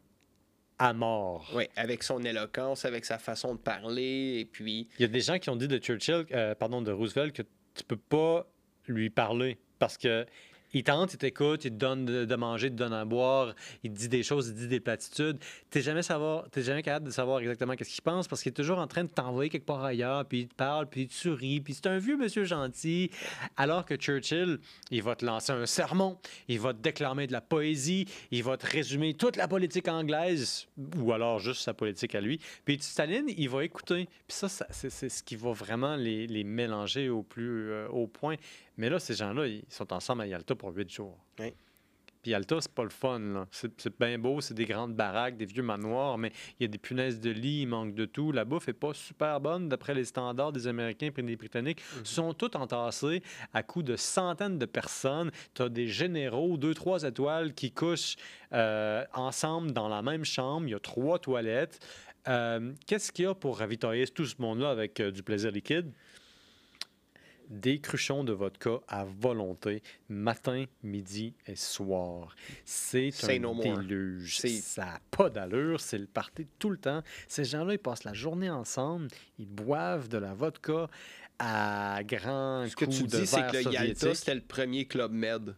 à 0.80 0.94
mort. 0.94 1.52
Ouais, 1.56 1.70
avec 1.76 2.04
son 2.04 2.24
éloquence, 2.24 2.86
avec 2.86 3.06
sa 3.06 3.18
façon 3.18 3.56
de 3.56 3.60
parler, 3.60 4.40
et 4.40 4.46
puis 4.46 4.88
Il 5.00 5.02
y 5.02 5.06
a 5.06 5.10
des 5.10 5.22
gens 5.22 5.40
qui 5.40 5.50
ont 5.50 5.56
dit 5.56 5.68
de 5.68 5.78
Churchill, 5.78 6.26
euh, 6.32 6.56
pardon, 6.56 6.82
de 6.82 6.92
Roosevelt, 6.92 7.34
que 7.34 7.44
tu 7.74 7.84
peux 7.84 7.98
pas 7.98 8.46
lui 8.88 9.10
parler 9.10 9.58
parce 9.80 9.98
que 9.98 10.26
Il 10.76 10.84
tente, 10.84 11.14
il 11.14 11.18
t'écoute, 11.18 11.64
il 11.64 11.72
te 11.72 11.78
donne 11.78 12.04
de, 12.04 12.36
manger, 12.36 12.68
il 12.68 12.74
te 12.74 12.76
donne 12.76 12.92
à 12.92 13.06
boire, 13.06 13.56
il 13.82 13.94
te 13.94 13.98
dit 13.98 14.10
des 14.10 14.24
choses, 14.24 14.50
il 14.50 14.56
te 14.56 14.60
dit 14.60 14.68
des 14.68 14.82
platitudes. 14.82 15.38
Tu 15.72 15.78
n'es 15.78 15.82
jamais, 15.82 16.84
capable 16.84 17.06
de 17.06 17.12
savoir 17.12 17.40
exactement 17.40 17.76
qu'est-ce 17.78 17.94
qu'il 17.94 18.04
pense 18.04 18.28
parce 18.28 18.44
qu'il 18.44 18.50
est 18.50 18.54
toujours 18.54 18.80
en 18.80 18.86
train 18.86 19.06
de 19.06 19.10
t'envoyer 19.10 19.50
quelque 19.50 19.66
part 19.66 19.86
ailleurs, 19.86 20.26
puis 20.26 20.42
il 20.42 20.48
te 20.50 20.54
parle, 20.54 20.88
puis 20.88 21.08
te 21.08 21.14
sourit, 21.14 21.62
puis 21.62 21.74
c'est 21.76 21.88
un 21.88 21.98
vieux 21.98 22.18
monsieur 22.18 22.44
gentil. 22.44 23.10
Alors 23.56 23.86
que 23.86 23.96
Churchill, 23.96 24.60
il 24.92 25.02
va 25.02 25.16
te 25.16 25.24
lancer 25.24 25.54
un 25.54 25.66
sermon, 25.66 26.18
il 26.50 26.60
va 26.60 26.74
te 26.74 26.80
déclamer 26.80 27.28
de 27.28 27.32
la 27.32 27.40
poésie, 27.40 28.06
il 28.32 28.44
va 28.44 28.58
te 28.58 28.68
résumer 28.68 29.14
toute 29.14 29.38
la 29.38 29.48
politique 29.48 29.88
anglaise, 29.88 30.68
ou 30.98 31.14
alors 31.14 31.40
juste 31.40 31.62
sa 31.62 31.74
politique 31.74 32.16
à 32.16 32.20
lui. 32.20 32.42
Puis 32.66 32.80
Staline, 32.82 33.30
il 33.30 33.48
va 33.48 33.64
écouter. 33.64 34.10
Puis 34.28 34.38
ça, 34.38 34.50
c'est 34.50 34.90
ce 34.90 35.24
qui 35.24 35.38
va 35.38 35.54
vraiment 35.54 35.96
les, 35.96 36.44
mélanger 36.44 37.08
au 37.08 37.24
plus 37.24 37.72
euh, 37.72 37.88
haut 37.88 38.08
point. 38.08 38.36
Mais 38.78 38.90
là, 38.90 39.00
ces 39.00 39.14
gens-là, 39.14 39.48
ils 39.48 39.64
sont 39.70 39.92
ensemble 39.94 40.22
à 40.24 40.28
Yalta 40.28 40.56
pour 40.56 40.76
huit 40.76 40.90
jours. 40.90 41.18
Oui. 41.40 41.54
Puis 42.26 42.32
Yalta, 42.32 42.60
c'est 42.60 42.74
pas 42.74 42.82
le 42.82 42.90
fun. 42.90 43.46
C'est 43.52 44.00
bien 44.00 44.18
beau, 44.18 44.42
c'est 44.42 44.56
des 44.56 44.66
grandes 44.66 44.96
baraques, 44.96 45.38
des 45.38 45.46
vieux 45.46 45.62
manoirs, 45.62 46.18
mais 46.18 46.32
il 46.60 46.64
y 46.64 46.66
a 46.66 46.68
des 46.68 46.80
punaises 46.80 47.20
de 47.20 47.30
lit, 47.30 47.62
il 47.62 47.68
manque 47.68 47.94
de 47.94 48.06
tout. 48.06 48.32
La 48.32 48.46
bouffe 48.46 48.68
est 48.68 48.74
pas 48.74 48.96
super 48.96 49.40
bonne 49.40 49.70
d'après 49.70 49.94
les 49.94 50.06
standards 50.06 50.52
des 50.52 50.66
Américains 50.66 51.12
et 51.16 51.22
des 51.22 51.36
Britanniques. 51.36 51.84
Ils 52.00 52.08
sont 52.08 52.34
tous 52.34 52.58
entassés 52.58 53.22
à 53.54 53.62
coups 53.62 53.86
de 53.86 53.96
centaines 53.96 54.58
de 54.58 54.66
personnes. 54.66 55.30
Tu 55.54 55.62
as 55.62 55.70
des 55.70 55.88
généraux, 55.88 56.58
deux, 56.58 56.74
trois 56.74 57.04
étoiles 57.04 57.54
qui 57.54 57.72
couchent 57.72 58.16
euh, 58.54 59.06
ensemble 59.14 59.72
dans 59.72 59.88
la 59.88 60.02
même 60.02 60.26
chambre. 60.26 60.68
Il 60.68 60.72
y 60.72 60.76
a 60.76 60.80
trois 60.80 61.20
toilettes. 61.20 61.80
Euh, 62.28 62.74
Qu'est-ce 62.88 63.12
qu'il 63.12 63.26
y 63.26 63.28
a 63.28 63.36
pour 63.36 63.60
ravitailler 63.60 64.08
tout 64.08 64.26
ce 64.26 64.36
monde-là 64.40 64.72
avec 64.72 65.00
euh, 65.00 65.12
du 65.12 65.22
plaisir 65.22 65.52
liquide? 65.52 65.92
Des 67.50 67.80
cruchons 67.80 68.24
de 68.24 68.34
vodka 68.34 68.80
à 68.88 69.06
volonté, 69.06 69.82
matin, 70.10 70.66
midi 70.84 71.34
et 71.46 71.56
soir. 71.56 72.36
C'est 72.64 73.12
un 73.24 73.40
no 73.40 73.56
déluge. 73.56 74.38
Ça 74.40 74.86
n'a 74.86 75.00
pas 75.12 75.30
d'allure, 75.30 75.80
c'est 75.80 75.98
le 75.98 76.08
party 76.08 76.48
tout 76.60 76.70
le 76.70 76.78
temps. 76.78 77.04
Ces 77.28 77.46
gens-là, 77.46 77.74
ils 77.74 77.80
passent 77.80 78.04
la 78.04 78.14
journée 78.14 78.50
ensemble, 78.50 79.08
ils 79.38 79.48
boivent 79.48 80.10
de 80.10 80.18
la 80.18 80.34
vodka 80.34 80.90
à 81.40 82.02
grands 82.04 82.66
Ce 82.68 82.76
que 82.76 82.86
coups 82.86 82.98
tu 82.98 83.04
de 83.04 83.20
dis, 83.20 83.28
c'est 83.28 83.48
que 83.48 83.58
le 83.58 83.74
Yalta, 83.74 84.16
c'était 84.16 84.36
le 84.36 84.42
premier 84.42 84.86
club 84.86 85.12
med. 85.12 85.56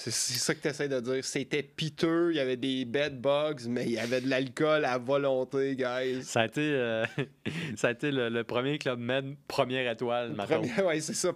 C'est 0.00 0.12
ça 0.12 0.54
que 0.54 0.60
tu 0.60 0.68
essaies 0.68 0.88
de 0.88 1.00
dire. 1.00 1.24
C'était 1.24 1.62
piteux, 1.64 2.30
il 2.32 2.36
y 2.36 2.40
avait 2.40 2.56
des 2.56 2.84
bed 2.84 3.20
bugs, 3.20 3.66
mais 3.68 3.84
il 3.84 3.90
y 3.92 3.98
avait 3.98 4.20
de 4.20 4.28
l'alcool 4.28 4.84
à 4.84 4.96
volonté, 4.96 5.74
guys. 5.74 6.22
Ça 6.22 6.42
a 6.42 6.46
été, 6.46 6.60
euh, 6.60 7.04
ça 7.76 7.88
a 7.88 7.90
été 7.90 8.12
le, 8.12 8.28
le 8.28 8.44
premier 8.44 8.78
Club 8.78 9.00
Med 9.00 9.34
première 9.48 9.90
étoile. 9.90 10.34
Premier- 10.36 10.82
ouais, 10.84 11.00
c'est 11.00 11.14
ça. 11.14 11.32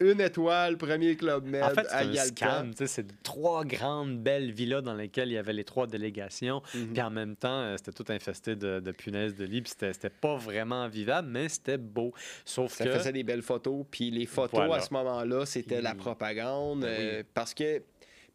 Une 0.00 0.20
étoile, 0.20 0.76
premier 0.76 1.14
club 1.14 1.44
med 1.46 1.62
En 1.62 1.70
fait, 1.70 1.86
c'est 1.88 2.42
à 2.42 2.60
un 2.60 2.70
C'est 2.86 3.22
trois 3.22 3.64
grandes 3.64 4.18
belles 4.18 4.50
villas 4.50 4.82
dans 4.82 4.94
lesquelles 4.94 5.28
il 5.28 5.34
y 5.34 5.38
avait 5.38 5.52
les 5.52 5.64
trois 5.64 5.86
délégations. 5.86 6.62
Mhm. 6.74 6.92
Puis 6.92 7.02
en 7.02 7.10
même 7.10 7.36
temps, 7.36 7.60
euh, 7.62 7.76
c'était 7.76 7.92
tout 7.92 8.12
infesté 8.12 8.56
de, 8.56 8.80
de 8.80 8.90
punaises 8.90 9.36
de 9.36 9.44
lit. 9.44 9.62
Puis 9.62 9.72
c'était 9.78 10.10
pas 10.10 10.36
vraiment 10.36 10.88
vivable, 10.88 11.28
mais 11.30 11.48
c'était 11.48 11.78
beau. 11.78 12.12
Sauf 12.44 12.72
Ça 12.74 12.84
que. 12.84 12.90
faisait 12.90 13.12
des 13.12 13.22
belles 13.22 13.42
photos. 13.42 13.84
Puis 13.88 14.10
les 14.10 14.26
photos 14.26 14.50
Voilà. 14.66 14.74
à 14.76 14.80
ce 14.80 14.92
moment-là, 14.94 15.46
c'était 15.46 15.80
la 15.80 15.90
Puis- 15.92 16.00
propagande. 16.00 16.80
Ben 16.80 16.88
oui. 16.98 17.04
euh, 17.06 17.22
parce 17.34 17.54
que. 17.54 17.80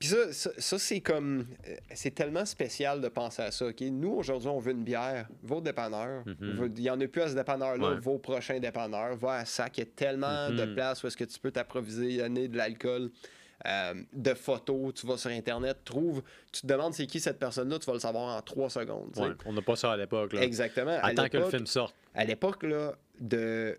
Puis 0.06 0.14
ça, 0.14 0.32
ça, 0.34 0.50
ça, 0.58 0.78
c'est 0.80 1.00
comme. 1.02 1.46
euh, 1.68 1.76
C'est 1.94 2.14
tellement 2.14 2.46
spécial 2.46 3.02
de 3.02 3.08
penser 3.08 3.42
à 3.42 3.52
ça. 3.52 3.66
Nous, 3.82 4.12
aujourd'hui, 4.12 4.50
on 4.50 4.60
veut 4.60 4.72
une 4.74 4.84
bière. 4.84 5.28
Va 5.44 5.56
au 5.56 5.62
dépanneur. 5.62 6.24
Mhm. 6.26 6.74
Il 6.78 6.84
n'y 6.84 6.90
en 6.90 7.00
a 7.02 7.08
plus 7.08 7.22
à 7.22 7.30
ce 7.30 7.36
dépanneur-là. 7.36 7.94
Ouais. 7.96 8.00
Va 8.00 8.12
au 8.12 8.20
prochain 8.20 8.60
dépanneur. 8.60 9.16
Va 9.16 9.34
à 9.38 9.46
Sac. 9.46 9.78
Il 9.78 9.82
y 9.82 9.84
a 9.84 9.88
tellement 9.96 10.50
de 10.52 10.66
Mhm. 10.66 10.76
places 10.76 11.04
où 11.04 11.08
est-ce 11.08 11.18
que 11.18 11.24
tu 11.24 11.40
peux 11.40 11.52
t'approvisionner 11.52 12.48
de 12.48 12.58
l'alcool. 12.58 13.10
euh, 13.66 13.94
de 14.14 14.34
photos, 14.34 14.94
tu 14.94 15.08
vas 15.08 15.18
sur 15.18 15.32
Internet, 15.32 15.78
trouve, 15.86 16.22
tu 16.52 16.62
te 16.62 16.68
demandes 16.68 16.94
c'est 16.94 17.08
qui 17.08 17.20
cette 17.22 17.40
personne-là, 17.40 17.80
tu 17.80 17.86
vas 17.86 17.94
le 17.94 18.00
savoir 18.00 18.36
en 18.38 18.42
trois 18.42 18.70
secondes. 18.70 19.18
Ouais, 19.18 19.30
on 19.46 19.54
n'a 19.54 19.62
pas 19.62 19.78
ça 19.78 19.94
à 19.94 19.98
l'époque. 19.98 20.34
là. 20.34 20.42
Exactement. 20.44 20.92
À 20.92 21.08
Attends 21.08 21.30
que 21.30 21.38
le 21.38 21.40
l'époque- 21.40 21.56
film 21.56 21.66
sorte. 21.66 21.96
à 22.14 22.26
l'époque, 22.26 22.64
de, 23.22 23.78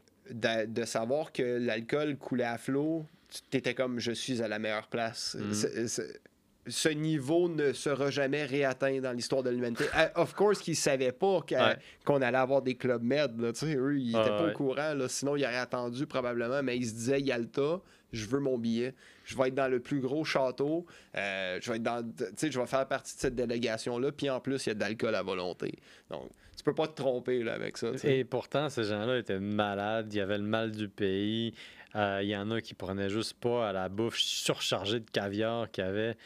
de 0.66 0.84
savoir 0.86 1.30
que 1.30 1.42
l'alcool 1.42 2.16
coulait 2.16 2.44
à 2.44 2.56
flot, 2.58 3.04
tu 3.50 3.56
étais 3.56 3.74
comme 3.74 3.98
je 3.98 4.12
suis 4.12 4.42
à 4.42 4.48
la 4.48 4.58
meilleure 4.58 4.88
place. 4.88 5.36
C'est- 5.52 6.20
ce 6.68 6.88
niveau 6.88 7.48
ne 7.48 7.72
sera 7.72 8.10
jamais 8.10 8.44
réatteint 8.44 8.98
dans 9.00 9.12
l'histoire 9.12 9.44
de 9.44 9.50
l'humanité. 9.50 9.84
Ah, 9.92 10.10
of 10.20 10.34
course 10.34 10.58
qu'ils 10.60 10.72
ne 10.72 10.76
savaient 10.78 11.12
pas 11.12 11.38
Ouais. 11.52 11.76
qu'on 12.04 12.20
allait 12.20 12.36
avoir 12.38 12.60
des 12.60 12.74
clubs 12.74 13.04
med. 13.04 13.40
Là, 13.40 13.52
eux, 13.62 13.98
ils 13.98 14.06
n'étaient 14.06 14.18
Ah, 14.18 14.28
pas 14.30 14.44
ouais. 14.46 14.50
au 14.50 14.56
courant. 14.56 14.94
Là, 14.94 15.08
sinon, 15.08 15.36
ils 15.36 15.44
auraient 15.44 15.56
attendu 15.56 16.06
probablement. 16.06 16.62
Mais 16.64 16.76
ils 16.76 16.88
se 16.88 16.94
disaient 16.94 17.20
Yalta, 17.20 17.80
je 18.12 18.26
veux 18.26 18.40
mon 18.40 18.58
billet. 18.58 18.94
Je 19.24 19.36
vais 19.36 19.46
être 19.48 19.54
dans 19.54 19.68
le 19.70 19.78
plus 19.78 20.00
gros 20.00 20.24
château. 20.24 20.86
euh, 21.16 21.58
je 21.62 21.70
vais 21.70 21.76
être 21.76 21.82
dans. 21.84 22.04
Je 22.42 22.58
vais 22.58 22.66
faire 22.66 22.86
partie 22.88 23.14
de 23.14 23.20
cette 23.20 23.36
délégation-là. 23.36 24.10
Puis 24.10 24.28
en 24.28 24.40
plus, 24.40 24.66
il 24.66 24.70
y 24.70 24.72
a 24.72 24.74
de 24.74 24.80
l'alcool 24.80 25.14
à 25.14 25.22
volonté. 25.22 25.72
Donc, 26.10 26.30
tu 26.56 26.64
peux 26.64 26.74
pas 26.74 26.88
te 26.88 26.94
tromper 26.96 27.42
là, 27.44 27.54
avec 27.54 27.76
ça. 27.76 27.88
Et 28.04 28.24
pourtant, 28.24 28.68
ces 28.70 28.82
gens-là 28.84 29.18
étaient 29.18 29.38
malades. 29.38 30.12
Il 30.12 30.16
y 30.16 30.20
avait 30.20 30.38
le 30.38 30.44
mal 30.44 30.72
du 30.72 30.88
pays. 30.88 31.54
Euh, 31.96 32.20
il 32.22 32.28
y 32.28 32.36
en 32.36 32.50
a 32.50 32.60
qui 32.60 32.74
prenaient 32.74 33.08
juste 33.08 33.34
pas 33.34 33.70
à 33.70 33.72
la 33.72 33.88
bouffe 33.88 34.18
surchargée 34.18 35.00
de 35.00 35.10
caviar 35.10 35.70
qu'il 35.70 35.84
y 35.84 35.86
avait. 35.86 36.16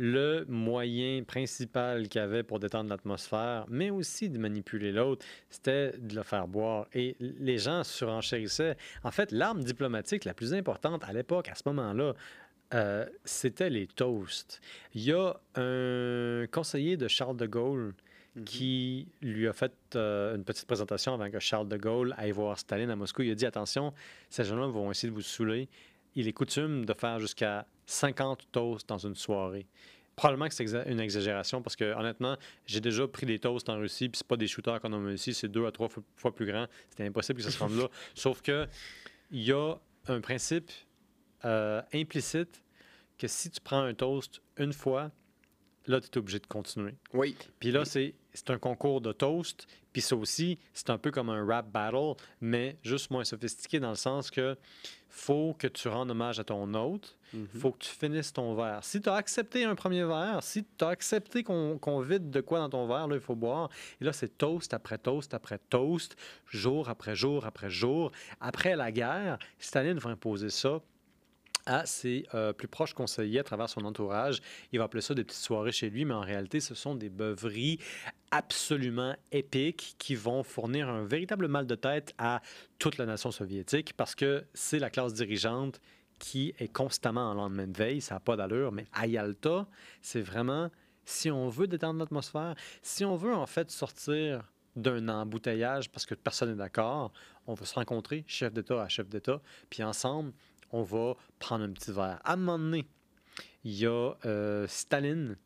Le 0.00 0.44
moyen 0.48 1.24
principal 1.24 2.08
qu'il 2.08 2.20
y 2.20 2.24
avait 2.24 2.44
pour 2.44 2.60
détendre 2.60 2.88
l'atmosphère, 2.88 3.66
mais 3.68 3.90
aussi 3.90 4.30
de 4.30 4.38
manipuler 4.38 4.92
l'autre, 4.92 5.26
c'était 5.50 5.92
de 5.98 6.14
le 6.14 6.22
faire 6.22 6.46
boire. 6.46 6.86
Et 6.94 7.16
les 7.18 7.58
gens 7.58 7.82
surenchérissaient. 7.82 8.76
En 9.02 9.10
fait, 9.10 9.32
l'arme 9.32 9.62
diplomatique 9.62 10.24
la 10.24 10.34
plus 10.34 10.54
importante 10.54 11.02
à 11.04 11.12
l'époque, 11.12 11.48
à 11.48 11.56
ce 11.56 11.62
moment-là, 11.66 12.14
euh, 12.74 13.06
c'était 13.24 13.70
les 13.70 13.86
toasts. 13.86 14.60
Il 14.94 15.02
y 15.02 15.12
a 15.12 15.34
un 15.56 16.46
conseiller 16.52 16.96
de 16.96 17.08
Charles 17.08 17.36
de 17.36 17.46
Gaulle 17.46 17.94
Mhm. 18.38 18.44
qui 18.44 19.08
lui 19.20 19.48
a 19.48 19.52
fait 19.52 19.72
euh, 19.96 20.36
une 20.36 20.44
petite 20.44 20.66
présentation 20.66 21.14
avant 21.14 21.30
que 21.30 21.38
Charles 21.38 21.68
de 21.68 21.76
Gaulle 21.76 22.14
aille 22.18 22.30
voir 22.30 22.58
Staline 22.58 22.90
à 22.90 22.96
Moscou. 22.96 23.22
Il 23.22 23.30
a 23.30 23.34
dit 23.34 23.46
Attention, 23.46 23.92
ces 24.28 24.44
gens-là 24.44 24.66
vont 24.66 24.90
essayer 24.90 25.10
de 25.10 25.14
vous 25.14 25.22
saouler. 25.22 25.68
Il 26.14 26.26
est 26.28 26.32
coutume 26.32 26.84
de 26.84 26.92
faire 26.94 27.20
jusqu'à 27.20 27.66
50 27.86 28.48
toasts 28.52 28.88
dans 28.88 28.98
une 28.98 29.14
soirée. 29.14 29.66
Probablement 30.16 30.48
que 30.48 30.54
c'est 30.54 30.64
une 30.88 30.98
exagération 30.98 31.62
parce 31.62 31.76
que, 31.76 31.94
honnêtement, 31.94 32.36
j'ai 32.66 32.80
déjà 32.80 33.06
pris 33.06 33.24
des 33.24 33.38
toasts 33.38 33.68
en 33.68 33.78
Russie, 33.78 34.08
puis 34.08 34.18
c'est 34.18 34.26
pas 34.26 34.36
des 34.36 34.48
shooters 34.48 34.80
qu'on 34.80 34.92
a 35.06 35.12
ici, 35.12 35.32
c'est 35.32 35.46
deux 35.46 35.64
à 35.64 35.70
trois 35.70 35.88
fois, 35.88 36.02
fois 36.16 36.34
plus 36.34 36.46
grand. 36.46 36.66
C'était 36.90 37.04
impossible 37.04 37.38
que 37.38 37.44
ça 37.44 37.52
se 37.52 37.58
rende 37.58 37.76
là. 37.76 37.88
Sauf 38.14 38.42
que 38.42 38.66
il 39.30 39.44
y 39.44 39.52
a 39.52 39.76
un 40.08 40.20
principe 40.20 40.72
euh, 41.44 41.82
implicite 41.92 42.64
que 43.16 43.28
si 43.28 43.50
tu 43.50 43.60
prends 43.60 43.82
un 43.82 43.94
toast 43.94 44.40
une 44.56 44.72
fois, 44.72 45.12
là, 45.86 46.00
tu 46.00 46.08
es 46.08 46.18
obligé 46.18 46.38
de 46.38 46.46
continuer. 46.46 46.94
Oui. 47.12 47.36
Puis 47.60 47.70
là, 47.70 47.84
c'est 47.84 48.14
c'est 48.38 48.50
un 48.50 48.58
concours 48.58 49.00
de 49.00 49.12
toast. 49.12 49.66
Puis 49.92 50.02
ça 50.02 50.14
aussi, 50.16 50.58
c'est 50.72 50.90
un 50.90 50.98
peu 50.98 51.10
comme 51.10 51.28
un 51.28 51.44
rap 51.44 51.70
battle, 51.70 52.14
mais 52.40 52.76
juste 52.82 53.10
moins 53.10 53.24
sophistiqué 53.24 53.80
dans 53.80 53.90
le 53.90 53.96
sens 53.96 54.30
que 54.30 54.56
faut 55.08 55.54
que 55.58 55.66
tu 55.66 55.88
rendes 55.88 56.10
hommage 56.10 56.38
à 56.38 56.44
ton 56.44 56.72
hôte. 56.74 57.16
Mhm. 57.34 57.46
faut 57.60 57.72
que 57.72 57.80
tu 57.80 57.90
finisses 57.90 58.32
ton 58.32 58.54
verre. 58.54 58.82
Si 58.82 59.02
tu 59.02 59.08
as 59.10 59.14
accepté 59.14 59.64
un 59.64 59.74
premier 59.74 60.04
verre, 60.04 60.42
si 60.42 60.64
tu 60.64 60.84
as 60.84 60.88
accepté 60.88 61.42
qu'on 61.42 61.76
qu'on 61.78 62.00
vide 62.00 62.30
de 62.30 62.40
quoi 62.40 62.58
dans 62.58 62.70
ton 62.70 62.86
verre, 62.86 63.06
là, 63.08 63.16
il 63.16 63.20
faut 63.20 63.34
boire. 63.34 63.68
Et 64.00 64.04
là, 64.04 64.12
c'est 64.12 64.38
toast 64.38 64.72
après 64.72 64.96
toast 64.96 65.34
après 65.34 65.58
toast, 65.58 66.16
jour 66.46 66.88
après 66.88 67.14
jour 67.14 67.44
après 67.44 67.68
jour. 67.68 68.12
Après 68.40 68.76
la 68.76 68.92
guerre, 68.92 69.38
Staline 69.58 69.98
va 69.98 70.10
imposer 70.10 70.48
ça 70.50 70.80
à 71.68 71.86
ses 71.86 72.26
euh, 72.34 72.52
plus 72.52 72.66
proches 72.66 72.94
conseillers 72.94 73.40
à 73.40 73.44
travers 73.44 73.68
son 73.68 73.84
entourage. 73.84 74.40
Il 74.72 74.78
va 74.78 74.86
appeler 74.86 75.02
ça 75.02 75.14
des 75.14 75.22
petites 75.22 75.42
soirées 75.42 75.70
chez 75.70 75.90
lui, 75.90 76.04
mais 76.04 76.14
en 76.14 76.22
réalité, 76.22 76.60
ce 76.60 76.74
sont 76.74 76.94
des 76.94 77.10
beuveries 77.10 77.78
absolument 78.30 79.14
épiques 79.32 79.94
qui 79.98 80.14
vont 80.14 80.42
fournir 80.42 80.88
un 80.88 81.04
véritable 81.04 81.46
mal 81.46 81.66
de 81.66 81.74
tête 81.74 82.14
à 82.18 82.40
toute 82.78 82.98
la 82.98 83.06
nation 83.06 83.30
soviétique 83.30 83.92
parce 83.96 84.14
que 84.14 84.44
c'est 84.54 84.78
la 84.78 84.90
classe 84.90 85.12
dirigeante 85.14 85.80
qui 86.18 86.54
est 86.58 86.72
constamment 86.72 87.30
en 87.30 87.34
lendemain 87.34 87.68
de 87.68 87.76
veille, 87.76 88.00
ça 88.00 88.14
n'a 88.14 88.20
pas 88.20 88.36
d'allure, 88.36 88.72
mais 88.72 88.86
à 88.92 89.06
Yalta, 89.06 89.68
c'est 90.02 90.20
vraiment, 90.20 90.68
si 91.04 91.30
on 91.30 91.48
veut 91.48 91.68
détendre 91.68 92.00
l'atmosphère, 92.00 92.54
si 92.82 93.04
on 93.04 93.14
veut 93.14 93.34
en 93.34 93.46
fait 93.46 93.70
sortir 93.70 94.42
d'un 94.74 95.08
embouteillage 95.08 95.90
parce 95.90 96.06
que 96.06 96.14
personne 96.14 96.50
n'est 96.50 96.56
d'accord, 96.56 97.12
on 97.46 97.54
va 97.54 97.64
se 97.66 97.74
rencontrer, 97.74 98.24
chef 98.26 98.52
d'État 98.52 98.82
à 98.82 98.88
chef 98.88 99.08
d'État, 99.08 99.40
puis 99.70 99.82
ensemble, 99.82 100.32
on 100.72 100.82
va 100.82 101.14
prendre 101.38 101.64
un 101.64 101.70
petit 101.72 101.92
verre. 101.92 102.20
À 102.24 102.32
un 102.34 102.36
moment 102.36 102.58
donné, 102.58 102.86
il 103.64 103.72
y 103.74 103.86
a 103.86 104.14
euh, 104.24 104.66
Staline 104.66 105.36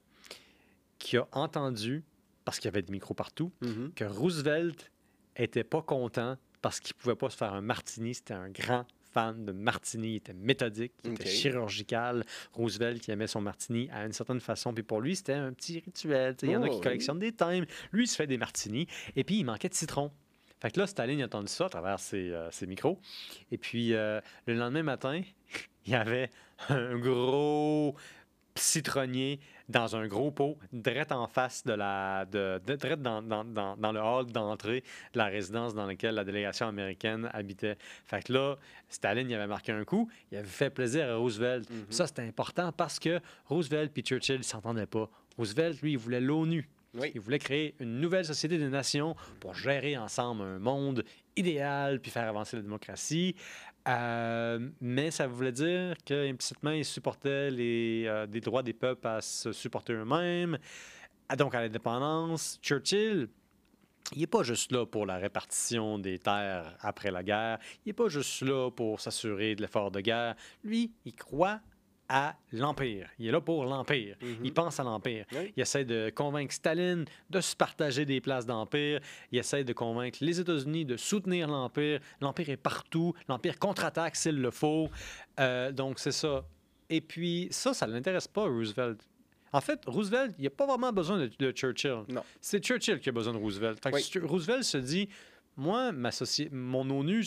qui 0.98 1.16
a 1.16 1.26
entendu, 1.32 2.04
parce 2.44 2.58
qu'il 2.58 2.66
y 2.66 2.68
avait 2.68 2.82
des 2.82 2.92
micros 2.92 3.14
partout, 3.14 3.52
Mhm. 3.60 3.92
que 3.94 4.04
Roosevelt 4.04 4.90
était 5.36 5.64
pas 5.64 5.82
content 5.82 6.36
parce 6.60 6.78
qu'il 6.80 6.94
pouvait 6.94 7.16
pas 7.16 7.30
se 7.30 7.36
faire 7.36 7.52
un 7.54 7.60
martini. 7.60 8.14
C'était 8.14 8.34
un 8.34 8.48
grand 8.50 8.86
fan 9.12 9.44
de 9.44 9.52
martini. 9.52 10.10
Il 10.12 10.16
était 10.16 10.32
méthodique, 10.32 10.92
il 11.04 11.12
était 11.12 11.26
chirurgical. 11.28 12.24
Roosevelt 12.52 13.00
qui 13.00 13.10
aimait 13.10 13.26
son 13.26 13.40
martini 13.40 13.88
à 13.90 14.04
une 14.06 14.12
certaine 14.12 14.40
façon. 14.40 14.72
Puis 14.72 14.84
pour 14.84 15.00
lui, 15.00 15.16
c'était 15.16 15.32
un 15.34 15.52
petit 15.52 15.80
rituel. 15.80 16.36
Il 16.42 16.50
y 16.50 16.56
en 16.56 16.62
a 16.62 16.66
Oh, 16.66 16.70
qui 16.70 16.76
oui. 16.76 16.80
collectionnent 16.82 17.18
des 17.18 17.32
timbres. 17.32 17.66
Lui, 17.92 18.04
il 18.04 18.06
se 18.06 18.14
fait 18.16 18.26
des 18.28 18.38
martinis. 18.38 18.86
Et 19.16 19.24
puis, 19.24 19.38
il 19.38 19.44
manquait 19.44 19.68
de 19.68 19.74
citron. 19.74 20.12
Fait 20.62 20.70
que 20.70 20.78
là, 20.78 20.86
Staline 20.86 21.20
a 21.22 21.24
entendu 21.24 21.48
ça 21.48 21.66
à 21.66 21.68
travers 21.68 21.98
ses, 21.98 22.30
euh, 22.30 22.48
ses 22.52 22.68
micros. 22.68 22.96
Et 23.50 23.58
puis, 23.58 23.94
euh, 23.94 24.20
le 24.46 24.54
lendemain 24.54 24.84
matin, 24.84 25.20
il 25.86 25.92
y 25.92 25.96
avait 25.96 26.30
un 26.68 26.96
gros 26.98 27.96
citronnier 28.54 29.40
dans 29.68 29.96
un 29.96 30.06
gros 30.06 30.30
pot, 30.30 30.58
direct 30.72 31.10
en 31.10 31.26
face 31.26 31.64
de 31.64 31.72
la. 31.72 32.26
De, 32.26 32.60
de- 32.64 32.76
direct 32.76 33.00
dans, 33.02 33.22
dans- 33.22 33.44
dans- 33.44 33.76
dans 33.76 33.90
le 33.92 34.00
hall 34.00 34.26
d'entrée 34.26 34.84
de 35.14 35.18
la 35.18 35.24
résidence 35.26 35.74
dans 35.74 35.86
laquelle 35.86 36.14
la 36.14 36.24
délégation 36.24 36.68
américaine 36.68 37.28
habitait. 37.32 37.76
Fait 38.04 38.22
que 38.22 38.32
là, 38.32 38.56
Staline, 38.88 39.30
il 39.30 39.34
avait 39.34 39.46
marqué 39.46 39.72
un 39.72 39.84
coup, 39.84 40.08
il 40.30 40.38
avait 40.38 40.46
fait 40.46 40.70
plaisir 40.70 41.08
à 41.10 41.16
Roosevelt. 41.16 41.68
Mhm. 41.70 41.86
Ça, 41.90 42.06
c'était 42.06 42.22
important 42.22 42.70
parce 42.72 42.98
que 43.00 43.18
Roosevelt 43.46 43.96
et 43.98 44.02
Churchill 44.02 44.38
ne 44.38 44.42
s'entendaient 44.42 44.86
pas. 44.86 45.08
Roosevelt, 45.38 45.80
lui, 45.80 45.92
il 45.92 45.98
voulait 45.98 46.20
l'ONU. 46.20 46.68
Oui. 46.94 47.10
Il 47.14 47.20
voulait 47.20 47.38
créer 47.38 47.74
une 47.80 48.00
nouvelle 48.00 48.24
société 48.24 48.58
des 48.58 48.68
nations 48.68 49.16
pour 49.40 49.54
gérer 49.54 49.96
ensemble 49.96 50.42
un 50.42 50.58
monde 50.58 51.04
idéal 51.36 52.00
puis 52.00 52.10
faire 52.10 52.28
avancer 52.28 52.56
la 52.56 52.62
démocratie. 52.62 53.34
Euh, 53.88 54.68
mais 54.80 55.10
ça 55.10 55.26
voulait 55.26 55.52
dire 55.52 55.96
qu'implicitement, 56.04 56.70
il 56.70 56.84
supportait 56.84 57.50
les, 57.50 58.04
euh, 58.06 58.26
des 58.26 58.40
droits 58.40 58.62
des 58.62 58.74
peuples 58.74 59.06
à 59.08 59.20
se 59.20 59.52
supporter 59.52 59.94
eux-mêmes, 59.94 60.58
à- 61.28 61.34
donc 61.36 61.54
à 61.54 61.60
l'indépendance. 61.62 62.58
Churchill, 62.62 63.28
il 64.14 64.18
n'est 64.20 64.26
pas 64.26 64.42
juste 64.42 64.70
là 64.70 64.84
pour 64.86 65.06
la 65.06 65.16
répartition 65.16 65.98
des 65.98 66.18
terres 66.18 66.76
après 66.80 67.10
la 67.10 67.22
guerre. 67.22 67.58
Il 67.84 67.88
n'est 67.88 67.92
pas 67.94 68.08
juste 68.08 68.42
là 68.42 68.70
pour 68.70 69.00
s'assurer 69.00 69.54
de 69.54 69.62
l'effort 69.62 69.90
de 69.90 70.00
guerre. 70.00 70.34
Lui, 70.62 70.92
il 71.06 71.14
croit 71.14 71.60
à 72.14 72.36
l'Empire. 72.52 73.08
Il 73.18 73.26
est 73.26 73.32
là 73.32 73.40
pour 73.40 73.64
l'Empire. 73.64 74.16
Mhm. 74.20 74.36
Il 74.44 74.52
pense 74.52 74.78
à 74.78 74.84
l'Empire. 74.84 75.24
Oui. 75.32 75.50
Il 75.56 75.62
essaie 75.62 75.86
de 75.86 76.12
convaincre 76.14 76.52
Staline 76.52 77.06
de 77.30 77.40
se 77.40 77.56
partager 77.56 78.04
des 78.04 78.20
places 78.20 78.44
d'Empire. 78.44 79.00
Il 79.32 79.38
essaie 79.38 79.64
de 79.64 79.72
convaincre 79.72 80.18
les 80.20 80.38
États-Unis 80.38 80.84
de 80.84 80.98
soutenir 80.98 81.48
l'Empire. 81.48 82.00
L'Empire 82.20 82.50
est 82.50 82.58
partout. 82.58 83.14
L'Empire 83.28 83.58
contre-attaque 83.58 84.14
s'il 84.14 84.36
le 84.42 84.50
faut. 84.50 84.90
Euh, 85.40 85.72
donc, 85.72 85.98
c'est 85.98 86.12
ça. 86.12 86.44
Et 86.90 87.00
puis, 87.00 87.48
ça, 87.50 87.72
ça 87.72 87.86
ne 87.86 87.94
l'intéresse 87.94 88.28
pas, 88.28 88.42
Roosevelt. 88.44 89.00
En 89.54 89.62
fait, 89.62 89.80
Roosevelt, 89.86 90.34
il 90.38 90.44
n'a 90.44 90.50
pas 90.50 90.66
vraiment 90.66 90.92
besoin 90.92 91.18
de, 91.18 91.30
de 91.38 91.50
Churchill. 91.50 92.02
Non. 92.08 92.22
C'est 92.42 92.62
Churchill 92.62 93.00
qui 93.00 93.08
a 93.08 93.12
besoin 93.12 93.32
de 93.32 93.38
Roosevelt. 93.38 93.82
Fait 93.82 93.90
Oui. 93.90 94.20
Roosevelt 94.22 94.64
se 94.64 94.76
dit, 94.76 95.08
moi, 95.56 95.92
ma 95.92 96.10
mon 96.50 96.90
ONU, 96.90 97.24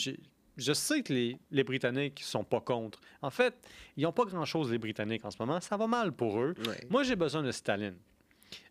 je 0.56 0.72
sais 0.72 1.02
que 1.02 1.12
les, 1.12 1.38
les 1.50 1.64
Britanniques 1.64 2.22
sont 2.22 2.44
pas 2.44 2.60
contre. 2.60 3.00
En 3.22 3.30
fait, 3.30 3.54
ils 3.96 4.04
n'ont 4.04 4.12
pas 4.12 4.24
grand-chose, 4.24 4.70
les 4.70 4.78
Britanniques, 4.78 5.24
en 5.24 5.30
ce 5.30 5.36
moment. 5.38 5.60
Ça 5.60 5.76
va 5.76 5.86
mal 5.86 6.12
pour 6.12 6.40
eux. 6.40 6.54
Moi, 6.88 7.02
j'ai 7.02 7.16
besoin 7.16 7.42
de 7.42 7.52
Staline. 7.52 7.96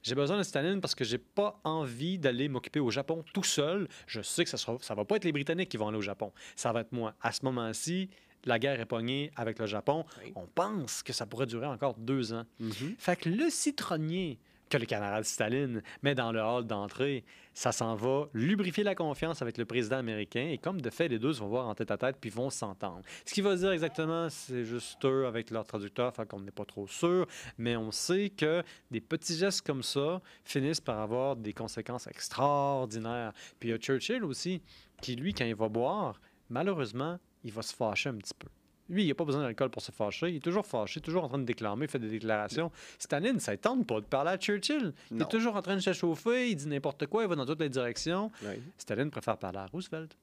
J'ai 0.03 0.15
besoin 0.15 0.37
de 0.37 0.43
Staline 0.43 0.81
parce 0.81 0.95
que 0.95 1.03
j'ai 1.03 1.17
pas 1.17 1.59
envie 1.63 2.17
d'aller 2.17 2.47
m'occuper 2.47 2.79
au 2.79 2.91
Japon 2.91 3.23
tout 3.33 3.43
seul. 3.43 3.87
Je 4.07 4.21
sais 4.21 4.43
que 4.43 4.49
ça 4.49 4.57
sera, 4.57 4.77
ça 4.81 4.95
va 4.95 5.03
pas 5.05 5.17
être 5.17 5.25
les 5.25 5.31
Britanniques 5.31 5.69
qui 5.69 5.77
vont 5.77 5.87
aller 5.87 5.97
au 5.97 6.01
Japon. 6.01 6.31
Ça 6.55 6.71
va 6.71 6.81
être 6.81 6.91
moi. 6.91 7.13
À 7.21 7.31
ce 7.31 7.43
moment-ci, 7.43 8.09
la 8.45 8.59
guerre 8.59 8.79
est 8.79 8.85
pognée 8.85 9.31
avec 9.35 9.59
le 9.59 9.65
Japon. 9.65 10.05
Oui. 10.23 10.31
On 10.35 10.45
pense 10.45 11.03
que 11.03 11.13
ça 11.13 11.25
pourrait 11.25 11.47
durer 11.47 11.65
encore 11.65 11.95
deux 11.95 12.33
ans. 12.33 12.45
Mhm. 12.59 12.95
Fait 12.97 13.15
que 13.15 13.29
le 13.29 13.49
citronnier 13.49 14.39
que 14.69 14.77
le 14.77 14.85
camarade 14.85 15.23
Staline 15.25 15.81
met 16.01 16.15
dans 16.15 16.31
le 16.31 16.41
hall 16.41 16.65
d'entrée, 16.65 17.23
ça 17.53 17.71
s'en 17.71 17.95
va 17.95 18.27
lubrifier 18.33 18.83
la 18.83 18.95
confiance 18.95 19.41
avec 19.41 19.57
le 19.57 19.65
président 19.65 19.97
américain. 19.97 20.47
Et 20.51 20.57
comme 20.57 20.81
de 20.81 20.89
fait, 20.89 21.07
les 21.07 21.19
deux 21.19 21.31
vont 21.31 21.47
voir 21.47 21.67
en 21.67 21.75
tête 21.75 21.91
à 21.91 21.97
tête 21.97 22.17
puis 22.19 22.29
vont 22.29 22.49
s'entendre. 22.49 23.01
Ce 23.25 23.33
qu'il 23.33 23.43
va 23.43 23.55
dire 23.55 23.71
exactement, 23.71 24.29
c'est 24.29 24.65
juste 24.65 25.03
eux 25.05 25.25
avec 25.25 25.51
leur 25.51 25.65
traducteur, 25.65 26.13
fait 26.13 26.27
qu'on 26.27 26.39
n'est 26.39 26.51
pas 26.51 26.65
trop 26.65 26.87
sûr. 26.87 27.27
Mais 27.57 27.77
on 27.77 27.91
sait 27.91 28.29
que 28.29 28.63
des 28.91 29.01
petits 29.01 29.37
gestes 29.37 29.65
comme 29.65 29.83
ça 29.83 30.21
finissent 30.43 30.81
par 30.81 30.99
avoir 30.99 31.35
des 31.35 31.53
conséquences 31.53 32.07
extraordinaires. 32.07 33.31
Puis 33.59 33.69
il 33.69 33.71
y 33.71 33.75
a 33.75 33.77
Churchill 33.77 34.23
aussi, 34.25 34.61
qui 35.01 35.15
lui, 35.15 35.33
quand 35.33 35.45
il 35.45 35.55
va 35.55 35.69
boire, 35.69 36.19
malheureusement, 36.49 37.17
il 37.43 37.51
va 37.51 37.61
se 37.61 37.73
fâcher 37.73 38.09
un 38.09 38.15
petit 38.15 38.33
peu. 38.37 38.47
Lui, 38.89 39.03
il 39.03 39.07
n'a 39.07 39.15
pas 39.15 39.25
besoin 39.25 39.41
d'alcool 39.41 39.69
pour 39.69 39.81
se 39.81 39.91
fâcher. 39.91 40.29
Il 40.29 40.35
est 40.35 40.39
toujours 40.39 40.65
fâché, 40.65 41.01
toujours 41.01 41.23
en 41.23 41.27
train 41.29 41.39
de 41.39 41.43
déclamer, 41.43 41.85
il 41.85 41.89
fait 41.89 41.97
des 41.99 42.07
déclarations. 42.09 42.71
Staline, 42.99 43.39
ça 43.39 43.53
ne 43.53 43.57
tente 43.57 43.87
pas 43.87 43.99
de 43.99 44.05
parler 44.05 44.31
à 44.31 44.37
Churchill. 44.37 44.93
Il 45.09 45.17
Non. 45.17 45.25
est 45.25 45.29
toujours 45.29 45.55
en 45.55 45.61
train 45.63 45.75
de 45.75 45.81
s'échauffer, 45.81 46.49
il 46.51 46.55
dit 46.55 46.67
n'importe 46.67 47.07
quoi, 47.07 47.23
il 47.23 47.29
va 47.29 47.35
dans 47.35 47.45
toutes 47.47 47.61
les 47.61 47.69
directions. 47.69 48.31
Ouais. 48.43 48.59
Staline 48.77 49.09
préfère 49.09 49.37
parler 49.37 49.57
à 49.57 49.65
Roosevelt. 49.65 50.15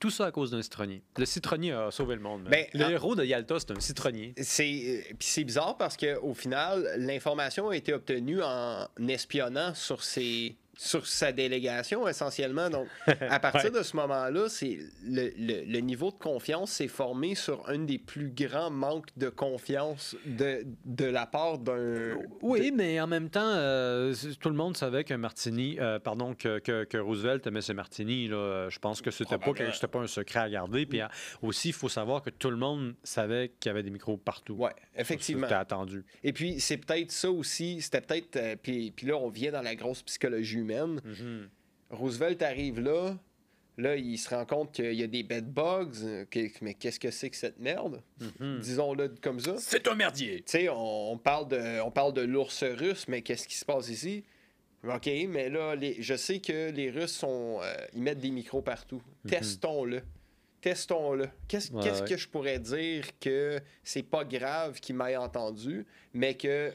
Tout 0.00 0.10
ça 0.10 0.26
à 0.26 0.30
cause 0.32 0.50
d'un 0.50 0.62
citronnier. 0.62 1.02
Le 1.18 1.26
citronnier 1.26 1.72
a 1.72 1.90
sauvé 1.90 2.14
le 2.14 2.22
monde. 2.22 2.44
Ben, 2.50 2.64
le 2.72 2.86
en- 2.86 2.88
héros 2.88 3.14
de 3.14 3.22
Yalta, 3.22 3.60
c'est 3.60 3.70
un 3.72 3.80
citronnier. 3.80 4.32
C'est 4.38 5.04
euh, 5.10 5.14
c'est 5.20 5.44
bizarre 5.44 5.76
parce 5.76 5.96
que 5.98 6.16
au 6.20 6.32
final, 6.32 6.90
l'information 6.96 7.68
a 7.68 7.76
été 7.76 7.92
obtenue 7.92 8.42
en 8.42 8.88
espionnant 9.08 9.74
sur 9.74 10.02
ses 10.02 10.56
sur 10.82 11.06
sa 11.06 11.30
délégation 11.30 12.08
essentiellement. 12.08 12.70
Donc, 12.70 12.88
à 13.20 13.38
partir 13.38 13.70
Ouais. 13.70 13.78
de 13.78 13.82
ce 13.82 13.94
moment-là, 13.96 14.48
c'est 14.48 14.78
le, 15.04 15.30
le- 15.38 15.64
le 15.70 15.78
niveau 15.80 16.10
de 16.10 16.16
confiance 16.16 16.70
s'est 16.72 16.88
formé 16.88 17.34
sur 17.34 17.68
un 17.68 17.80
des 17.80 17.98
plus 17.98 18.30
grands 18.30 18.70
manques 18.70 19.08
de 19.18 19.28
confiance 19.28 20.16
de, 20.24 20.64
de 20.86 21.04
la 21.04 21.26
part 21.26 21.58
d'un. 21.58 22.16
Oui, 22.40 22.72
mais 22.74 22.98
en 22.98 23.06
même 23.06 23.28
temps, 23.28 23.42
euh, 23.44 24.14
tout 24.40 24.48
le 24.48 24.54
monde 24.54 24.74
savait 24.74 25.04
que 25.04 25.12
Martini, 25.12 25.76
euh, 25.78 25.98
pardon, 25.98 26.34
que, 26.34 26.58
que- 26.60 26.84
que 26.84 26.96
Roosevelt 26.96 27.46
aimait 27.46 27.60
ses 27.60 27.74
martinis. 27.74 28.28
Là. 28.28 28.68
Je 28.70 28.78
pense 28.78 29.02
que 29.02 29.10
c'était 29.10 29.36
pas, 29.36 29.52
que- 29.52 29.70
c'était 29.72 29.86
pas 29.86 30.00
un 30.00 30.06
secret 30.06 30.40
à 30.40 30.48
garder. 30.48 30.86
Puis 30.86 31.02
euh, 31.02 31.06
aussi, 31.42 31.68
il 31.68 31.74
faut 31.74 31.90
savoir 31.90 32.22
que 32.22 32.30
tout 32.30 32.48
le 32.50 32.56
monde 32.56 32.94
savait 33.04 33.52
qu'il 33.60 33.68
y 33.68 33.70
avait 33.70 33.82
des 33.82 33.90
micros 33.90 34.16
partout. 34.16 34.54
Ouais, 34.54 34.72
effectivement. 34.96 35.46
C'était 35.46 35.60
attendu. 35.60 36.04
Et 36.24 36.32
puis, 36.32 36.58
c'est 36.58 36.78
peut-être 36.78 37.12
ça 37.12 37.30
aussi. 37.30 37.82
C'était 37.82 38.00
peut-être. 38.00 38.36
euh, 38.36 38.56
puis, 38.60 38.92
puis 38.92 39.06
là, 39.06 39.16
on 39.18 39.28
vient 39.28 39.52
dans 39.52 39.60
la 39.62 39.74
grosse 39.74 40.02
psychologie 40.02 40.56
humaine. 40.56 40.69
Mhm. 41.04 41.48
Roosevelt 41.90 42.42
arrive 42.42 42.80
là. 42.80 43.16
Là, 43.78 43.96
il 43.96 44.18
se 44.18 44.28
rend 44.28 44.44
compte 44.44 44.72
qu'il 44.72 44.92
y 44.92 45.02
a 45.02 45.06
des 45.06 45.22
bedbugs. 45.22 45.88
euh, 46.02 46.24
que- 46.30 46.48
mais 46.60 46.74
qu'est-ce 46.74 47.00
que 47.00 47.10
c'est 47.10 47.30
que 47.30 47.36
cette 47.36 47.58
merde? 47.58 48.02
Mhm. 48.20 48.58
Disons-le 48.60 49.08
comme 49.22 49.40
ça. 49.40 49.52
Tu 49.54 49.60
C'est 49.62 49.88
un 49.88 49.94
merdier. 49.94 50.42
sais, 50.46 50.68
on, 50.68 51.12
on 51.12 51.18
parle 51.18 51.48
de, 51.48 51.80
on 51.80 51.90
parle 51.90 52.12
de 52.12 52.20
l'ours 52.22 52.62
russe, 52.62 53.06
mais 53.08 53.22
qu'est-ce 53.22 53.48
qui 53.48 53.54
se 53.56 53.64
passe 53.64 53.88
ici? 53.88 54.24
OK, 54.84 55.08
mais 55.28 55.48
là, 55.50 55.74
les- 55.74 56.00
je 56.02 56.14
sais 56.16 56.40
que 56.40 56.70
les 56.70 56.90
Russes 56.90 57.12
sont, 57.12 57.58
euh, 57.62 57.74
ils 57.94 58.02
mettent 58.02 58.18
des 58.20 58.30
micros 58.30 58.62
partout. 58.62 59.02
Testons-le. 59.26 60.02
Testons-le. 60.60 61.28
Qu'est-ce 61.48 61.72
Ouais, 61.72 61.82
qu'est-ce 61.82 62.02
ouais. 62.02 62.08
que 62.08 62.16
je 62.16 62.28
pourrais 62.28 62.58
dire 62.58 63.04
que 63.18 63.60
c'est 63.82 64.02
pas 64.02 64.24
grave 64.24 64.78
qu'il 64.80 64.96
m'ait 64.96 65.16
entendu, 65.16 65.86
mais 66.12 66.34
que 66.34 66.70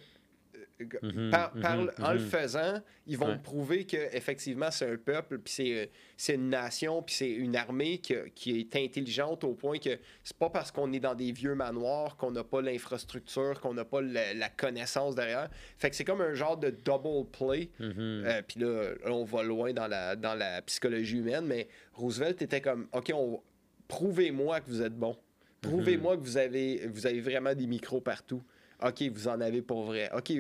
par, 1.32 1.54
par- 1.54 1.78
mhm, 1.78 1.92
en 2.02 2.14
le 2.14 2.20
mhm. 2.20 2.26
faisant, 2.28 2.82
ils 3.08 3.18
vont 3.18 3.30
Ouais. 3.30 3.40
prouver 3.42 3.86
que 3.86 3.96
effectivement 4.16 4.70
c'est 4.72 4.92
un 4.92 4.98
peuple, 4.98 5.40
puis 5.40 5.54
c'est, 5.54 5.92
c'est 6.18 6.36
une 6.36 6.50
nation, 6.50 7.02
puis 7.02 7.16
c'est 7.16 7.32
une 7.32 7.56
armée 7.56 8.00
qui, 8.00 8.14
qui 8.36 8.60
est 8.60 8.76
intelligente 8.76 9.44
au 9.44 9.54
point 9.54 9.78
que 9.78 9.98
c'est 10.24 10.36
pas 10.38 10.50
parce 10.50 10.72
qu'on 10.72 10.92
est 10.92 11.00
dans 11.00 11.16
des 11.16 11.32
vieux 11.32 11.56
manoirs 11.56 12.18
qu'on 12.18 12.32
n'a 12.32 12.44
pas 12.44 12.62
l'infrastructure, 12.62 13.60
qu'on 13.62 13.74
n'a 13.74 13.86
pas 13.86 14.02
la, 14.02 14.34
la 14.34 14.50
connaissance 14.50 15.16
derrière. 15.16 15.50
Fait 15.78 15.90
que 15.90 15.96
c'est 15.96 16.06
comme 16.06 16.22
un 16.22 16.34
genre 16.34 16.58
de 16.58 16.70
double 16.70 17.30
play. 17.32 17.70
Euh, 17.80 18.42
puis 18.48 18.60
là, 18.60 18.92
là, 19.04 19.12
on 19.12 19.24
va 19.24 19.44
loin 19.44 19.72
dans 19.74 19.88
la, 19.88 20.16
dans 20.16 20.36
la 20.36 20.62
psychologie 20.64 21.18
humaine, 21.18 21.46
mais 21.46 21.68
Roosevelt 21.94 22.42
était 22.42 22.62
comme 22.62 22.88
OK, 22.92 23.12
on, 23.14 23.42
prouvez-moi 23.88 24.60
que 24.62 24.70
vous 24.70 24.82
êtes 24.82 24.96
bon. 24.96 25.16
Prouvez-moi 25.62 26.18
que 26.18 26.22
vous 26.22 26.38
avez, 26.38 26.86
vous 26.88 27.08
avez 27.08 27.22
vraiment 27.22 27.56
des 27.56 27.66
micros 27.66 28.02
partout. 28.02 28.44
OK, 28.84 29.04
vous 29.14 29.28
en 29.28 29.42
avez 29.42 29.62
pour 29.62 29.84
vrai. 29.84 30.10
OK, 30.14 30.32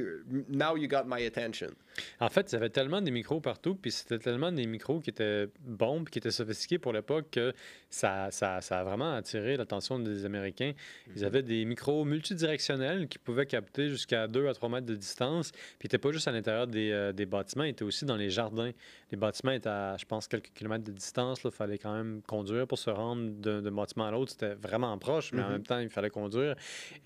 now 0.49 0.75
you 0.75 0.87
got 0.87 1.05
my 1.07 1.25
attention. 1.25 1.75
En 2.19 2.29
fait, 2.29 2.51
il 2.51 2.53
y 2.53 2.55
avait 2.57 2.69
tellement 2.69 3.01
des 3.01 3.11
micros 3.11 3.39
partout, 3.39 3.75
puis 3.75 3.91
c'était 3.91 4.19
tellement 4.19 4.51
des 4.51 4.65
micros 4.67 4.99
qui 4.99 5.09
étaient 5.09 5.47
bons, 5.61 6.03
puis 6.03 6.11
qui 6.13 6.19
étaient 6.19 6.31
sophistiqués 6.31 6.77
pour 6.79 6.93
l'époque, 6.93 7.27
que 7.31 7.53
ça, 7.89 8.29
ça, 8.31 8.61
ça 8.61 8.79
a 8.79 8.83
vraiment 8.83 9.13
attiré 9.13 9.55
l'attention 9.57 9.99
des 9.99 10.25
Américains. 10.25 10.73
Ils 11.15 11.23
avaient 11.23 11.43
des 11.43 11.63
micros 11.65 12.03
multidirectionnels 12.05 13.07
qui 13.07 13.17
pouvaient 13.17 13.45
capter 13.45 13.89
jusqu'à 13.89 14.27
2 14.27 14.47
à 14.47 14.53
3 14.53 14.69
mètres 14.69 14.85
de 14.85 14.95
distance, 14.95 15.51
puis 15.51 15.61
ils 15.83 15.85
n'étaient 15.85 15.97
pas 15.97 16.11
juste 16.11 16.27
à 16.27 16.31
l'intérieur 16.31 16.67
des, 16.67 16.91
euh, 16.91 17.11
des 17.13 17.25
bâtiments, 17.25 17.63
ils 17.63 17.69
étaient 17.69 17.83
aussi 17.85 18.05
dans 18.05 18.17
les 18.17 18.29
jardins. 18.29 18.71
Les 19.11 19.17
bâtiments 19.17 19.51
étaient 19.53 19.69
à, 19.69 19.95
je 19.97 20.05
pense, 20.05 20.27
quelques 20.27 20.51
kilomètres 20.53 20.83
de 20.83 20.91
distance. 20.91 21.41
Il 21.45 21.51
fallait 21.51 21.77
quand 21.77 21.93
même 21.95 22.21
conduire 22.23 22.67
pour 22.67 22.77
se 22.79 22.89
rendre 22.89 23.31
d'un 23.31 23.61
d'un 23.61 23.71
bâtiment 23.71 24.05
à 24.05 24.11
l'autre. 24.11 24.31
C'était 24.31 24.55
vraiment 24.55 24.97
proche, 24.97 25.31
mais 25.31 25.41
en 25.41 25.45
Mhm. 25.45 25.51
même 25.51 25.63
temps, 25.63 25.79
il 25.79 25.89
fallait 25.89 26.09
conduire. 26.09 26.55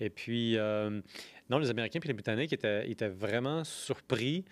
Et 0.00 0.10
puis, 0.10 0.56
euh, 0.56 1.00
non, 1.48 1.58
les 1.58 1.70
Américains 1.70 2.00
et 2.02 2.08
les 2.08 2.14
Britanniques 2.14 2.52
étaient, 2.52 2.90
étaient 2.90 3.08
vraiment 3.08 3.62
surpris 3.64 4.44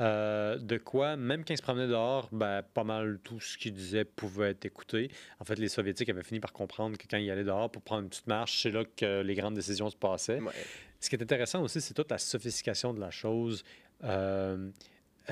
euh, 0.00 0.58
de 0.58 0.78
quoi, 0.78 1.16
même 1.16 1.44
quand 1.44 1.54
ils 1.54 1.58
se 1.58 1.62
promenaient 1.62 1.88
dehors, 1.88 2.28
ben, 2.32 2.62
pas 2.62 2.84
mal 2.84 3.18
tout 3.24 3.40
ce 3.40 3.58
qu'ils 3.58 3.72
disaient 3.72 4.04
pouvait 4.04 4.50
être 4.50 4.64
écouté. 4.64 5.10
En 5.40 5.44
fait, 5.44 5.56
les 5.56 5.68
Soviétiques 5.68 6.08
avaient 6.08 6.22
fini 6.22 6.40
par 6.40 6.52
comprendre 6.52 6.96
que 6.96 7.06
quand 7.10 7.16
ils 7.16 7.30
allaient 7.30 7.44
dehors 7.44 7.70
pour 7.70 7.82
prendre 7.82 8.02
une 8.02 8.08
petite 8.08 8.26
marche, 8.26 8.62
c'est 8.62 8.70
là 8.70 8.84
que 8.84 9.22
les 9.22 9.34
grandes 9.34 9.54
décisions 9.54 9.90
se 9.90 9.96
passaient. 9.96 10.40
Ouais. 10.40 10.52
Ce 11.00 11.08
qui 11.08 11.16
est 11.16 11.22
intéressant 11.22 11.62
aussi, 11.62 11.80
c'est 11.80 11.94
toute 11.94 12.10
la 12.10 12.18
sophistication 12.18 12.94
de 12.94 13.00
la 13.00 13.10
chose. 13.10 13.64
Euh, 14.04 14.70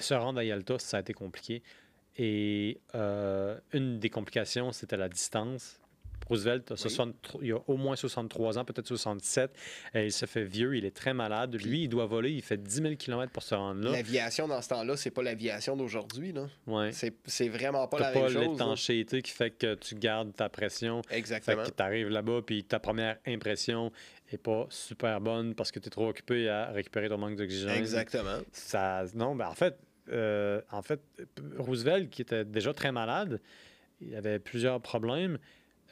se 0.01 0.15
rendre 0.15 0.39
à 0.39 0.45
Yalta, 0.45 0.79
ça 0.79 0.99
a 0.99 1.01
été 1.01 1.13
compliqué. 1.13 1.63
Et 2.19 2.81
euh, 2.95 3.59
une 3.73 3.99
des 3.99 4.11
complications, 4.11 4.73
c'était 4.73 4.97
la 4.97 5.09
distance. 5.09 5.81
Roosevelt, 6.29 6.71
a 6.73 6.75
Oui. 6.75 6.81
63 6.81 7.41
il 7.45 7.53
a 7.53 7.59
au 7.69 7.77
moins 7.77 7.95
63 7.97 8.59
ans, 8.59 8.65
peut-être 8.65 8.87
67. 8.89 9.51
Euh, 9.95 10.05
il 10.07 10.13
se 10.13 10.27
fait 10.27 10.43
vieux, 10.45 10.77
il 10.77 10.85
est 10.85 10.91
très 10.97 11.15
malade. 11.15 11.55
Lui, 11.63 11.85
il 11.85 11.89
doit 11.89 12.07
voler, 12.07 12.33
il 12.33 12.43
fait 12.43 12.57
10 12.61 12.75
000 12.83 12.95
km 12.97 13.31
pour 13.33 13.43
se 13.45 13.55
rendre 13.55 13.83
là. 13.85 13.93
L'aviation 13.93 14.49
dans 14.49 14.61
ce 14.61 14.69
temps-là, 14.71 14.97
c'est 14.97 15.11
pas 15.13 15.23
l'aviation 15.23 15.77
d'aujourd'hui. 15.77 16.33
là. 16.33 16.49
Ouais. 16.67 16.91
C'est 16.93 17.15
c'est 17.27 17.49
vraiment 17.49 17.87
pas 17.87 17.99
T'as 17.99 18.07
la 18.09 18.13
pas 18.13 18.21
même 18.23 18.29
chose. 18.33 18.43
là. 18.43 18.49
l'étanchéité 18.51 19.23
qui 19.23 19.31
fait 19.31 19.51
que 19.51 19.75
tu 19.77 19.95
gardes 19.95 20.35
ta 20.35 20.49
pression. 20.49 21.03
Fait 21.09 21.19
Exactement. 21.19 21.63
que 21.63 21.71
tu 21.71 21.83
arrives 21.83 22.09
là-bas, 22.09 22.41
puis 22.45 22.65
ta 22.65 22.81
première 22.81 23.19
impression 23.27 23.93
est 24.33 24.39
pas 24.39 24.67
super 24.71 25.21
bonne 25.21 25.55
parce 25.55 25.71
que 25.71 25.79
tu 25.79 25.87
es 25.87 25.91
trop 25.91 26.09
occupé 26.09 26.49
à 26.49 26.73
récupérer 26.73 27.09
ton 27.09 27.19
manque 27.19 27.37
d'oxygène. 27.37 27.71
Exactement. 27.77 28.39
Ça, 28.51 29.05
non, 29.15 29.37
ben 29.37 29.47
en 29.47 29.55
fait, 29.55 29.79
euh, 30.13 30.61
en 30.73 30.83
fait, 30.83 31.01
Roosevelt, 31.59 32.11
qui 32.11 32.23
était 32.23 32.45
déjà 32.45 32.73
très 32.75 32.91
malade, 32.91 33.41
il 34.01 34.15
avait 34.17 34.39
plusieurs 34.41 34.81
problèmes. 34.81 35.39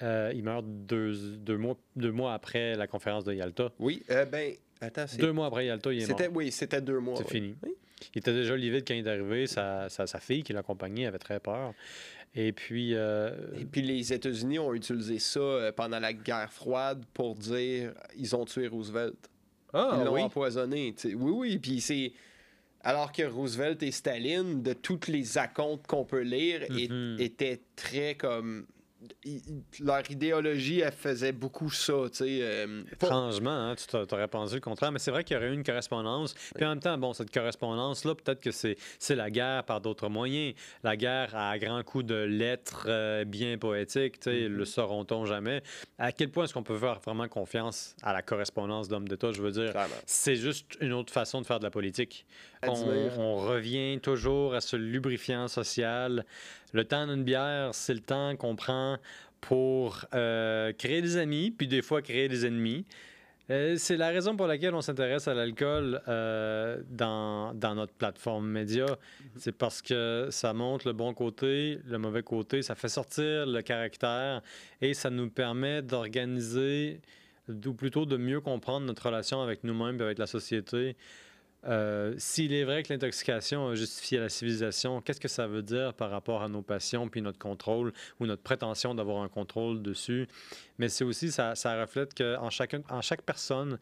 Euh, 0.03 0.33
il 0.35 0.43
meurt 0.43 0.65
deux, 0.67 1.15
deux 1.37 1.57
mois, 1.57 1.77
deux 1.97 2.11
mois 2.11 2.35
après 2.35 2.75
la 2.75 2.87
conférence 2.87 3.25
de 3.25 3.33
Yalta. 3.33 3.71
Oui, 3.79 4.03
euh, 4.11 4.25
ben, 4.25 4.55
attends, 4.81 5.07
c'est- 5.07 5.19
Deux 5.21 5.33
mois 5.33 5.47
après 5.47 5.67
Yalta, 5.67 5.93
il 5.93 6.03
est 6.03 6.07
mort. 6.09 6.19
c'était 6.19 6.31
oui, 6.33 6.51
c'était 6.53 6.81
deux 6.81 6.99
mois. 6.99 7.17
C'est 7.17 7.25
oui. 7.25 7.31
fini. 7.31 7.55
Oui. 7.63 7.71
Il 8.15 8.19
était 8.19 8.33
déjà 8.35 8.57
livide 8.57 8.85
quand 8.87 8.95
il 8.95 9.07
est 9.07 9.11
arrivé. 9.11 9.47
Sa, 9.47 9.89
sa, 9.89 10.07
sa 10.07 10.19
fille 10.19 10.43
qui 10.43 10.53
l'accompagnait 10.53 11.07
avait 11.07 11.19
très 11.19 11.39
peur. 11.41 11.73
Et 12.35 12.51
puis, 12.53 12.95
euh, 12.95 13.31
Et 13.59 13.65
puis 13.65 13.81
les 13.83 14.13
États-Unis 14.13 14.59
ont 14.59 14.75
utilisé 14.75 15.21
ça 15.21 15.71
pendant 15.77 16.01
la 16.01 16.13
guerre 16.13 16.53
froide 16.53 17.05
pour 17.15 17.37
dire 17.37 17.93
ils 18.19 18.35
ont 18.35 18.45
tué 18.45 18.67
Roosevelt. 18.67 19.15
ah, 19.73 19.97
Ils 20.01 20.05
l'ont 20.05 20.15
oui. 20.15 20.23
empoisonné. 20.23 20.95
Oui, 21.05 21.33
oui. 21.33 21.59
Puis 21.59 21.81
c'est. 21.81 22.13
Alors 22.83 23.13
que 23.13 23.23
Roosevelt 23.23 23.83
et 23.83 23.93
Staline, 23.93 24.63
de 24.63 24.73
toutes 24.75 25.07
les 25.09 25.39
acomptes 25.39 25.87
qu'on 25.87 26.05
peut 26.05 26.21
lire, 26.23 26.63
Mhm. 26.69 27.17
étaient 27.21 27.61
très 27.77 28.17
comme. 28.17 28.67
Leur 29.81 30.11
idéologie, 30.11 30.81
elle 30.81 30.93
faisait 30.93 31.33
beaucoup 31.33 31.71
ça, 31.71 31.93
tu 32.11 32.17
sais. 32.19 32.39
euh, 32.43 32.83
pas- 32.99 33.07
Étrangement, 33.07 33.51
hein, 33.51 33.75
tu 33.77 33.87
t'a- 33.87 34.07
t'aurais 34.07 34.29
pensé 34.29 34.55
le 34.57 34.61
contraire, 34.61 34.93
mais 34.93 34.99
c'est 34.99 35.11
vrai 35.11 35.25
qu'il 35.25 35.35
y 35.35 35.39
aurait 35.39 35.49
eu 35.51 35.55
une 35.55 35.65
correspondance. 35.65 36.35
Puis 36.55 36.65
en 36.65 36.71
même 36.71 36.81
temps, 36.81 36.97
bon, 36.99 37.13
cette 37.13 37.33
correspondance-là, 37.33 38.15
peut-être 38.15 38.41
que 38.41 38.51
c'est 38.51 38.77
la 39.11 39.31
guerre 39.31 39.65
par 39.65 39.81
d'autres 39.81 40.09
moyens. 40.09 40.55
La 40.83 40.97
guerre 40.97 41.35
à 41.37 41.59
grands 41.59 41.83
coups 41.83 42.05
de 42.07 42.15
lettres 42.15 42.87
euh, 42.89 43.25
bien 43.25 43.59
poétiques, 43.59 44.21
tu 44.21 44.31
sais, 44.31 44.49
Mhm. 44.49 44.57
le 44.57 44.65
sauront-on 44.65 45.25
jamais? 45.27 45.63
À 45.99 46.13
quel 46.13 46.31
point 46.31 46.45
est-ce 46.45 46.55
qu'on 46.55 46.63
peut 46.63 46.79
faire 46.79 47.01
vraiment 47.01 47.29
confiance 47.29 47.95
à 48.03 48.13
la 48.13 48.23
correspondance 48.23 48.89
d'hommes 48.89 49.09
d'État? 49.09 49.33
Je 49.33 49.43
veux 49.43 49.53
dire, 49.53 49.73
c'est 50.07 50.37
juste 50.37 50.77
une 50.81 50.93
autre 50.93 51.13
façon 51.13 51.41
de 51.41 51.47
faire 51.47 51.59
de 51.59 51.65
la 51.65 51.71
politique. 51.71 52.27
On 52.67 53.37
revient 53.37 53.99
toujours 54.01 54.55
à 54.55 54.61
ce 54.61 54.77
lubrifiant 54.77 55.49
social. 55.49 56.25
Le 56.75 56.85
temps 56.85 57.07
d'une 57.07 57.23
bière, 57.23 57.71
c'est 57.73 57.95
le 57.95 58.01
temps 58.01 58.35
qu'on 58.35 58.57
prend 58.57 58.99
pour 59.41 60.05
euh, 60.13 60.73
créer 60.73 61.03
des 61.03 61.17
amis, 61.17 61.53
puis 61.53 61.69
des 61.69 61.83
fois 61.83 62.03
créer 62.03 62.29
des 62.29 62.47
ennemis. 62.47 62.85
Euh, 63.51 63.77
c'est 63.77 63.97
la 63.97 64.09
raison 64.09 64.37
pour 64.37 64.49
laquelle 64.49 64.75
on 64.75 64.81
s'intéresse 64.81 65.29
à 65.29 65.35
l'alcool 65.35 66.03
euh, 66.09 66.83
dans, 66.91 67.55
dans 67.55 67.77
notre 67.77 67.93
plateforme 67.93 68.49
média. 68.49 68.87
C'est 69.37 69.57
parce 69.57 69.83
que 69.83 70.27
ça 70.31 70.53
montre 70.53 70.89
le 70.89 70.95
bon 70.95 71.15
côté, 71.15 71.79
le 71.87 71.99
mauvais 71.99 72.25
côté, 72.25 72.61
ça 72.63 72.75
fait 72.75 72.89
sortir 72.89 73.47
le 73.47 73.63
caractère 73.63 74.43
et 74.81 74.95
ça 74.95 75.11
nous 75.11 75.31
permet 75.31 75.81
d'organiser, 75.81 77.01
ou 77.49 77.75
plutôt 77.75 78.05
de 78.05 78.17
mieux 78.17 78.41
comprendre 78.41 78.85
notre 78.85 79.07
relation 79.07 79.41
avec 79.41 79.63
nous-mêmes 79.63 80.01
et 80.01 80.05
avec 80.05 80.19
la 80.19 80.27
société. 80.27 80.97
Euh, 81.67 82.15
S'il 82.19 82.53
est 82.53 82.65
vrai 82.65 82.83
que 82.83 82.93
l'intoxication 82.93 83.69
a 83.69 83.75
justifié 83.75 84.19
la 84.19 84.29
civilisation, 84.29 85.01
qu'est-ce 85.01 85.21
que 85.21 85.29
ça 85.29 85.47
veut 85.47 85.63
dire 85.63 85.95
par 85.95 86.11
rapport 86.11 86.43
à 86.43 86.49
nos 86.49 86.63
passions 86.63 87.09
puis 87.09 87.23
notre 87.23 87.39
contrôle 87.39 87.93
ou 88.21 88.27
notre 88.27 88.43
prétention 88.43 88.95
d'avoir 88.95 89.23
un 89.23 89.29
contrôle 89.29 89.83
dessus? 89.83 90.29
Mais 90.79 90.89
c'est 90.89 91.05
aussi, 91.05 91.31
ça, 91.31 91.55
reflète 91.81 92.15
qu'en 92.15 92.47
en 92.47 93.01
chaque 93.01 93.23
personne, 93.23 93.79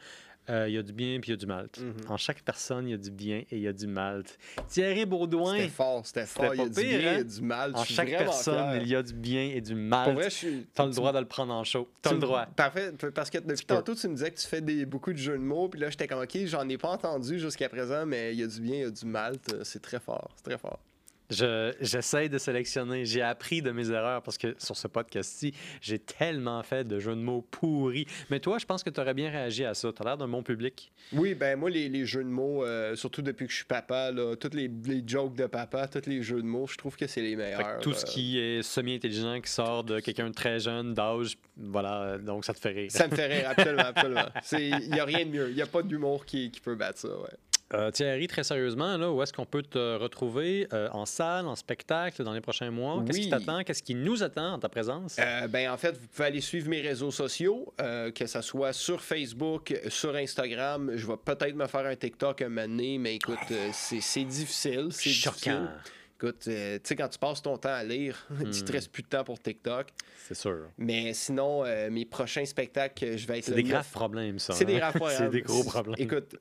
euh, 0.50 0.68
il 0.68 0.74
y 0.74 0.78
a 0.78 0.82
du 0.82 0.92
bien 0.92 1.20
puis 1.20 1.30
il 1.30 1.32
y 1.32 1.34
a 1.34 1.36
du 1.36 1.46
mal. 1.46 1.68
Mhm. 1.78 1.94
En 2.10 2.16
chaque 2.16 2.42
personne, 2.42 2.88
il 2.88 2.90
y 2.90 2.94
a 2.94 2.98
du 2.98 3.10
bien 3.10 3.38
et 3.50 3.56
il 3.56 3.60
y 3.60 3.68
a 3.68 3.72
du 3.72 3.86
mal. 3.86 4.24
Thierry 4.68 5.06
Baudouin, 5.06 5.56
C'était 5.56 5.68
fort, 5.68 6.06
c'était 6.06 6.26
fort. 6.26 6.54
Il 6.54 6.58
y 6.60 6.64
a 6.64 6.68
du 6.68 6.74
pire, 6.80 6.98
bien, 6.98 7.12
y 7.12 7.16
hein? 7.20 7.24
du 7.24 7.40
mal. 7.42 7.72
en 7.76 7.84
chaque 7.84 8.08
personne, 8.08 8.80
il 8.82 8.88
y 8.88 8.94
a 8.96 9.02
du 9.02 9.14
bien 9.14 9.44
et 9.54 9.60
du 9.60 9.72
Pour 9.74 9.82
mal. 9.82 10.14
vrai, 10.14 10.24
je 10.24 10.34
suis. 10.34 10.66
Tu 10.74 10.82
as 10.82 10.86
le 10.86 10.92
droit 10.92 11.12
de 11.12 11.18
le 11.20 11.26
prendre 11.26 11.52
en 11.54 11.64
chaud. 11.64 11.88
Tu 12.02 12.08
as 12.08 12.10
tu- 12.10 12.14
le 12.16 12.20
droit. 12.20 12.46
Parfait, 12.56 12.92
parce 13.14 13.30
que 13.30 13.38
depuis 13.38 13.66
tantôt, 13.66 13.94
tu 13.94 14.08
me 14.08 14.14
disais 14.14 14.30
que 14.30 14.38
tu 14.40 14.46
fais 14.46 14.60
des, 14.60 14.84
beaucoup 14.86 15.12
de 15.12 15.18
jeux 15.18 15.38
de 15.38 15.42
mots, 15.42 15.68
puis 15.68 15.80
là, 15.80 15.90
j'étais 15.90 16.06
comme, 16.08 16.20
OK, 16.22 16.36
j'en 16.46 16.68
ai 16.68 16.78
pas 16.78 16.88
entendu 16.90 17.38
jusqu'à 17.38 17.68
présent, 17.68 18.04
mais 18.06 18.32
il 18.34 18.40
y 18.40 18.42
a 18.42 18.46
du 18.46 18.60
bien, 18.60 18.74
il 18.74 18.80
y 18.80 18.84
a 18.84 18.90
du 18.90 19.06
mal. 19.06 19.36
C'est 19.62 19.80
très 19.82 20.00
fort, 20.00 20.30
c'est 20.36 20.44
très 20.44 20.58
fort. 20.58 20.78
Je- 21.32 21.72
J'essaie 21.80 22.28
de 22.28 22.38
sélectionner. 22.38 23.04
J'ai 23.04 23.22
appris 23.22 23.62
de 23.62 23.70
mes 23.70 23.90
erreurs 23.90 24.22
parce 24.22 24.38
que 24.38 24.54
sur 24.58 24.76
ce 24.76 24.86
podcast-ci, 24.88 25.52
j'ai 25.80 25.98
tellement 25.98 26.62
fait 26.62 26.84
de 26.86 26.98
jeux 26.98 27.14
de 27.16 27.20
mots 27.20 27.42
pourris. 27.50 28.06
Mais 28.30 28.38
toi, 28.40 28.58
je 28.58 28.66
pense 28.66 28.82
que 28.82 28.90
tu 28.90 29.00
aurais 29.00 29.14
bien 29.14 29.30
réagi 29.30 29.64
à 29.64 29.74
ça. 29.74 29.90
Tu 29.92 30.02
as 30.02 30.04
l'air 30.04 30.16
d'un 30.18 30.28
bon 30.28 30.42
public. 30.42 30.92
Oui, 31.12 31.34
ben 31.34 31.58
moi, 31.58 31.70
les, 31.70 31.88
les 31.88 32.04
jeux 32.06 32.22
de 32.24 32.28
mots, 32.28 32.64
euh, 32.64 32.94
surtout 32.96 33.22
depuis 33.22 33.46
que 33.46 33.50
je 33.52 33.56
suis 33.56 33.64
papa, 33.64 34.10
là, 34.12 34.36
tous 34.36 34.50
les, 34.54 34.70
les 34.86 35.02
jokes 35.06 35.34
de 35.34 35.46
papa, 35.46 35.88
tous 35.88 36.08
les 36.08 36.22
jeux 36.22 36.42
de 36.42 36.46
mots, 36.46 36.66
je 36.66 36.76
trouve 36.76 36.96
que 36.96 37.06
c'est 37.06 37.22
les 37.22 37.36
meilleurs. 37.36 37.78
tout 37.80 37.92
ce 37.94 38.04
qui 38.04 38.38
est 38.38 38.62
semi-intelligent 38.62 39.40
qui 39.40 39.50
sort 39.50 39.84
de 39.84 40.00
quelqu'un 40.00 40.28
de 40.28 40.34
très 40.34 40.60
jeune, 40.60 40.94
d'âge, 40.94 41.36
voilà, 41.56 42.18
donc 42.18 42.44
ça 42.44 42.52
te 42.54 42.60
fait 42.60 42.70
rire. 42.70 42.90
Ça 42.90 43.08
me 43.08 43.14
fait 43.14 43.26
rire, 43.26 43.48
absolument, 43.50 43.82
absolument. 43.94 44.28
Il 44.52 44.90
n'y 44.90 45.00
a 45.00 45.04
rien 45.04 45.24
de 45.24 45.30
mieux. 45.30 45.48
Il 45.50 45.54
n'y 45.54 45.62
a 45.62 45.66
pas 45.66 45.82
d'humour 45.82 46.24
qui, 46.26 46.50
qui 46.50 46.60
peut 46.60 46.74
battre 46.74 46.98
ça, 47.00 47.08
ouais. 47.08 47.30
Euh, 47.74 47.90
Thierry, 47.90 48.26
très 48.26 48.44
sérieusement, 48.44 48.96
là, 48.96 49.10
où 49.10 49.22
est-ce 49.22 49.32
qu'on 49.32 49.46
peut 49.46 49.62
te 49.62 49.96
retrouver 49.96 50.66
euh, 50.72 50.88
en 50.92 51.06
salle, 51.06 51.46
en 51.46 51.56
spectacle 51.56 52.22
dans 52.22 52.32
les 52.32 52.40
prochains 52.40 52.70
mois? 52.70 53.02
Qu'est-ce 53.06 53.20
qui 53.20 53.30
t'attend? 53.30 53.62
Qu'est-ce 53.64 53.82
qui 53.82 53.94
nous 53.94 54.22
attend 54.22 54.54
en 54.54 54.58
ta 54.58 54.68
présence? 54.68 55.16
Euh, 55.18 55.48
ben, 55.48 55.70
en 55.70 55.76
fait, 55.76 55.92
vous 55.92 56.06
pouvez 56.06 56.28
aller 56.28 56.40
suivre 56.40 56.68
mes 56.68 56.80
réseaux 56.80 57.10
sociaux, 57.10 57.72
que 57.78 58.26
ce 58.26 58.40
soit 58.42 58.72
sur 58.72 59.00
Facebook, 59.00 59.74
sur 59.88 60.14
Instagram. 60.14 60.92
Je 60.94 61.06
vais 61.06 61.16
peut-être 61.24 61.54
me 61.54 61.66
faire 61.66 61.86
un 61.86 61.96
TikTok 61.96 62.42
un 62.42 62.48
moment 62.48 62.68
donné, 62.68 62.98
mais 62.98 63.16
écoute, 63.16 63.38
c'est 63.72 64.24
difficile. 64.24 64.88
C'est 64.90 65.10
Choquant. 65.10 65.34
difficile. 65.34 65.68
Écoute, 66.22 66.44
euh, 66.46 66.76
tu 66.76 66.80
sais, 66.84 66.94
quand 66.96 67.08
tu 67.08 67.18
passes 67.18 67.42
ton 67.42 67.56
temps 67.56 67.72
à 67.74 67.82
lire, 67.82 68.16
tu 68.38 68.44
Hmm. 68.44 68.64
te 68.64 68.72
restes 68.72 68.92
plus 68.92 69.02
de 69.02 69.08
temps 69.08 69.24
pour 69.24 69.40
TikTok. 69.40 69.88
C'est 70.16 70.34
sûr. 70.36 70.68
Mais 70.78 71.12
sinon, 71.14 71.64
euh, 71.64 71.90
mes 71.90 72.04
prochains 72.04 72.44
spectacles, 72.44 73.16
je 73.18 73.26
vais 73.26 73.38
être 73.40 73.46
C'est 73.46 73.54
des 73.54 73.64
graves 73.64 73.90
problèmes, 73.90 74.38
ça. 74.38 74.52
C'est 74.52 74.64
des 74.64 74.74
hein? 74.76 74.78
graves 74.78 74.94
problèmes. 74.98 75.18
C'est 75.18 75.30
des 75.30 75.42
gros 75.42 75.64
problèmes. 75.64 75.96
Écoute, 75.98 76.36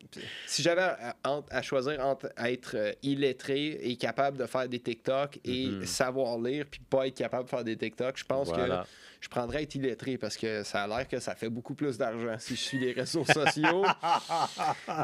si 0.45 0.61
j'avais 0.61 0.84
à, 1.23 1.61
choisir 1.63 1.99
entre 2.05 2.29
être 2.38 2.75
euh, 2.77 2.91
illettré 3.01 3.79
et 3.82 3.95
capable 3.95 4.38
de 4.38 4.45
faire 4.45 4.69
des 4.69 4.79
TikTok 4.79 5.39
et 5.43 5.69
Mhm. 5.71 5.86
savoir 5.86 6.38
lire 6.38 6.65
puis 6.69 6.82
pas 6.88 7.07
être 7.07 7.15
capable 7.17 7.45
de 7.45 7.49
faire 7.49 7.63
des 7.63 7.75
TikTok, 7.75 8.17
je 8.17 8.25
pense 8.25 8.49
Voilà. 8.49 8.84
que 8.84 8.89
je 9.22 9.30
prendrais 9.30 9.63
être 9.63 9.76
illettré 9.76 10.17
parce 10.17 10.36
que 10.36 10.63
ça 10.63 10.84
a 10.84 10.88
l'air 10.88 11.07
que 11.07 11.19
ça 11.19 11.36
fait 11.36 11.49
beaucoup 11.49 11.76
plus 11.76 11.97
d'argent 11.97 12.36
si 12.39 12.55
je 12.55 12.59
suis 12.61 12.80
les 12.80 12.91
réseaux 12.91 13.24
sociaux. 13.26 13.86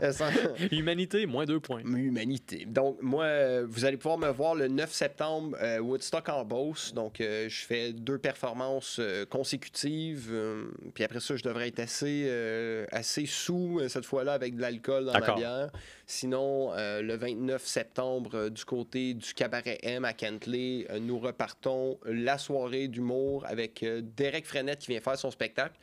Euh, 0.03 0.11
ça- 0.11 0.29
Humanité, 0.71 1.25
moins 1.25 1.45
deux 1.45 1.59
points. 1.59 1.81
Humanité. 1.81 2.65
Donc, 2.65 2.97
moi, 3.01 3.23
euh, 3.25 3.65
vous 3.69 3.85
allez 3.85 3.97
pouvoir 3.97 4.17
me 4.17 4.29
voir 4.29 4.53
le 4.55 4.67
9 4.67 4.91
septembre, 4.91 5.55
euh, 5.61 5.79
Woodstock 5.79 6.27
en 6.29 6.43
Beauce. 6.43 6.93
Donc, 6.93 7.21
euh, 7.21 7.47
je 7.47 7.65
fais 7.65 7.93
deux 7.93 8.17
performances 8.17 8.97
euh, 8.99 9.25
consécutives. 9.25 10.31
puis 10.93 11.03
après 11.03 11.19
ça, 11.19 11.35
je 11.35 11.43
devrais 11.43 11.67
être 11.69 11.79
assez, 11.79 12.29
assez 12.91 13.25
sous, 13.25 13.79
cette 13.87 14.05
fois-là, 14.05 14.33
avec 14.33 14.55
de 14.55 14.61
l'alcool 14.61 15.05
dans 15.05 15.13
D'accord. 15.13 15.37
bière. 15.37 15.69
Sinon, 16.05 16.71
le 16.75 17.15
29 17.15 17.65
septembre, 17.65 18.49
du 18.49 18.63
côté 18.65 19.13
du 19.13 19.33
Cabaret 19.33 19.77
M 19.83 20.05
à 20.05 20.13
Kentley, 20.13 20.87
nous 21.01 21.19
repartons 21.19 21.97
la 22.05 22.37
soirée 22.37 22.87
d'humour 22.87 23.45
avec 23.47 23.85
Derek 24.15 24.45
Frenette 24.45 24.79
qui 24.79 24.91
vient 24.91 25.01
faire 25.01 25.17
son 25.17 25.31
spectacle. 25.31 25.75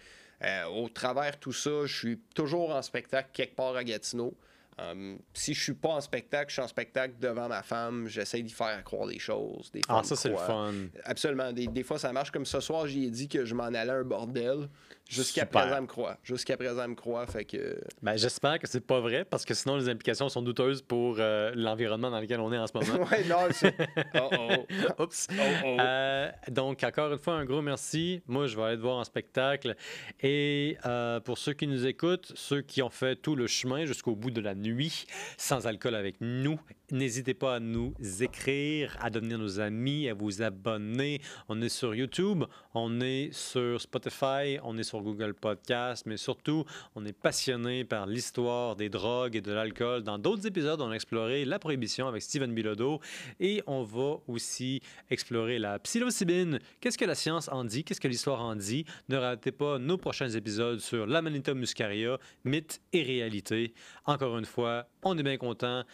Euh, 0.42 0.64
au 0.66 0.88
travers 0.88 1.38
tout 1.38 1.52
ça, 1.52 1.86
je 1.86 1.96
suis 1.96 2.18
toujours 2.34 2.74
en 2.74 2.82
spectacle 2.82 3.30
quelque 3.32 3.54
part 3.54 3.76
à 3.76 3.84
Gatineau. 3.84 4.34
Um, 4.76 5.20
si 5.32 5.54
je 5.54 5.62
suis 5.62 5.74
pas 5.74 5.90
en 5.90 6.00
spectacle, 6.00 6.48
je 6.48 6.54
suis 6.54 6.62
en 6.62 6.66
spectacle 6.66 7.14
devant 7.20 7.48
ma 7.48 7.62
femme, 7.62 8.08
j'essaie 8.08 8.42
d'y 8.42 8.52
faire 8.52 8.82
croire 8.82 9.06
des 9.06 9.20
choses. 9.20 9.70
Des 9.70 9.82
Ah, 9.88 10.02
ça, 10.02 10.16
c'est 10.16 10.30
le 10.30 10.36
fun. 10.36 10.72
Absolument. 11.04 11.52
Des, 11.52 11.68
des 11.68 11.84
fois, 11.84 11.96
ça 11.96 12.12
marche. 12.12 12.32
Comme 12.32 12.44
ce 12.44 12.58
soir, 12.58 12.88
j'y 12.88 13.04
ai 13.04 13.10
dit 13.10 13.28
que 13.28 13.44
je 13.44 13.54
m'en 13.54 13.64
allais 13.64 13.92
à 13.92 13.94
un 13.94 14.02
bordel. 14.02 14.68
Jusqu'à 15.08 15.44
présent, 15.44 15.76
elle 15.76 15.82
me 15.82 15.86
croit. 15.86 16.16
Jusqu'à 16.22 16.56
présent, 16.56 16.82
elle 16.82 16.90
me 16.90 16.94
croit. 16.94 17.26
Fait 17.26 17.44
que. 17.44 17.78
Ben, 18.02 18.16
J'espère 18.16 18.58
que 18.58 18.66
c'est 18.66 18.80
pas 18.80 19.00
vrai, 19.00 19.24
parce 19.24 19.44
que 19.44 19.52
sinon, 19.52 19.76
les 19.76 19.88
implications 19.88 20.28
sont 20.28 20.40
douteuses 20.42 20.80
pour 20.82 21.16
euh, 21.18 21.52
l'environnement 21.54 22.10
dans 22.10 22.20
lequel 22.20 22.40
on 22.40 22.52
est 22.52 22.58
en 22.58 22.66
ce 22.66 22.72
moment. 22.74 23.04
ouais, 23.10 23.24
non, 23.24 23.48
c'est. 23.50 23.74
Oh, 24.16 24.30
oh. 24.38 25.02
Oups. 25.02 25.28
Oh, 25.30 25.34
oh. 25.64 25.76
Euh, 25.80 26.30
donc, 26.50 26.82
encore 26.84 27.12
une 27.12 27.18
fois, 27.18 27.34
un 27.34 27.44
gros 27.44 27.62
merci. 27.62 28.22
Moi, 28.26 28.46
je 28.46 28.56
vais 28.56 28.62
aller 28.62 28.76
te 28.76 28.82
voir 28.82 28.96
en 28.96 29.04
spectacle. 29.04 29.76
Et 30.22 30.78
euh, 30.86 31.20
pour 31.20 31.38
ceux 31.38 31.52
qui 31.52 31.66
nous 31.66 31.86
écoutent, 31.86 32.32
ceux 32.34 32.62
qui 32.62 32.80
ont 32.82 32.90
fait 32.90 33.16
tout 33.16 33.34
le 33.36 33.46
chemin 33.46 33.84
jusqu'au 33.84 34.14
bout 34.14 34.30
de 34.30 34.40
la 34.40 34.54
nuit 34.54 35.06
sans 35.36 35.66
alcool 35.66 35.94
avec 35.94 36.16
nous. 36.20 36.58
N'hésitez 36.90 37.34
pas 37.34 37.56
à 37.56 37.60
nous 37.60 37.94
écrire, 38.20 38.96
à 39.00 39.10
devenir 39.10 39.38
nos 39.38 39.58
amis, 39.58 40.08
à 40.08 40.14
vous 40.14 40.42
abonner. 40.42 41.20
On 41.48 41.60
est 41.62 41.68
sur 41.68 41.94
YouTube, 41.94 42.44
on 42.74 43.00
est 43.00 43.32
sur 43.32 43.80
Spotify, 43.80 44.58
on 44.62 44.76
est 44.76 44.82
sur 44.82 44.93
Google 45.02 45.34
Podcast, 45.34 46.04
mais 46.06 46.16
surtout, 46.16 46.64
on 46.94 47.04
est 47.04 47.12
passionné 47.12 47.84
par 47.84 48.06
l'histoire 48.06 48.76
des 48.76 48.88
drogues 48.88 49.36
et 49.36 49.40
de 49.40 49.52
l'alcool. 49.52 50.02
Dans 50.02 50.18
d'autres 50.18 50.46
épisodes, 50.46 50.80
on 50.80 50.90
a 50.90 50.94
exploré 50.94 51.44
la 51.44 51.58
prohibition 51.58 52.08
avec 52.08 52.22
Steven 52.22 52.52
Bilodeau 52.54 53.00
et 53.40 53.62
on 53.66 53.82
va 53.82 54.18
aussi 54.28 54.80
explorer 55.10 55.58
la 55.58 55.78
psilocybine. 55.78 56.58
Qu'est-ce 56.80 56.98
que 56.98 57.04
la 57.04 57.14
science 57.14 57.48
en 57.48 57.64
dit? 57.64 57.84
Qu'est-ce 57.84 58.00
que 58.00 58.08
l'histoire 58.08 58.40
en 58.40 58.56
dit? 58.56 58.84
Ne 59.08 59.16
ratez 59.16 59.52
pas 59.52 59.78
nos 59.78 59.98
prochains 59.98 60.30
épisodes 60.30 60.78
sur 60.78 61.06
l'Amanita 61.06 61.54
muscaria, 61.54 62.18
mythe 62.44 62.80
et 62.92 63.02
réalité. 63.02 63.74
Encore 64.06 64.38
une 64.38 64.44
fois, 64.44 64.86
on 65.02 65.16
est 65.18 65.22
bien 65.22 65.36
content. 65.36 65.84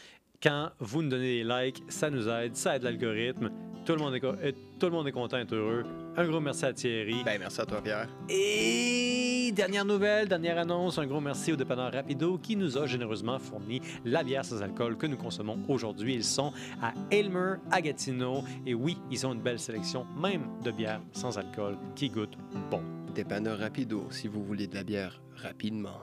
Quand 0.43 0.71
vous 0.79 1.03
nous 1.03 1.11
donnez 1.11 1.43
des 1.43 1.45
likes, 1.45 1.83
ça 1.89 2.09
nous 2.11 2.29
aide, 2.29 2.57
ça 2.57 2.77
aide 2.77 2.83
l'algorithme. 2.85 3.51
Tout, 3.85 3.93
le 3.93 3.99
monde 3.99 4.15
est 4.15 4.21
co- 4.21 4.35
et 4.43 4.55
tout 4.79 4.87
le 4.87 4.93
monde 4.93 5.09
est 5.09 5.13
content 5.13 5.39
et 5.39 5.47
heureux. 5.53 5.85
Un 6.17 6.27
gros 6.27 6.41
merci 6.41 6.65
à 6.65 6.73
Thierry. 6.73 7.23
Ben, 7.25 7.39
merci 7.39 7.61
à 7.61 7.67
toi, 7.67 7.83
Pierre. 7.83 8.09
Et 8.29 9.53
dernière 9.55 9.85
nouvelle, 9.85 10.29
dernière 10.29 10.59
annonce, 10.59 10.99
un 10.99 11.07
gros 11.07 11.21
merci 11.21 11.53
au 11.53 11.57
dépanneur 11.57 11.93
Rapido 11.93 12.39
qui 12.39 12.57
nous 12.57 12.79
a 12.79 12.87
généreusement 12.87 13.39
fourni 13.39 13.81
la 14.05 14.23
bière 14.23 14.45
sans 14.45 14.63
alcool 14.63 14.97
que 14.97 15.07
nous 15.07 15.17
consommons 15.17 15.59
aujourd'hui. 15.69 16.15
Ils 16.15 16.25
sont 16.25 16.53
à 16.81 16.93
Aylmer, 17.11 17.55
à 17.71 17.81
Gatineau. 17.83 18.43
Et 18.67 18.75
oui, 18.75 18.97
ils 19.11 19.27
ont 19.27 19.33
une 19.35 19.43
belle 19.43 19.59
sélection, 19.59 20.07
même 20.21 20.47
de 20.63 20.71
bières 20.71 21.01
sans 21.13 21.37
alcool, 21.39 21.77
qui 21.97 22.09
goûtent 22.11 22.39
bon. 22.71 22.83
Dépanneur 23.15 23.59
rapido, 23.59 24.07
si 24.11 24.29
vous 24.29 24.43
voulez 24.45 24.67
de 24.69 24.75
la 24.75 24.85
bière 24.85 25.21
rapidement. 25.37 26.01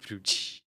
Flouchi. 0.00 0.60